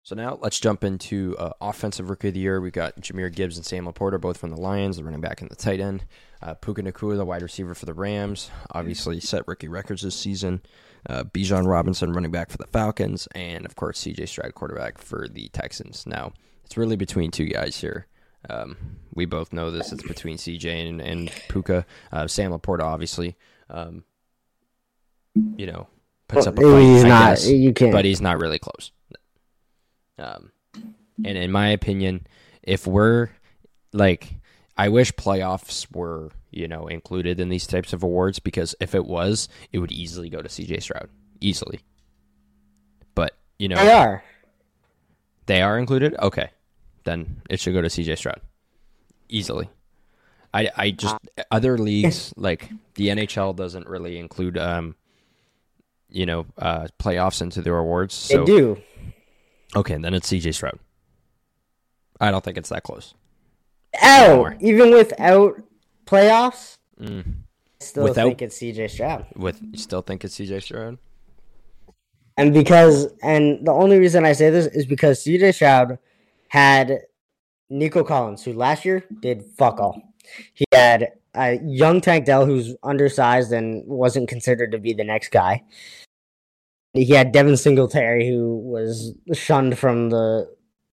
[0.01, 2.59] So now let's jump into uh, offensive rookie of the year.
[2.59, 5.51] We've got Jahmyr Gibbs and Sam LaPorta, both from the Lions, the running back and
[5.51, 6.05] the tight end.
[6.41, 10.61] Uh, Puka Nacua, the wide receiver for the Rams, obviously set rookie records this season.
[11.07, 15.27] Uh, Bijan Robinson, running back for the Falcons, and of course CJ Stroud, quarterback for
[15.27, 16.05] the Texans.
[16.07, 16.33] Now
[16.63, 18.07] it's really between two guys here.
[18.49, 18.75] Um,
[19.13, 19.91] we both know this.
[19.91, 21.85] It's between CJ and, and Puka.
[22.11, 23.35] Uh, Sam LaPorta, obviously.
[23.69, 24.03] Um,
[25.57, 25.87] you know,
[26.27, 27.29] puts up a fight, he's I not.
[27.31, 27.91] guess, You can't.
[27.91, 28.91] but he's not really close.
[30.17, 30.51] Um,
[31.23, 32.25] and in my opinion,
[32.63, 33.29] if we're
[33.93, 34.35] like,
[34.77, 39.05] I wish playoffs were, you know, included in these types of awards because if it
[39.05, 41.09] was, it would easily go to CJ Stroud.
[41.39, 41.79] Easily.
[43.13, 44.23] But, you know, They are.
[45.45, 46.15] they are included?
[46.19, 46.49] Okay.
[47.05, 48.41] Then it should go to CJ Stroud.
[49.29, 49.69] Easily.
[50.53, 51.15] I, I just
[51.51, 54.95] other leagues like the NHL doesn't really include um
[56.09, 58.29] you know uh playoffs into their awards.
[58.29, 58.81] They do.
[59.75, 60.79] okay, then it's CJ Stroud.
[62.21, 63.13] I don't think it's that close.
[64.01, 65.61] Oh, even without
[66.05, 67.23] playoffs, Mm.
[67.81, 69.25] I still Without- think it's CJ Stroud.
[69.35, 70.97] With you still think it's CJ Stroud?
[72.37, 75.99] And because, and the only reason I say this is because CJ Stroud
[76.49, 77.01] had
[77.69, 80.01] Nico Collins, who last year did fuck all.
[80.53, 85.31] He had a young Tank Dell, who's undersized and wasn't considered to be the next
[85.31, 85.63] guy.
[86.93, 90.49] He had Devin Singletary, who was shunned from the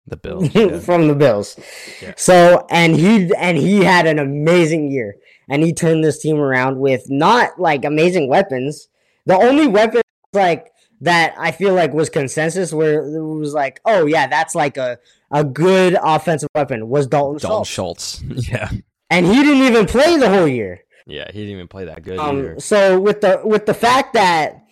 [0.07, 0.55] The Bills.
[0.55, 0.79] yeah.
[0.81, 1.59] from the Bills.
[2.03, 2.15] Yeah.
[2.17, 5.17] So and he and he had an amazing year,
[5.49, 8.89] and he turned this team around with not like amazing weapons.
[9.27, 10.69] The only weapon like
[11.03, 14.99] that I feel like was consensus where it was like, oh yeah, that's like a
[15.31, 18.49] a good offensive weapon was Dalton, Dalton Schultz, Schultz.
[18.51, 18.71] yeah.
[19.09, 20.81] and he didn't even play the whole year.
[21.07, 22.61] Yeah, he didn't even play that good Um, either.
[22.61, 24.65] so with the with the fact that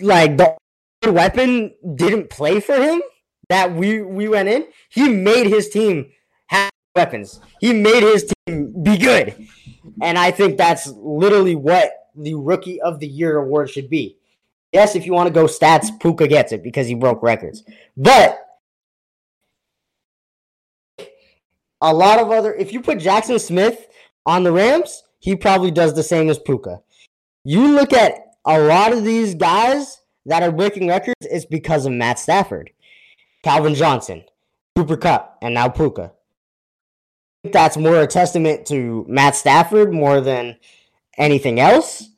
[0.00, 0.56] like the
[1.06, 3.00] weapon didn't play for him,
[3.50, 6.10] that we we went in, he made his team
[6.46, 7.40] have weapons.
[7.60, 9.46] He made his team be good,
[10.00, 14.16] and I think that's literally what the rookie of the year award should be.
[14.72, 17.64] Yes, if you want to go stats, Puka gets it because he broke records,
[17.96, 18.38] but.
[21.82, 23.86] A lot of other, if you put Jackson Smith
[24.26, 26.82] on the Rams, he probably does the same as Puka.
[27.42, 31.92] You look at a lot of these guys that are breaking records, it's because of
[31.92, 32.70] Matt Stafford,
[33.42, 34.24] Calvin Johnson,
[34.76, 36.12] Cooper Kupp, and now Puka.
[36.12, 40.56] I think that's more a testament to Matt Stafford more than
[41.16, 42.08] anything else.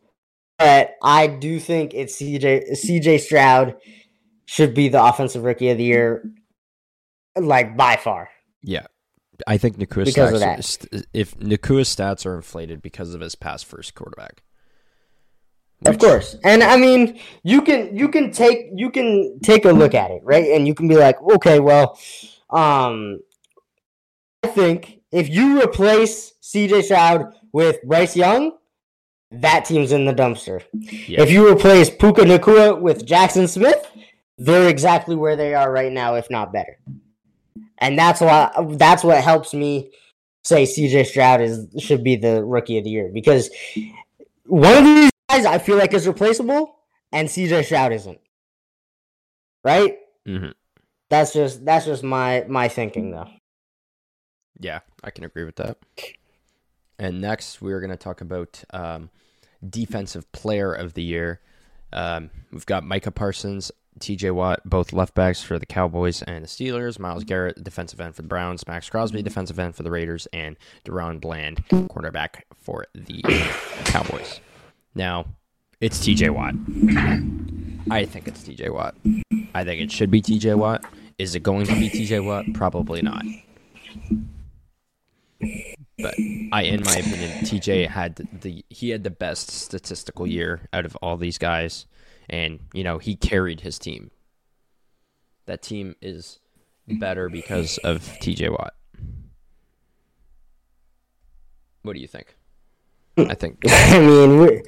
[0.58, 3.76] But I do think it's CJ CJ Stroud
[4.46, 6.24] should be the offensive rookie of the year,
[7.36, 8.28] like by far.
[8.62, 8.86] Yeah.
[9.46, 14.42] I think Nacua's stats, if Nacua's stats are inflated because of his past first quarterback.
[15.86, 16.36] Of course.
[16.44, 20.22] And I mean, you can you can take you can take a look at it,
[20.24, 20.50] right?
[20.52, 21.98] And you can be like, okay, well,
[22.50, 23.20] um
[24.44, 28.52] I think if you replace CJ Stroud with Bryce Young,
[29.30, 30.62] that team's in the dumpster.
[30.72, 31.22] Yeah.
[31.22, 33.86] If you replace Puka Nacua with Jackson Smith,
[34.38, 36.78] they're exactly where they are right now, if not better.
[37.78, 39.90] And that's why that's what helps me
[40.44, 43.50] say CJ Stroud is should be the rookie of the year because
[44.46, 46.74] one of these guys I feel like is replaceable,
[47.12, 48.20] and CJ Stroud isn't.
[49.64, 49.96] Right?
[50.26, 50.54] Mhm.
[51.10, 53.28] That's just that's just my my thinking though.
[54.58, 55.78] Yeah, I can agree with that.
[56.98, 59.10] And next, we're going to talk about um,
[59.68, 61.40] defensive player of the year.
[61.92, 66.48] Um, we've got Micah Parsons, TJ Watt, both left backs for the Cowboys and the
[66.48, 67.00] Steelers.
[67.00, 68.68] Myles Garrett, defensive end for the Browns.
[68.68, 70.28] Maxx Crosby, defensive end for the Raiders.
[70.32, 73.22] And DaRon Bland, cornerback for the
[73.86, 74.40] Cowboys.
[74.94, 75.26] Now,
[75.80, 76.54] it's TJ Watt.
[77.90, 78.94] I think it's TJ Watt.
[79.54, 80.84] I think it should be TJ Watt.
[81.18, 82.46] Is it going to be TJ Watt?
[82.54, 83.24] Probably not.
[85.98, 86.14] But
[86.52, 90.96] I, in my opinion, TJ had the he had the best statistical year out of
[90.96, 91.86] all these guys,
[92.28, 94.10] and you know he carried his team.
[95.46, 96.40] That team is
[96.86, 98.74] better because of TJ Watt.
[101.82, 102.36] What do you think?
[103.16, 104.62] I think I mean, we,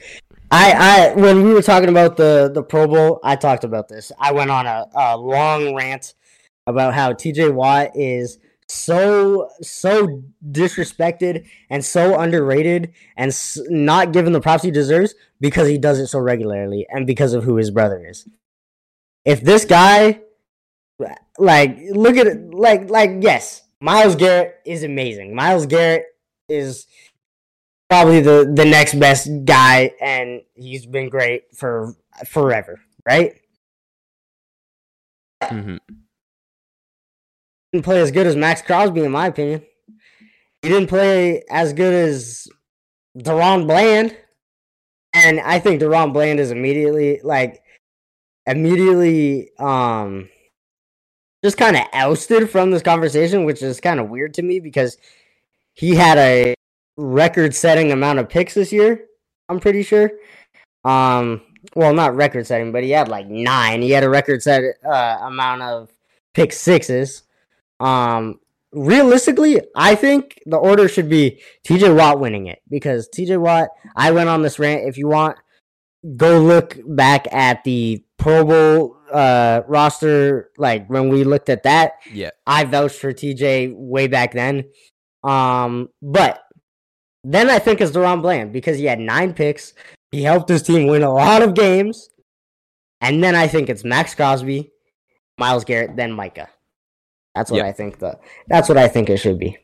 [0.50, 4.12] I I when we were talking about the the Pro Bowl, I talked about this.
[4.18, 6.14] I went on a, a long rant
[6.66, 8.38] about how TJ Watt is
[8.68, 15.68] so so disrespected and so underrated and s- not given the props he deserves because
[15.68, 18.26] he does it so regularly and because of who his brother is.
[19.24, 20.20] If this guy
[21.38, 25.34] like look at it like like yes, Myles Garrett is amazing.
[25.34, 26.04] Myles Garrett
[26.48, 26.86] is
[27.88, 31.94] probably the the next best guy and he's been great for
[32.26, 33.34] forever, right?
[35.42, 35.76] Mm-hmm.
[37.72, 39.62] didn't play as good as Maxx Crosby, in my opinion.
[40.62, 42.48] He didn't play as good as
[43.18, 44.16] DaRon Bland,
[45.12, 47.62] and I think DaRon Bland is immediately like
[48.46, 50.28] immediately um
[51.44, 54.96] just kind of ousted from this conversation, which is kind of weird to me because
[55.74, 56.54] he had a
[56.96, 59.06] record-setting amount of picks this year.
[59.48, 60.10] I'm pretty sure.
[60.84, 61.42] Um,
[61.74, 63.82] well, not record-setting, but he had like nine.
[63.82, 65.90] He had a record-set uh, amount of
[66.34, 67.22] pick sixes.
[67.80, 68.38] Um,
[68.72, 73.68] realistically, I think the order should be TJ Watt winning it because TJ Watt.
[73.96, 74.86] I went on this rant.
[74.88, 75.36] If you want,
[76.16, 80.50] go look back at the Pro Bowl uh, roster.
[80.58, 82.30] Like when we looked at that, Yeah.
[82.46, 84.64] I vouched for TJ way back then.
[85.22, 86.42] Um, but
[87.24, 89.72] then I think it's DaRon Bland because he had nine picks.
[90.12, 92.10] He helped his team win a lot of games.
[93.00, 94.70] And then I think it's Maxx Crosby,
[95.38, 96.48] Myles Garrett, then Micah.
[97.34, 97.66] That's what Yep.
[97.66, 99.58] I think the that's what I think it should be.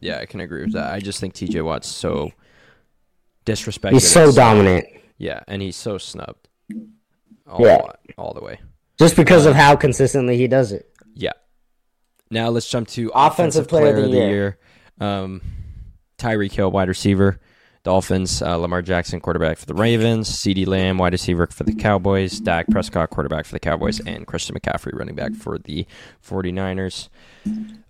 [0.00, 0.92] Yeah, I can agree with that.
[0.92, 2.30] I just think TJ Watt's so
[3.46, 3.92] disrespected.
[3.92, 4.86] He's so dominant.
[5.18, 6.48] Yeah, and he's so snubbed.
[7.46, 7.80] All, Yeah.
[8.16, 8.60] all the way.
[8.98, 10.88] Just because of how consistently he does it.
[11.14, 11.32] Yeah.
[12.30, 14.58] Now let's jump to Offensive player of the year.
[15.00, 15.42] Um,
[16.18, 17.40] Tyreek Hill, wide receiver.
[17.82, 22.40] Dolphins, uh, Lamar Jackson, quarterback for the Ravens, CeeDee Lamb, wide receiver for the Cowboys,
[22.40, 25.86] Dak Prescott, quarterback for the Cowboys, and Christian McCaffrey, running back for the
[26.26, 27.10] 49ers.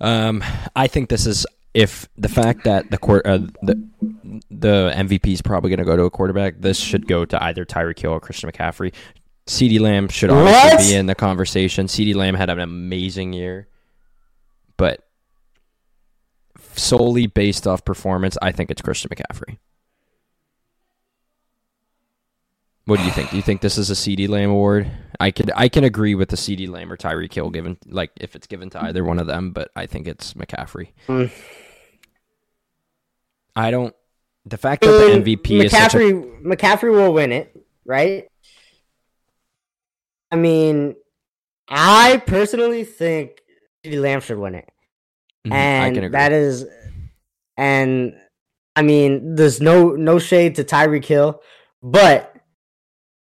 [0.01, 0.43] Um,
[0.75, 3.89] I think this is if the fact that the court uh, the
[4.51, 7.65] the MVP is probably going to go to a quarterback, this should go to either
[7.65, 8.93] Tyreek Hill or Christian McCaffrey.
[9.47, 10.79] CeeDee Lamb should obviously What?
[10.79, 11.87] be in the conversation.
[11.87, 13.69] CeeDee Lamb had an amazing year,
[14.77, 15.07] but
[16.79, 19.59] solely based off performance, I think it's Christian McCaffrey.
[22.87, 23.31] What do you think?
[23.31, 24.91] Do you think this is a CeeDee Lamb award?
[25.19, 28.37] I could I can agree with the CeeDee Lamb or Tyreek Hill given like if
[28.37, 30.89] it's given to either one of them, but I think it's McCaffrey.
[31.09, 31.31] Mm.
[33.57, 33.95] I don't.
[34.45, 37.57] The fact that the MVP is a McCaffrey McCaffrey will win it,
[37.87, 38.27] right?
[40.31, 40.97] I mean,
[41.67, 43.41] I personally think
[43.83, 44.69] CeeDee Lamb should win it.
[45.47, 46.67] Mhm, I and that is
[47.57, 48.15] and
[48.77, 51.41] I mean there's no no shade to Tyreek Hill,
[51.83, 52.35] but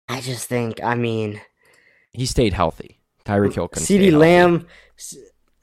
[0.09, 1.41] I just think I mean
[2.13, 3.01] he stayed healthy.
[3.25, 4.67] Tyreek Hill can CeeDee Lamb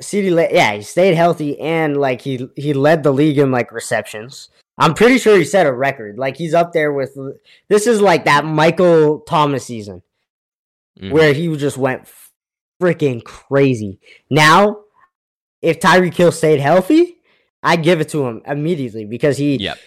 [0.02, 3.72] CeeDee Lamb yeah, he stayed healthy and like he he led the league in like
[3.72, 4.50] receptions.
[4.78, 6.18] I'm pretty sure he set a record.
[6.18, 7.18] Like he's up there with
[7.70, 10.02] this is like that Michael Thomas season
[11.00, 11.12] Mm-hmm.
[11.12, 12.08] where he just went
[12.80, 14.00] freaking crazy.
[14.30, 14.83] Now,
[15.64, 17.18] if Tyreek Hill stayed healthy,
[17.64, 19.78] I'd give it to him immediately because he Yep.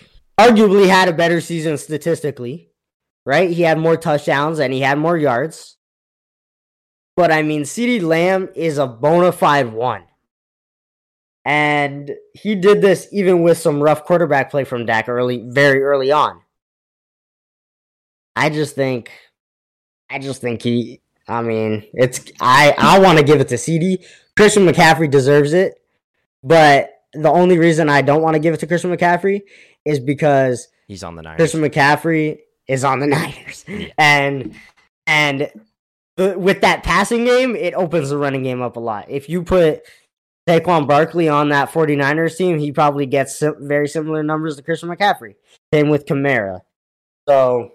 [0.40, 2.70] arguably had a better season statistically,
[3.26, 3.50] right?
[3.50, 5.76] He had more touchdowns and he had more yards.
[7.16, 10.04] But I mean, CeeDee Lamb is a bona fide one.
[11.44, 16.10] And he did this even with some rough quarterback play from Dak early, very early
[16.10, 16.40] on.
[18.34, 19.10] I just think,
[20.10, 21.00] I just think he.
[21.28, 22.74] I mean, it's I.
[22.76, 24.04] I want to give it to CeeDee.
[24.36, 25.74] Christian McCaffrey deserves it,
[26.42, 29.42] but the only reason I don't want to give it to Christian McCaffrey
[29.84, 31.36] is because He's on the Niners.
[31.38, 33.88] Christian McCaffrey is on the Niners, Yeah.
[33.98, 34.54] and
[35.06, 35.50] and
[36.16, 39.06] the, with that passing game, it opens the running game up a lot.
[39.08, 39.82] If you put
[40.48, 45.34] Saquon Barkley on that 49ers team, he probably gets very similar numbers to Christian McCaffrey.
[45.72, 46.60] Same with Kamara.
[47.28, 47.70] So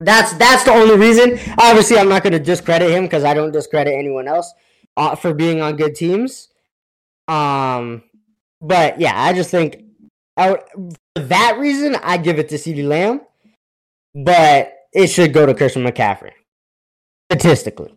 [0.00, 1.38] that's that's the only reason.
[1.58, 4.52] Obviously, I'm not going to discredit him because I don't discredit anyone else
[4.96, 6.48] uh, for being on good teams.
[7.28, 8.02] Um,
[8.60, 9.82] but yeah, I just think
[10.36, 13.20] out for that reason, I give it to CeeDee Lamb,
[14.14, 16.32] but it should go to Christian McCaffrey
[17.30, 17.94] statistically.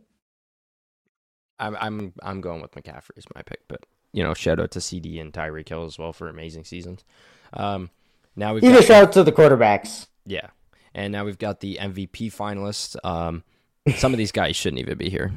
[1.60, 3.82] I'm I'm I'm going with McCaffrey as my pick, but
[4.12, 7.04] you know, shout out to CeeDee and Tyreek Hill as well for amazing seasons.
[7.54, 7.90] Um,
[8.36, 10.08] now we've Even got, shout out to the quarterbacks.
[10.26, 10.48] yeah,
[10.94, 12.96] and now we've got the MVP finalists.
[13.04, 13.44] Um,
[13.96, 15.32] some of these guys shouldn't even be here.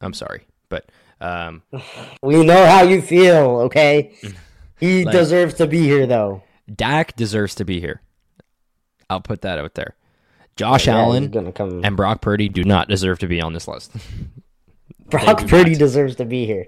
[0.00, 0.42] I'm sorry,
[0.72, 1.62] but um,
[2.22, 4.14] We know how you feel, okay?
[4.80, 6.42] He Like- deserves to be here, though.
[6.74, 8.00] Dak deserves to be here.
[9.10, 9.94] I'll put that out there.
[10.56, 11.34] Josh Yeah, Allen
[11.84, 13.92] and Brock Purdy do not deserve to be on this list.
[15.10, 15.78] Brock Purdy not.
[15.78, 16.66] deserves to be here.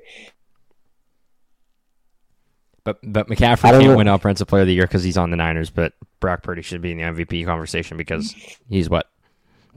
[2.85, 3.97] But but McCaffrey can't know.
[3.97, 5.71] win Offensive Player of the Year because he's on the Niners.
[5.71, 8.35] But Brock Purdy should be in the MVP conversation because
[8.69, 9.09] he's what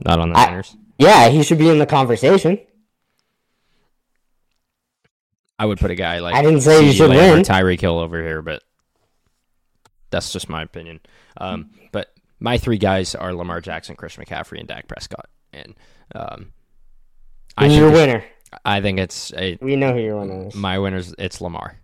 [0.04, 0.76] not on the I- Niners.
[0.98, 2.58] Yeah, he should be in the conversation.
[5.58, 7.42] I would put a guy like I didn't say you should win.
[7.42, 8.62] Tyreek Hill over here, but
[10.10, 11.00] that's just my opinion.
[11.36, 15.28] Um, but my three guys are Lamar Jackson, Christian McCaffrey, and Dak Prescott.
[15.52, 15.74] And
[16.14, 16.52] um,
[17.56, 18.24] I your winner?
[18.64, 20.54] I think it's a, We know who your winner is.
[20.54, 21.78] my winner's it's Lamar.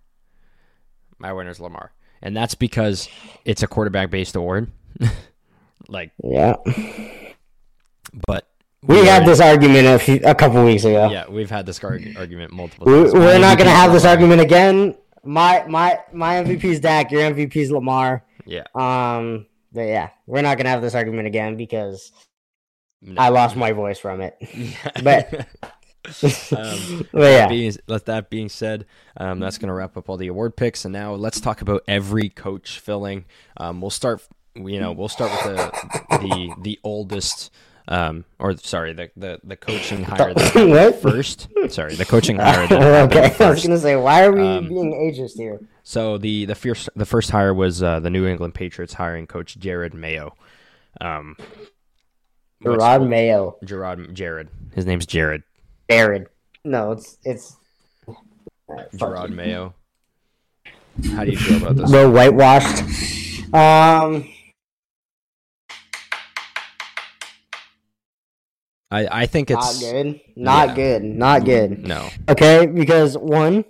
[1.19, 3.09] My winner's Lamar, and that's because
[3.45, 4.71] it's a quarterback based award.
[5.89, 6.57] like, Yeah,
[8.27, 8.49] but
[8.87, 11.11] we had this argument a, few, a couple weeks ago.
[11.11, 13.13] Yeah, we've had this ar- argument multiple We, times.
[13.15, 14.95] we're not going to have this argument again.
[15.25, 17.11] My my my MVP is Dak.
[17.11, 18.25] Your MVP is Lamar.
[18.47, 22.13] Yeah, Um, but yeah, we're not going to have this argument again because
[23.01, 23.21] No.
[23.23, 24.37] I lost my voice from it.
[24.55, 24.91] Yeah.
[25.03, 25.47] But-
[26.55, 27.49] Um, But yeah.
[27.49, 28.85] being, let that being said,
[29.17, 31.83] um, that's going to wrap up all the award picks, and now let's talk about
[31.89, 33.25] every coach filling.
[33.57, 34.21] Um, we'll start,
[34.55, 37.51] you know, we'll start with the the the oldest,
[37.89, 41.49] um, or sorry, the the, the coaching hire that first.
[41.69, 44.69] Sorry, the coaching hire that happened okay, I was gonna say, why are we Um,
[44.69, 45.61] being ageist here?
[45.83, 49.59] So the the first the first hire was uh, the New England Patriots hiring coach
[49.59, 50.35] Jerod Mayo.
[51.01, 51.37] Um,
[52.63, 54.49] Gerard Mayo, Gerard Jared.
[54.75, 55.43] His name's Jared.
[55.91, 56.29] Jared.
[56.65, 57.57] No, it's it's
[58.09, 59.31] uh, Gerard.
[59.31, 59.75] Mayo.
[61.15, 61.91] How do you feel about this?
[61.91, 62.83] The whitewashed.
[63.53, 64.29] Um,
[68.95, 70.21] I I think not good.
[70.37, 70.75] Not yeah.
[70.75, 71.05] good.
[71.05, 71.79] Not good.
[71.87, 72.09] no.
[72.29, 73.65] Okay, because one,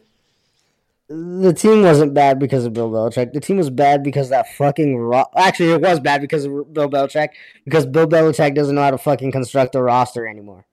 [1.09, 3.33] the team wasn't bad because of Bill Belichick.
[3.33, 6.91] The team was bad because that fucking ro- actually it was bad because of Bill
[6.91, 7.29] Belichick
[7.65, 10.67] because Bill Belichick doesn't know how to fucking construct a roster anymore.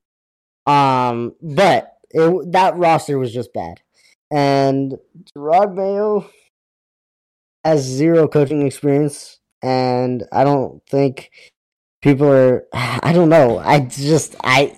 [0.66, 3.80] Um, but it, that roster was just bad,
[4.30, 4.98] and
[5.34, 6.30] Jerod Mayo
[7.64, 11.32] has zero coaching experience, and I don't think
[12.02, 12.64] people are.
[12.74, 13.58] I don't know.
[13.60, 14.76] I just I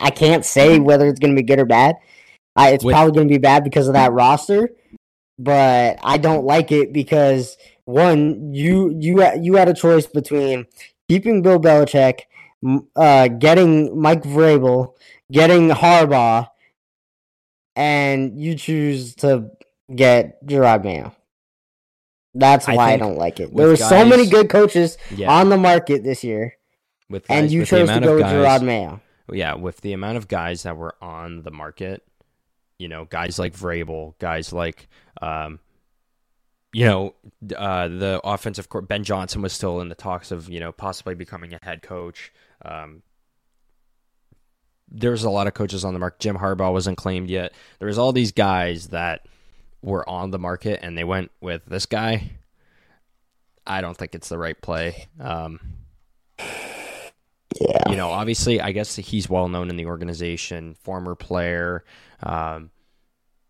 [0.00, 1.96] I can't say whether it's gonna be good or bad.
[2.56, 4.68] I, it's With- probably going to be bad because of that roster,
[5.40, 10.66] but I don't like it because one, you you you had a choice between
[11.08, 12.20] keeping Bill Belichick,
[12.94, 14.94] uh, getting Mike Vrabel,
[15.32, 16.46] getting Harbaugh,
[17.76, 19.50] and you choose to
[19.94, 21.12] get Jerod Mayo.
[22.34, 23.54] That's why I think don't like it.
[23.54, 25.30] There were so many good coaches Yeah.
[25.32, 26.54] on the market this year,
[27.08, 29.00] with and you chose to go with guys, Jerod Mayo.
[29.32, 32.02] Yeah, with the amount of guys that were on the market,
[32.78, 34.88] you know, guys like Vrabel, guys like,
[35.22, 35.60] um,
[36.72, 37.14] you know,
[37.56, 38.88] uh, the offensive court.
[38.88, 42.32] Ben Johnson was still in the talks of you know possibly becoming a head coach.
[42.64, 43.02] Um,
[44.90, 46.20] was a lot of coaches on the market.
[46.20, 47.52] Jim Harbaugh wasn't claimed yet.
[47.78, 49.26] There was all these guys that
[49.82, 52.32] were on the market, and they went with this guy.
[53.66, 55.06] I don't think it's the right play.
[55.18, 55.60] Um,
[57.60, 57.90] Yeah.
[57.90, 61.84] you know, obviously, I guess he's well known in the organization, former player.
[62.22, 62.70] Um,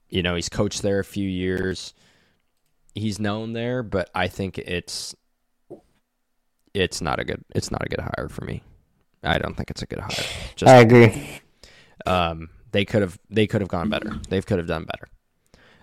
[0.09, 1.95] you know, he's coached there a few years.
[2.95, 5.15] He's known there, but I think it's
[6.73, 8.63] it's not a good it's not a good hire for me.
[9.23, 10.27] I don't think it's a good hire.
[10.55, 11.41] Just I agree.
[12.07, 14.13] um, they could have they could have gone better.
[14.29, 15.09] They could have done better.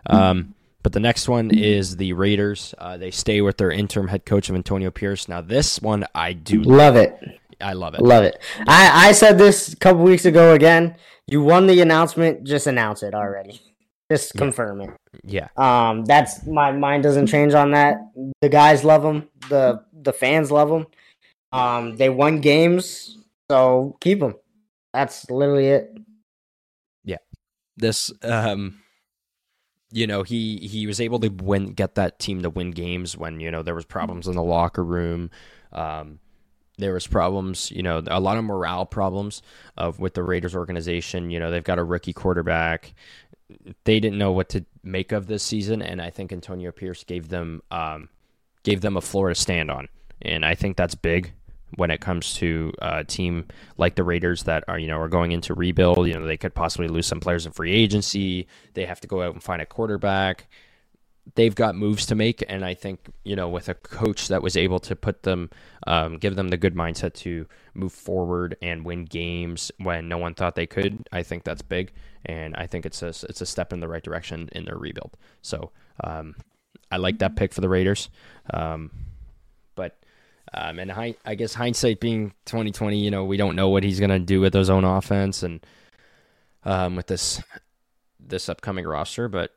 [0.06, 2.74] Um, but the next one is the Raiders.
[2.78, 5.28] Uh, they stay with their interim head coach of Antonio Pierce.
[5.28, 7.40] Now this one I do Love it.
[7.62, 8.02] I love it.
[8.02, 8.42] Love it.
[8.68, 10.96] I, I said this a couple weeks ago again.
[11.28, 13.62] You won the announcement, just announce it already.
[14.12, 14.40] Just Yeah.
[14.40, 14.90] confirm it.
[15.24, 15.48] Yeah.
[15.56, 17.96] Um, that's my mind doesn't change on that.
[18.42, 19.30] The guys love them.
[19.48, 20.86] The the fans love them.
[21.54, 23.18] Um, they won games,
[23.50, 24.36] so keep them.
[24.94, 25.98] That's literally it.
[27.06, 27.20] Yeah.
[27.78, 28.82] This um
[29.92, 33.40] you know he he was able to win get that team to win games when
[33.40, 35.30] you know there was problems in the locker room
[35.72, 36.20] um
[36.82, 39.42] there was problems you know a lot of morale problems
[39.78, 42.94] of with the Raiders organization you know they've got a rookie quarterback
[43.84, 47.30] they didn't know what to make of this season and I think Antonio Pierce gave
[47.30, 48.10] them um
[48.64, 49.88] gave them a floor to stand on
[50.22, 51.34] and I think that's big
[51.76, 55.32] when it comes to a team like the Raiders that are you know are going
[55.32, 56.08] into rebuild.
[56.08, 58.48] You know they could possibly lose some players in free agency.
[58.74, 60.48] They have to go out and find a quarterback.
[61.36, 64.58] They've got moves to make, and I think you know with a coach that was
[64.58, 65.50] able to put them,
[65.88, 70.34] um, give them the good mindset to move forward and win games when no one
[70.34, 71.08] thought they could.
[71.12, 71.94] I think that's big,
[72.26, 75.16] and I think it's a it's a step in the right direction in their rebuild.
[75.42, 75.72] So
[76.04, 76.36] um,
[76.92, 78.10] I like that pick for the Raiders.
[78.54, 78.92] Um,
[79.76, 79.98] but
[80.54, 83.84] um, and hi- I guess hindsight being twenty twenty, you know, we don't know what
[83.84, 85.66] he's gonna do with his own offense and
[86.64, 87.42] um, with this
[88.20, 89.28] this upcoming roster.
[89.28, 89.52] But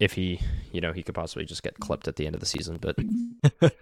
[0.00, 0.40] if he,
[0.72, 2.78] you know, he could possibly just get clipped at the end of the season.
[2.80, 2.96] But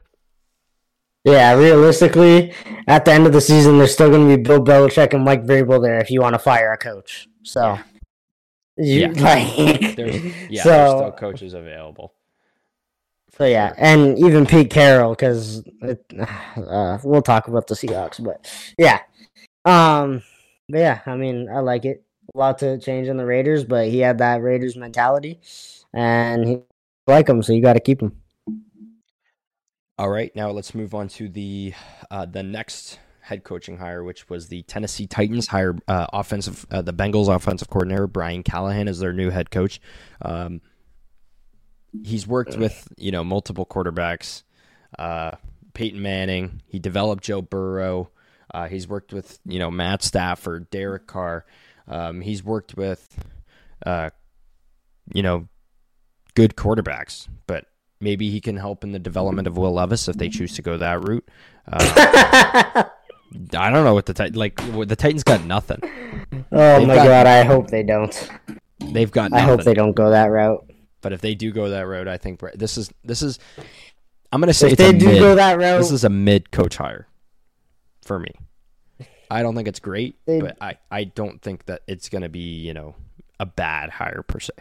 [1.24, 2.54] Yeah, realistically,
[2.86, 5.44] at the end of the season, there's still going to be Bill Belichick and Mike
[5.44, 7.28] Vrabel there if you want to fire a coach.
[7.42, 7.78] So,
[8.76, 9.08] you Yeah.
[9.16, 12.14] like, there's yeah, so, there's still coaches available.
[13.36, 15.62] So yeah, and even Pete Carroll, because
[16.56, 19.00] uh, we'll talk about the Seahawks, but yeah,
[19.64, 20.22] um,
[20.68, 22.02] but yeah, I mean, I like it.
[22.34, 25.40] A lot to change in the Raiders, but he had that Raiders mentality,
[25.94, 26.58] and he
[27.06, 28.16] like him, so you got to keep him.
[29.98, 31.74] All right, now let's move on to the
[32.10, 36.82] uh, the next head coaching hire, which was the Tennessee Titans hire uh, offensive uh,
[36.82, 39.80] the Bengals offensive coordinator Brian Callahan as their new head coach.
[40.22, 40.60] Um,
[42.04, 44.44] he's worked with you know multiple quarterbacks,
[44.98, 45.32] uh,
[45.74, 46.62] Peyton Manning.
[46.66, 48.10] He developed Joe Burrow.
[48.54, 51.44] Uh, he's worked with you know Matt Stafford, Derek Carr.
[51.88, 53.18] Um, he's worked with,
[53.84, 54.10] uh,
[55.12, 55.48] you know,
[56.34, 57.66] good quarterbacks, but
[58.00, 60.76] maybe he can help in the development of Will Levis if they choose to go
[60.78, 61.28] that route.
[61.66, 62.84] Uh,
[63.56, 65.80] I don't know what the Tit- like the Titans got nothing.
[66.52, 68.30] Oh They've my got- god, I hope they don't.
[68.80, 70.64] They've got I hope they don't go that route.
[71.00, 73.38] But if they do go that route, I think this is this is.
[74.32, 75.18] I'm gonna say If it's they do mid.
[75.20, 77.06] go that route, This is a mid coach hire
[78.02, 78.30] for me.
[79.30, 82.60] I don't think it's great, They- but I I don't think that it's gonna be
[82.60, 82.94] you know
[83.38, 84.52] a bad hire per se.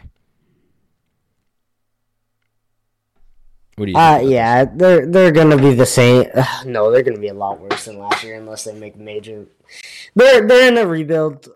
[3.78, 3.98] What do you?
[3.98, 6.26] uh, yeah, they're they're gonna be the same.
[6.66, 9.46] No, they're gonna be a lot worse than last year unless they make major.
[10.14, 11.48] They're they're in a rebuild.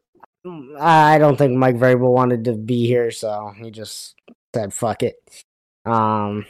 [0.79, 4.14] I don't think Mike Vrabel wanted to be here, so he just
[4.55, 5.16] said "fuck it."
[5.85, 6.47] Um,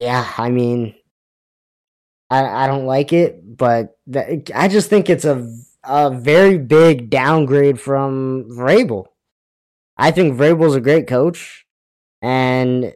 [0.00, 0.94] yeah, I mean,
[2.30, 5.52] I I don't like it, but th- I just think it's a
[5.84, 9.06] a very big downgrade from Vrabel.
[9.96, 11.66] I think Vrabel's a great coach,
[12.22, 12.94] and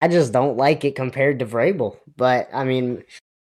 [0.00, 1.96] I just don't like it compared to Vrabel.
[2.16, 3.04] But I mean,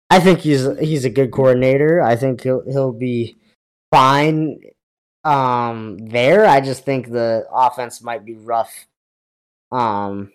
[0.09, 2.01] I think he's he's a good coordinator.
[2.01, 3.37] I think he'll he'll be
[3.91, 4.59] fine
[5.23, 6.45] um there.
[6.45, 8.87] I just think the offense might be rough.
[9.71, 10.31] Um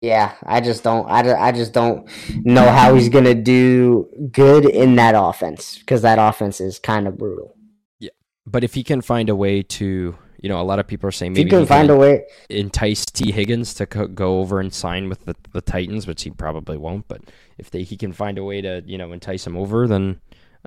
[0.00, 2.08] yeah, I just don't I, I just don't
[2.44, 7.06] know how he's going to do good in that offense cuz that offense is kind
[7.06, 7.56] of brutal.
[8.00, 8.10] Yeah.
[8.44, 11.12] But if he can find a way to, you know, a lot of people are
[11.12, 14.74] saying If he can find a way entice Tee Higgins to co- go over and
[14.74, 17.06] sign with the, the Titans, which he probably won't.
[17.06, 17.22] But
[17.58, 20.20] if they he can find a way to you know entice him over, then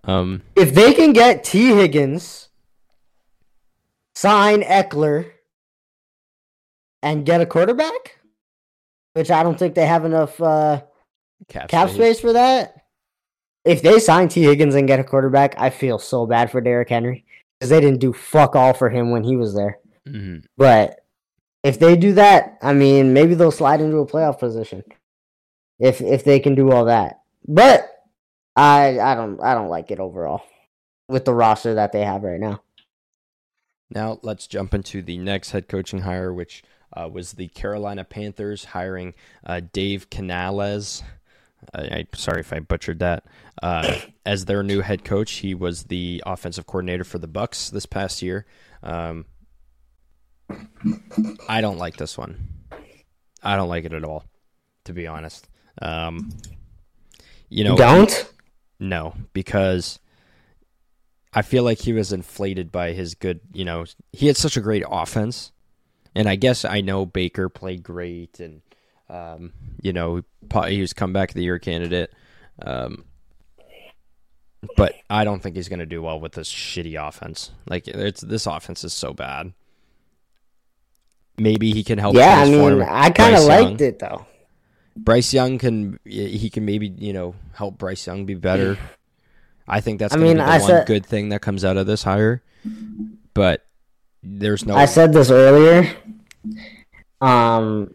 [0.05, 2.47] um, if they can get Tee Higgins
[4.15, 5.29] sign Ekeler
[7.03, 8.19] and get a quarterback,
[9.11, 10.83] which I don't think they have enough uh,
[11.49, 12.75] cap, cap space for that.
[13.65, 16.87] If they sign Tee Higgins and get a quarterback, I feel so bad for Derrick
[16.87, 17.24] Henry
[17.59, 19.79] because they didn't do fuck all for him when he was there.
[20.05, 21.01] hmm But
[21.63, 24.83] if they do that, I mean, maybe they'll slide into a playoff position.
[25.79, 27.89] If if they can do all that, but
[28.55, 30.43] I I don't I don't like it overall
[31.09, 32.61] with the roster that they have right now.
[33.89, 36.63] Now let's jump into the next head coaching hire, which
[36.95, 39.13] uh, was the Carolina Panthers hiring
[39.45, 41.03] uh, Dave Canales.
[41.73, 43.25] I, I sorry if I butchered that.
[43.61, 47.85] Uh, as their new head coach, he was the offensive coordinator for the Bucks this
[47.85, 48.45] past year.
[48.83, 49.25] Um,
[51.47, 52.49] I don't like this one.
[53.41, 54.25] I don't like it at all,
[54.85, 55.47] to be honest.
[55.81, 56.31] Um,
[57.49, 58.31] you know, don't
[58.79, 59.99] no, because
[61.33, 64.61] I feel like he was inflated by his good, you know, he had such a
[64.61, 65.51] great offense.
[66.13, 68.61] And I guess I know Baker played great and
[69.09, 70.21] um, you know,
[70.67, 72.11] he was comeback of the year candidate.
[72.61, 73.05] Um,
[74.77, 77.51] but I don't think he's going to do well with this shitty offense.
[77.69, 79.53] Like it's this offense is so bad.
[81.37, 82.15] Maybe he can help.
[82.15, 83.89] yeah, I mean, I kind of liked Young.
[83.89, 84.25] it though.
[84.97, 88.77] Bryce Young can he can maybe you know help Bryce Young be better.
[89.67, 91.77] I think that's I mean, be the I one said- good thing that comes out
[91.77, 92.41] of this hire.
[93.33, 93.65] But
[94.23, 95.93] there's no I said this earlier.
[97.19, 97.93] Um,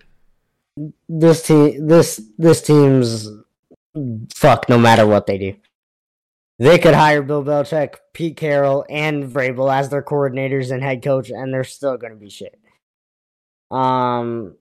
[1.09, 3.29] this team, this this team's
[4.35, 4.69] fuck.
[4.69, 5.57] No matter what they do,
[6.59, 11.31] they could hire Bill Belichick, Pete Carroll, and Vrabel as their coordinators and head coach,
[11.31, 12.59] and they're still to be shit.
[13.71, 14.57] Um,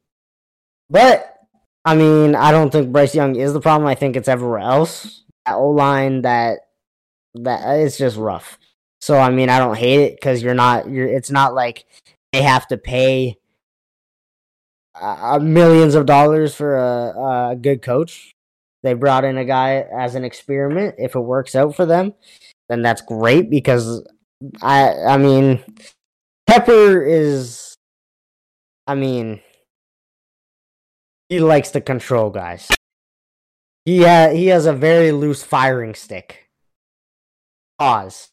[0.89, 1.35] but
[1.85, 3.87] I mean, I don't think Bryce Young is the problem.
[3.87, 5.23] I think it's everywhere else.
[5.45, 6.59] That O line, that
[7.35, 8.57] that it's just rough.
[9.01, 10.89] So I mean, I don't hate it because you're not.
[10.89, 11.07] You're.
[11.07, 11.85] It's not like
[12.31, 13.38] they have to pay
[15.01, 18.33] uh, millions of dollars for a, a good coach.
[18.83, 20.95] They brought in a guy as an experiment.
[20.97, 22.13] If it works out for them,
[22.69, 24.07] then that's great because
[24.61, 24.93] I.
[24.93, 25.59] I mean,
[26.49, 27.75] Tepper is.
[28.87, 29.41] I mean,
[31.27, 32.69] he likes to control guys.
[33.85, 36.49] He ha- he has a very loose firing stick.
[37.77, 38.29] Pause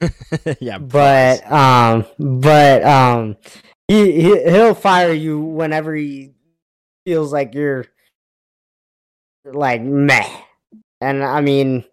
[0.60, 3.36] yeah, but um but um
[3.88, 6.32] he, he he'll fire you whenever he
[7.04, 7.86] feels like you're
[9.44, 10.28] like meh
[11.00, 11.84] and i mean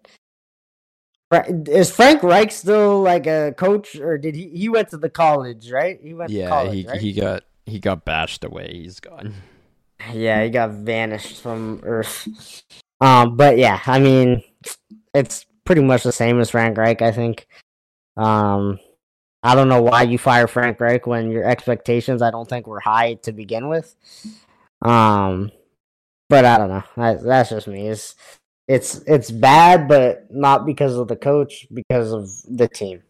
[1.66, 5.70] is frank reich still like a coach or did he he went to the college
[5.70, 7.00] right he went to yeah, college he right?
[7.00, 8.70] he got he got bashed away.
[8.74, 9.34] He's gone.
[10.12, 12.28] yeah he got vanished from earth
[13.00, 14.42] um but yeah i mean
[15.14, 17.46] it's pretty much the same as frank reich i think
[18.16, 18.78] um
[19.44, 22.80] I don't know why you fire Frank Reich when your expectations I don't think were
[22.80, 23.94] high to begin with.
[24.80, 25.52] Um,
[26.30, 26.82] but I don't know.
[27.22, 27.88] That's just me.
[27.88, 28.14] It's
[28.66, 33.02] it's it's bad, but not because of the coach, because of the team.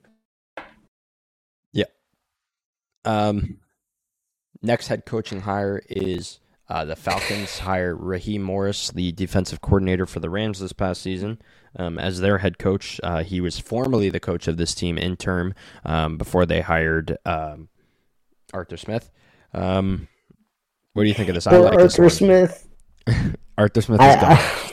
[1.72, 1.84] Yeah.
[3.04, 3.58] Um.
[4.60, 10.20] Next head coaching hire is uh, the Falcons hire Raheem Morris, the defensive coordinator for
[10.20, 11.38] the Rams this past season,
[11.78, 13.00] um, as their head coach.
[13.02, 15.54] Uh, he was formerly the coach of this team in term
[15.84, 17.68] um, before they hired um,
[18.52, 19.10] Arthur Smith.
[19.52, 20.08] Um,
[20.94, 21.46] what do you think of this?
[21.46, 22.10] I like Arthur one.
[22.10, 22.68] Smith.
[23.58, 24.32] Arthur Smith I, is gone.
[24.32, 24.72] I,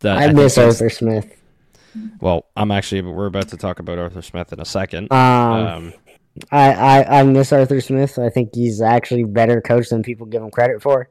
[0.00, 1.38] That- I think miss Arthur Smith.
[2.20, 3.02] Well, I'm actually.
[3.02, 5.12] We're about to talk about Arthur Smith in a second.
[5.12, 5.18] Um,
[5.66, 5.92] Um,
[6.50, 8.18] I, I, I miss Arthur Smith.
[8.18, 11.08] I think he's actually better coach than people give him credit for.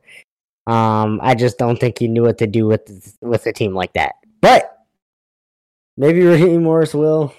[0.68, 3.94] Um, I just don't think he knew what to do with with a team like
[3.94, 4.14] that.
[4.42, 4.78] But
[5.98, 7.34] maybe Raheem Morris will.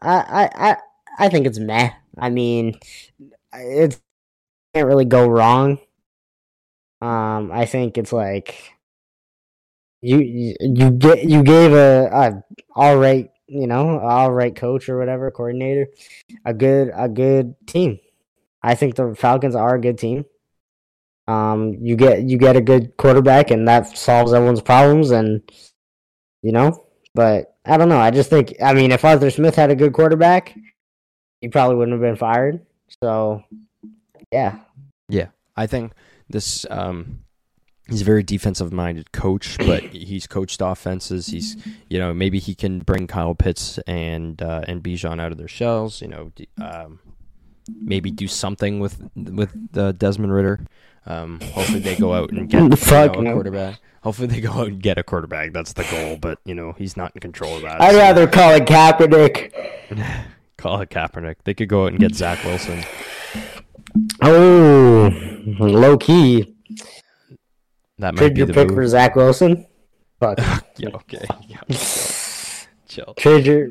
[0.00, 0.76] I, I, I,
[1.18, 1.90] I think it's meh.
[2.18, 2.78] I mean,
[3.52, 4.00] it
[4.74, 5.78] can't really go wrong.
[7.00, 8.72] Um, I think it's like
[10.00, 12.44] you you, get you gave a, a
[12.74, 15.88] all right you know all right coach or whatever coordinator
[16.44, 17.98] a good a good team.
[18.62, 20.24] I think the Falcons are a good team.
[21.26, 25.42] Um, you get you get a good quarterback, and that solves everyone's problems, and
[26.42, 26.86] you know.
[27.14, 27.98] But I don't know.
[27.98, 30.56] I just think I mean, if Arthur Smith had a good quarterback,
[31.40, 32.64] he probably wouldn't have been fired.
[33.02, 33.44] So,
[34.32, 34.58] yeah,
[35.08, 35.28] yeah.
[35.56, 35.92] I think
[36.28, 37.24] this um
[37.88, 41.26] he's a very defensive minded coach, but he's coached offenses.
[41.26, 41.56] He's
[41.88, 45.48] you know maybe he can bring Kyle Pitts and uh, and Bijan out of their
[45.48, 46.00] shells.
[46.02, 47.00] You know, um,
[47.80, 50.60] maybe do something with with uh, Desmond Ridder.
[51.06, 53.80] Um, hopefully they go out and get you know, a quarterback.
[54.02, 55.52] Hopefully they go out and get a quarterback.
[55.52, 56.16] That's the goal.
[56.20, 57.80] But you know he's not in control of that.
[57.80, 60.26] I'd so rather call it Kaepernick.
[60.56, 61.36] call it Kaepernick.
[61.44, 62.84] They could go out and get Zach Wilson.
[64.22, 65.10] Oh,
[65.58, 66.54] low key.
[67.98, 68.76] That might Trade be your the pick move.
[68.76, 69.66] for Zach Wilson.
[70.20, 70.38] Fuck.
[70.76, 71.24] Yeah, okay.
[71.48, 71.60] Yeah,
[72.86, 73.14] chill.
[73.14, 73.70] Trade your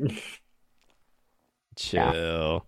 [1.77, 2.65] Chill.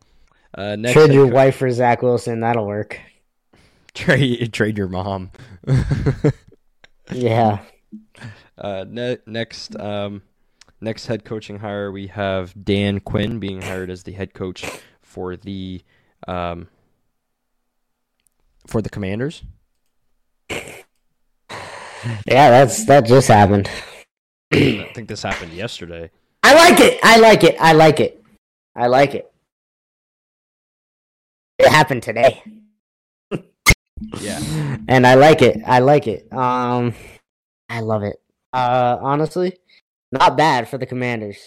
[0.53, 2.41] Uh, next trade your wife for Zach Wilson.
[2.41, 2.99] That'll work.
[3.93, 5.31] trade trade your mom.
[7.11, 7.59] Yeah.
[8.57, 10.21] uh, ne- next um,
[10.79, 14.65] next head coaching hire we have Dan Quinn being hired as the head coach
[15.01, 15.81] for the
[16.27, 16.67] um,
[18.67, 19.43] for the Commanders.
[22.25, 23.69] Yeah, that's that just happened.
[24.53, 26.11] I think this happened yesterday.
[26.43, 26.99] I like it.
[27.03, 27.55] I like it.
[27.59, 28.23] I like it.
[28.75, 29.31] I like it.
[31.59, 32.43] It happened today.
[34.21, 34.39] Yeah.
[34.87, 35.61] And I like it.
[35.67, 36.31] I like it.
[36.31, 36.93] Um
[37.67, 38.15] I love it.
[38.53, 39.57] Uh honestly,
[40.13, 41.37] not bad for the Commanders.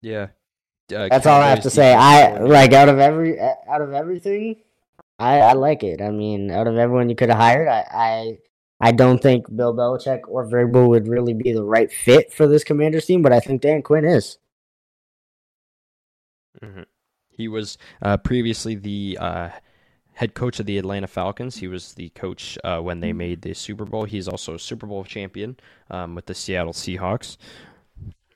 [0.00, 0.28] Yeah.
[0.90, 1.92] Uh, That's all I have to say.
[1.92, 4.56] I like out of every out of everything,
[5.18, 6.00] I I like it.
[6.00, 8.38] I mean, out of everyone you could have hired, I I
[8.80, 12.64] I don't think Bill Belichick or Vrabel would really be the right fit for this
[12.64, 14.38] Commanders team, but I think Dan Quinn is.
[16.62, 16.86] Mhm.
[17.30, 19.50] He was uh, previously the uh,
[20.14, 21.56] head coach of the Atlanta Falcons.
[21.56, 24.04] He was the coach uh, when they made the Super Bowl.
[24.04, 25.56] He's also a Super Bowl champion
[25.90, 27.36] um, with the Seattle Seahawks.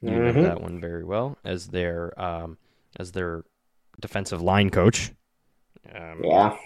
[0.02, 0.42] You know Mhm.
[0.42, 2.58] that one very well as their um,
[2.98, 3.44] as their
[4.00, 5.12] defensive line coach
[5.94, 6.56] um, Yeah,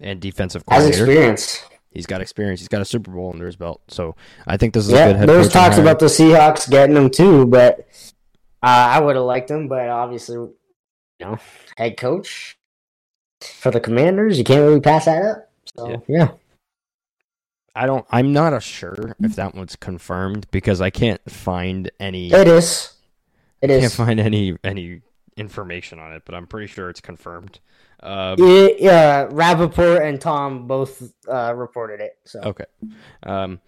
[0.00, 1.04] and defensive has coordinator.
[1.10, 1.62] experience.
[1.92, 2.60] He's got experience.
[2.60, 3.80] He's got a Super Bowl under his belt.
[3.88, 4.14] So
[4.46, 5.84] I think this is a Yeah, good head there was coaching talks hire.
[5.84, 7.80] about the Seahawks getting him too, but
[8.62, 9.66] uh, I would have liked him.
[9.68, 10.54] But obviously, you
[11.20, 11.38] know,
[11.76, 12.56] head coach
[13.40, 15.50] for the Commanders, you can't really pass that up.
[15.76, 15.96] So Yeah.
[16.08, 16.28] yeah.
[17.74, 18.04] I don't.
[18.10, 22.32] I'm not a sure if that one's confirmed because I can't find any.
[22.32, 22.94] it is.
[23.62, 25.02] It can't find any any
[25.40, 27.58] information on it, but I'm pretty sure it's confirmed.
[28.02, 32.18] Um, Yeah, yeah, Rapoport and Tom both uh, reported it.
[32.24, 32.64] So Okay.
[33.24, 33.60] Um,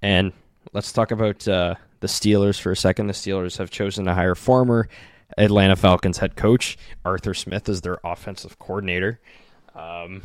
[0.00, 0.32] and
[0.72, 3.08] let's talk about uh, the Steelers for a second.
[3.08, 4.88] The Steelers have chosen to hire former
[5.36, 9.20] Atlanta Falcons head coach Arthur Smith as their offensive coordinator.
[9.74, 10.22] Um,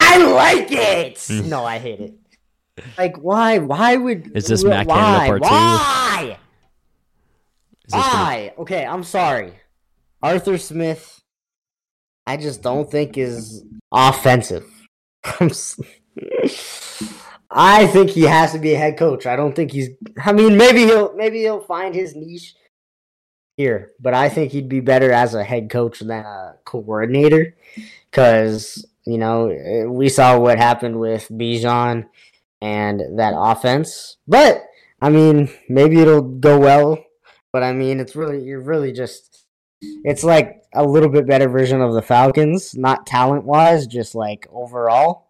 [0.00, 1.26] I like it.
[1.44, 2.14] no, I hate it.
[2.98, 3.58] Like, why?
[3.58, 4.36] Why would?
[4.36, 4.96] Is this Matt why?
[4.96, 5.48] Canada part two?
[5.48, 6.38] Why?
[7.86, 8.54] is gonna- Why?
[8.58, 9.52] Okay, I'm sorry.
[10.22, 11.22] Arthur Smith,
[12.26, 14.66] I just don't think is offensive.
[17.50, 19.26] I think he has to be a head coach.
[19.26, 19.90] I don't think he's.
[20.22, 22.54] I mean, maybe he'll maybe he'll find his niche
[23.56, 27.56] here, but I think he'd be better as a head coach than a coordinator
[28.10, 32.06] because you know we saw what happened with Bijan
[32.60, 34.16] and that offense.
[34.26, 34.64] But
[35.00, 37.04] I mean, maybe it'll go well.
[37.52, 39.35] But I mean, it's really you're really just
[39.80, 44.46] it's like a little bit better version of the Falcons, not talent wise, just like
[44.50, 45.28] overall.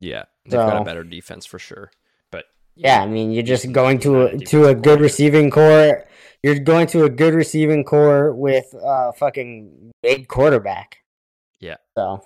[0.00, 1.90] yeah, they've got a better defense for sure.
[2.30, 2.44] But
[2.76, 6.06] Yeah, I mean, you're just going to a to a good receiving corps.
[6.42, 10.98] You're going to a good receiving corps with a fucking big quarterback.
[11.60, 11.76] Yeah.
[11.96, 12.22] So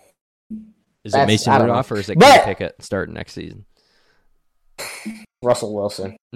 [1.05, 3.65] Is it Mason Rudolph or is it But- Pickett starting next season?
[5.43, 6.17] Russell Wilson.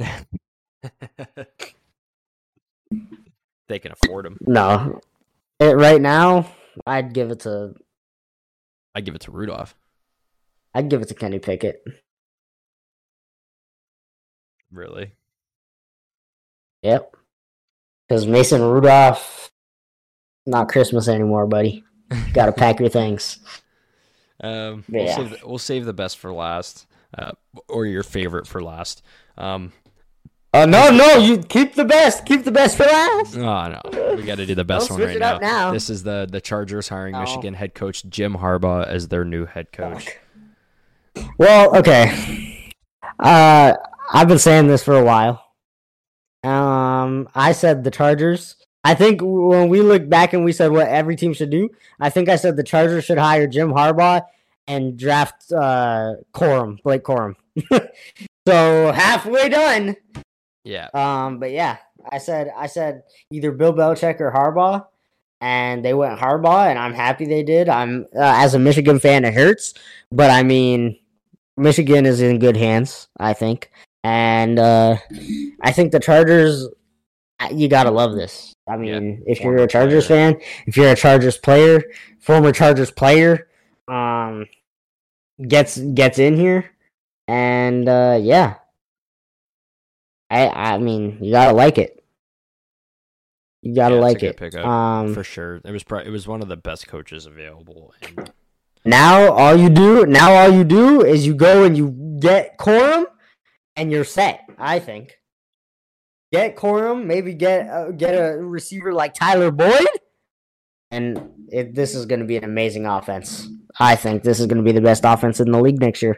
[3.69, 4.39] they can afford him.
[4.43, 5.01] No.
[5.63, 6.51] It, right now,
[6.87, 7.75] I'd give it to
[8.97, 9.77] I'd give it to Rudolph.
[10.75, 11.85] I'd give it to Kenny Pickett.
[14.73, 15.13] Really?
[16.83, 17.15] Yep.
[18.09, 19.53] Because Mason Rudolph,
[20.47, 21.85] not Christmas anymore, buddy.
[22.33, 23.39] Got to pack your things.
[24.45, 27.31] Um, we'll, save the, we'll save the best for last, uh,
[27.69, 29.01] or your favorite for last.
[29.39, 29.73] Um,
[30.55, 31.17] Oh no, no!
[31.17, 32.27] You keep the best.
[32.27, 33.37] Keep the best for last.
[33.37, 35.73] oh no, we got to do the best Don't one right it up now.
[35.73, 37.21] This is the the Chargers hiring No.
[37.21, 40.11] Michigan head coach Jim Harbaugh as their new head coach.
[41.39, 42.73] Well, okay.
[43.19, 43.75] Uh,
[44.13, 45.43] I've been saying this for a while.
[46.45, 48.57] Um, I said the Chargers.
[48.85, 51.71] I think when we look back and we said what every team should do,
[52.01, 54.23] I think I said the Chargers should hire Jim Harbaugh
[54.67, 57.37] and draft uh Corum, Blake Corum.
[58.47, 59.97] so halfway done.
[60.65, 61.79] Yeah, Um, but yeah,
[62.11, 64.87] I said I said either Bill Belichick or Harbaugh,
[65.41, 67.69] and they went Harbaugh, and I'm happy they did.
[67.69, 69.75] I'm uh, as a Michigan fan, it hurts,
[70.13, 70.99] but I mean,
[71.57, 73.71] Michigan is in good hands, I think,
[74.05, 74.97] and uh,
[75.63, 76.69] I think the Chargers.
[77.41, 78.53] uh, You gotta love this.
[78.69, 80.35] I Yeah, mean, if you're a Chargers player.
[80.35, 81.83] fan, if you're a Chargers player,
[82.21, 83.49] former Chargers player,
[83.89, 84.47] um,
[85.49, 86.71] gets gets in here,
[87.29, 88.55] and uh, yeah,
[90.33, 92.03] I I mean, you gotta like it.
[93.63, 94.37] You gotta Yeah, like it.
[94.37, 95.61] pickup, Um, for sure.
[95.65, 97.95] It was pro- it was one of the best coaches available.
[98.03, 98.33] And
[98.85, 101.91] now all you do now all you do is you go and you
[102.21, 103.05] get Corum,
[103.77, 104.41] and you're set.
[104.59, 105.19] I think.
[106.33, 109.87] Get Corum, maybe get uh, get a receiver like Tyler Boyd,
[110.91, 113.47] and it, this is going to be an amazing offense.
[113.79, 116.17] I think this is going to be the best offense in the league next year.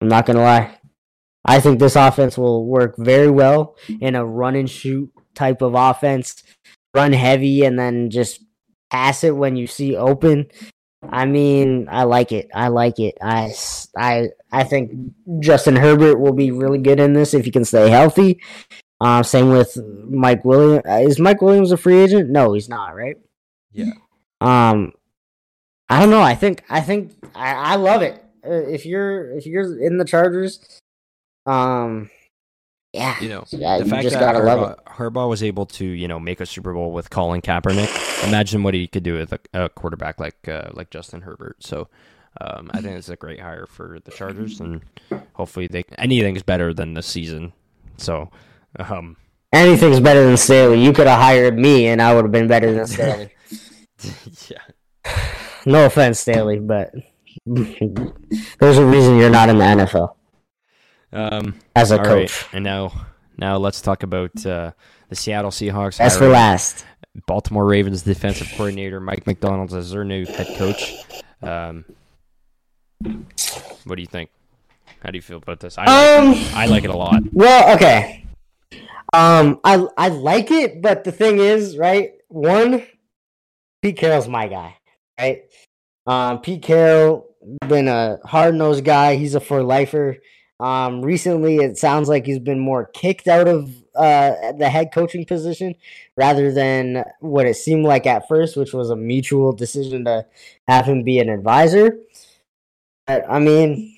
[0.00, 0.77] I'm not going to lie.
[1.44, 5.74] I think this offense will work very well in a run and shoot type of
[5.74, 6.42] offense,
[6.94, 8.42] run heavy, and then just
[8.90, 10.46] pass it when you see open.
[11.08, 12.48] I mean, I like it.
[12.54, 13.16] I like it.
[13.22, 13.52] I,
[13.96, 14.92] I, I think
[15.40, 18.40] Justin Herbert will be really good in this if he can stay healthy.
[19.00, 19.76] Uh, same with
[20.10, 20.82] Mike Williams.
[21.08, 22.30] Is Mike Williams a free agent?
[22.30, 22.96] No, he's not.
[22.96, 23.16] Right?
[23.72, 23.92] yeah,
[24.40, 24.92] Um,
[25.88, 26.20] I don't know.
[26.20, 28.20] I think I think I, I love it.
[28.44, 30.58] Uh, If you're if you're in the Chargers,
[31.48, 32.10] um,
[32.92, 34.78] yeah, you know, yeah, the you fact just that gotta love it.
[34.86, 38.26] Harbaugh, Harbaugh was able to, you know, make a Super Bowl with Colin Kaepernick.
[38.26, 41.56] Imagine what he could do with a, a quarterback like uh, like Justin Herbert.
[41.60, 41.88] So,
[42.40, 44.82] um, I think it's a great hire for the Chargers, and
[45.34, 47.52] hopefully they anything's better than the season.
[47.98, 48.30] So,
[48.78, 49.16] um,
[49.52, 50.82] Anything's better than Staley.
[50.82, 53.30] You could have hired me, and I would have been better than Staley.
[54.48, 55.14] yeah,
[55.66, 56.92] no offense, Staley, but
[57.46, 60.14] there's a reason you're not in the NFL
[61.12, 62.46] um, as a all right, coach.
[62.52, 63.06] and now
[63.36, 64.72] now let's talk about uh,
[65.08, 65.98] the Seattle Seahawks.
[65.98, 66.84] That's for last.
[67.26, 70.94] Baltimore Ravens defensive coordinator Mike Macdonald as their new head coach.
[71.42, 71.84] Um,
[73.84, 74.30] what do you think?
[75.00, 75.78] How do you feel about this?
[75.78, 76.54] I like, Um, it.
[76.54, 77.22] I like it a lot.
[77.32, 78.24] Well, okay.
[79.12, 82.12] Um, I I like it, but the thing is, right?
[82.28, 82.86] One,
[83.82, 84.76] Pete Carroll's my guy,
[85.18, 85.42] right?
[86.06, 87.26] Um, Pete Carroll
[87.66, 89.16] been a hard nosed guy.
[89.16, 90.18] He's a for lifer.
[90.60, 95.24] Um, recently, it sounds like he's been more kicked out of uh the head coaching
[95.24, 95.74] position
[96.16, 100.26] rather than what it seemed like at first, which was a mutual decision to
[100.66, 101.98] have him be an advisor.
[103.06, 103.94] But I mean,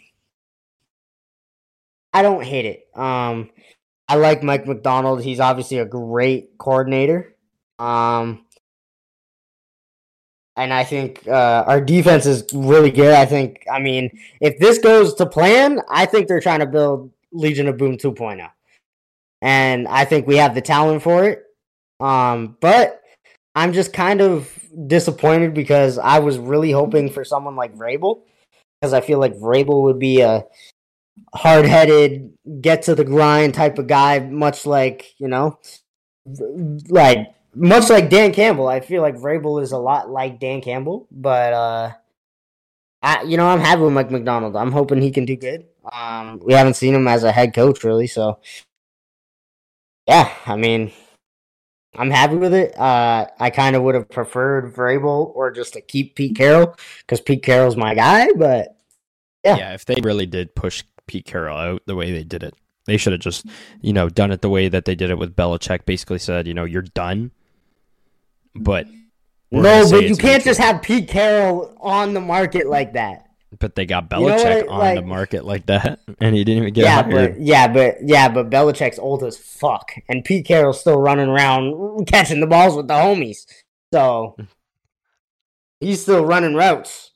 [2.12, 2.88] I don't hate it.
[2.98, 3.50] Um,
[4.08, 5.22] I like Mike Macdonald.
[5.22, 7.36] He's obviously a great coordinator.
[7.78, 8.44] Um,
[10.60, 13.14] and I think uh, our defense is really good.
[13.14, 14.10] I think, I mean,
[14.40, 18.46] if this goes to plan, I think they're trying to build Legion of Boom 2.0.
[19.40, 21.44] And I think we have the talent for it.
[21.98, 23.02] Um, but
[23.54, 24.52] I'm just kind of
[24.86, 28.20] disappointed because I was really hoping for someone like Vrabel
[28.80, 30.44] because I feel like Vrabel would be a
[31.34, 35.58] hard headed, get to the grind type of guy, much like, you know,
[36.88, 38.68] like much like Dan Campbell.
[38.68, 41.92] I feel like Vrabel is a lot like Dan Campbell, but uh
[43.02, 44.56] I you know, I'm happy with Mike Macdonald.
[44.56, 45.66] I'm hoping he can do good.
[45.92, 48.38] Um we haven't seen him as a head coach really, so
[50.06, 50.92] yeah, I mean
[51.96, 52.78] I'm happy with it.
[52.78, 57.20] Uh, I kind of would have preferred Vrabel or just to keep Pete Carroll because
[57.20, 58.28] Pete Carroll's my guy.
[58.36, 58.76] But
[59.44, 59.56] Yeah.
[59.56, 59.74] Yeah.
[59.74, 62.54] if they really did push Pete Carroll out the way they did it
[62.86, 63.44] They should have just,
[63.80, 65.84] you know, done it the way that they did it with Belichick.
[65.84, 67.32] Basically said, you know, you're done.
[68.54, 68.86] But
[69.50, 73.26] No, but you can't just have Pete Carroll on the market like that.
[73.58, 76.44] But they got You know Belichick I- on like- the market like that, and he
[76.44, 77.34] didn't even get yeah, hired.
[77.34, 82.06] but yeah, but yeah, but Belichick's old as fuck, and Pete Carroll's still running around
[82.06, 83.46] catching the balls with the homies.
[83.92, 84.36] So
[85.80, 87.10] he's still running routes.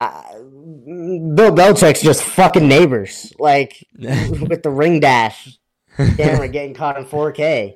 [0.00, 5.58] Uh, Bill Belichick's just fucking neighbors, like with the ring dash
[6.16, 7.74] camera getting caught in 4K.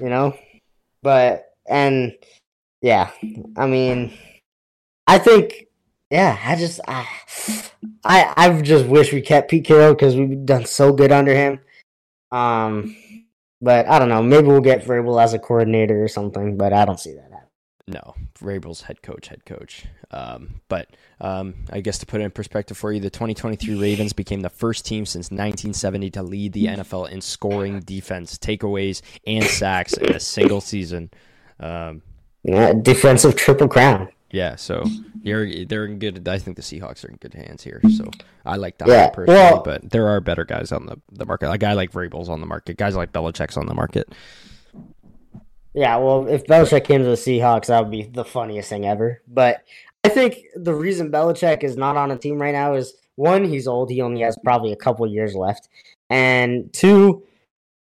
[0.00, 0.36] you know
[1.02, 2.12] but and
[2.82, 3.10] yeah
[3.56, 4.12] i mean
[5.06, 5.66] i think
[6.10, 7.06] yeah i just i
[8.04, 11.60] i, I just wish we kept pete carroll because we've done so good under him
[12.32, 12.96] um
[13.62, 16.84] but i don't know maybe we'll get Vrabel as a coordinator or something but i
[16.84, 17.36] don't see that happening
[17.86, 19.84] No, Vrabel's head coach, head coach.
[20.12, 24.12] Um, but um, I guess to put it in perspective for you, the 2023 Ravens
[24.12, 29.44] became the first team since 1970 to lead the NFL in scoring, defense, takeaways, and
[29.44, 31.10] sacks in a single season.
[31.60, 32.02] Um,
[32.42, 34.84] yeah defensive triple crown yeah, so
[35.22, 36.26] you're they're in good.
[36.28, 37.80] I think the Seahawks are in good hands here.
[37.96, 38.08] So
[38.46, 41.50] I like that Yeah, personally, well- but there are better guys on the, the market.
[41.50, 42.76] A guy like Vrabel's on the market.
[42.76, 44.12] Guys like Belichick's on the market.
[45.74, 49.22] Yeah, well, if Belichick came to the Seahawks, that would be the funniest thing ever.
[49.28, 49.62] But
[50.04, 53.68] I think the reason Belichick is not on a team right now is one, he's
[53.68, 53.90] old.
[53.90, 55.68] He only has probably a couple years left.
[56.08, 57.24] And two,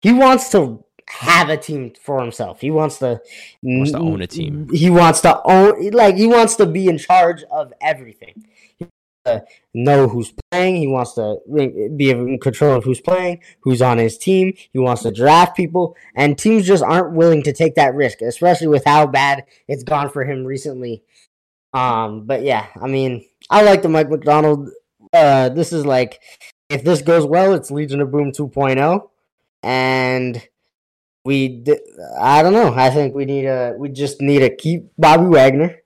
[0.02, 2.60] he wants to have a team for himself.
[2.60, 3.20] He wants to
[3.62, 4.68] Wants to own a team.
[4.72, 8.44] He wants to own like he wants to be in charge of everything.
[8.78, 10.76] He wants to know who's playing.
[10.76, 11.38] He wants to
[11.96, 14.54] be in control of who's playing, who's on his team.
[14.72, 18.68] He wants to draft people, and teams just aren't willing to take that risk, especially
[18.68, 21.02] with how bad it's gone for him recently.
[21.72, 24.70] Um, but yeah, I mean, I like the Mike Macdonald.
[25.12, 26.20] Uh, this is like
[26.68, 29.08] if this goes well, it's Legion of Boom 2.0,
[29.62, 30.48] and
[31.30, 31.64] we
[32.20, 32.74] I don't know.
[32.74, 35.76] I think we need a we just need to keep Bobby Wagner,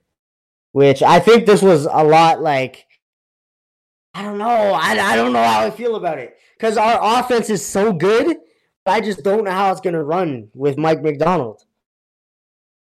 [0.71, 2.87] which I think this was a lot like
[4.15, 4.47] I don't know.
[4.47, 8.37] I, I don't know how I feel about it because our offense is so good.
[8.87, 11.61] I just don't know how it's gonna run with Mike Macdonald.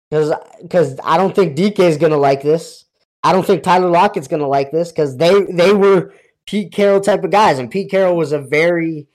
[0.08, 0.32] Because
[0.62, 2.84] because I don't think DK is gonna like this.
[3.24, 6.14] I don't think Tyler Lockett's gonna like this because they they were
[6.46, 9.08] Pete Carroll type of guys, and Pete Carroll was a very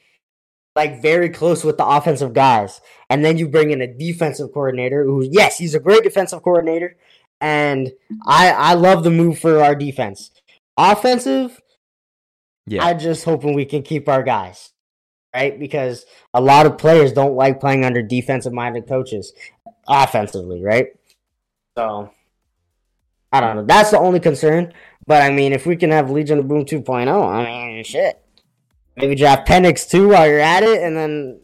[0.75, 2.81] like very close with the offensive guys.
[3.09, 6.95] And then you bring in a defensive coordinator who, yes, he's a great defensive coordinator,
[7.41, 7.91] and
[8.25, 10.31] I I love the move for our defense.
[10.77, 11.59] Offensive,
[12.67, 14.71] Yeah, I just hoping we can keep our guys,
[15.35, 15.59] right?
[15.59, 19.33] Because a lot of players don't like playing under defensive minded coaches,
[19.87, 20.87] offensively, right?
[21.77, 22.11] So
[23.31, 23.65] I don't know.
[23.65, 24.73] That's the only concern.
[25.07, 28.21] But I mean, if we can have Legion of Boom 2.0, I mean, shit.
[28.95, 31.39] Maybe draft Penix too while you're at it, and then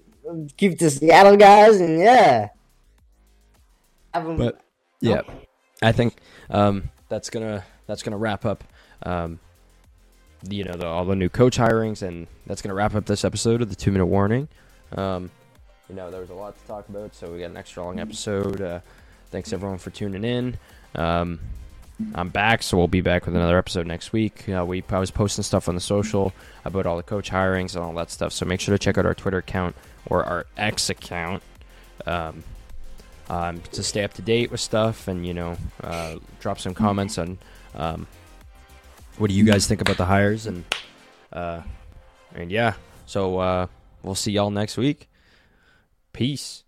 [0.58, 2.50] keep the Seattle guys, and yeah.
[4.14, 4.62] Have 'em- But
[5.00, 5.22] yeah,
[5.82, 6.16] I think
[6.50, 8.64] um, that's gonna that's gonna wrap up.
[9.04, 9.40] Um,
[10.50, 13.62] you know, the, all the new coach hirings, and that's gonna wrap up this episode
[13.62, 14.48] of the two minute warning.
[14.96, 15.32] Um,
[15.90, 18.00] you know, there was a lot to talk about, so we got an extra long
[18.00, 18.62] episode.
[18.62, 18.80] Uh,
[19.32, 20.58] thanks everyone for tuning in.
[22.14, 24.48] I'm back, so we'll be back with another episode next week.
[24.48, 26.34] Uh, we I was posting stuff on the social
[26.64, 29.06] about all the coach hirings and all that stuff, so make sure to check out
[29.06, 29.76] our Twitter account
[30.06, 31.42] or our X account.
[32.06, 32.44] Um,
[33.30, 37.18] um, to stay up to date with stuff and you know uh, drop some comments
[37.18, 37.38] on
[37.76, 38.08] um,
[39.18, 40.64] what do you guys think about the hires and
[41.34, 41.62] uh,
[42.34, 42.74] and yeah
[43.06, 43.68] so uh,
[44.04, 45.10] we'll see y'all next week
[46.14, 46.64] peace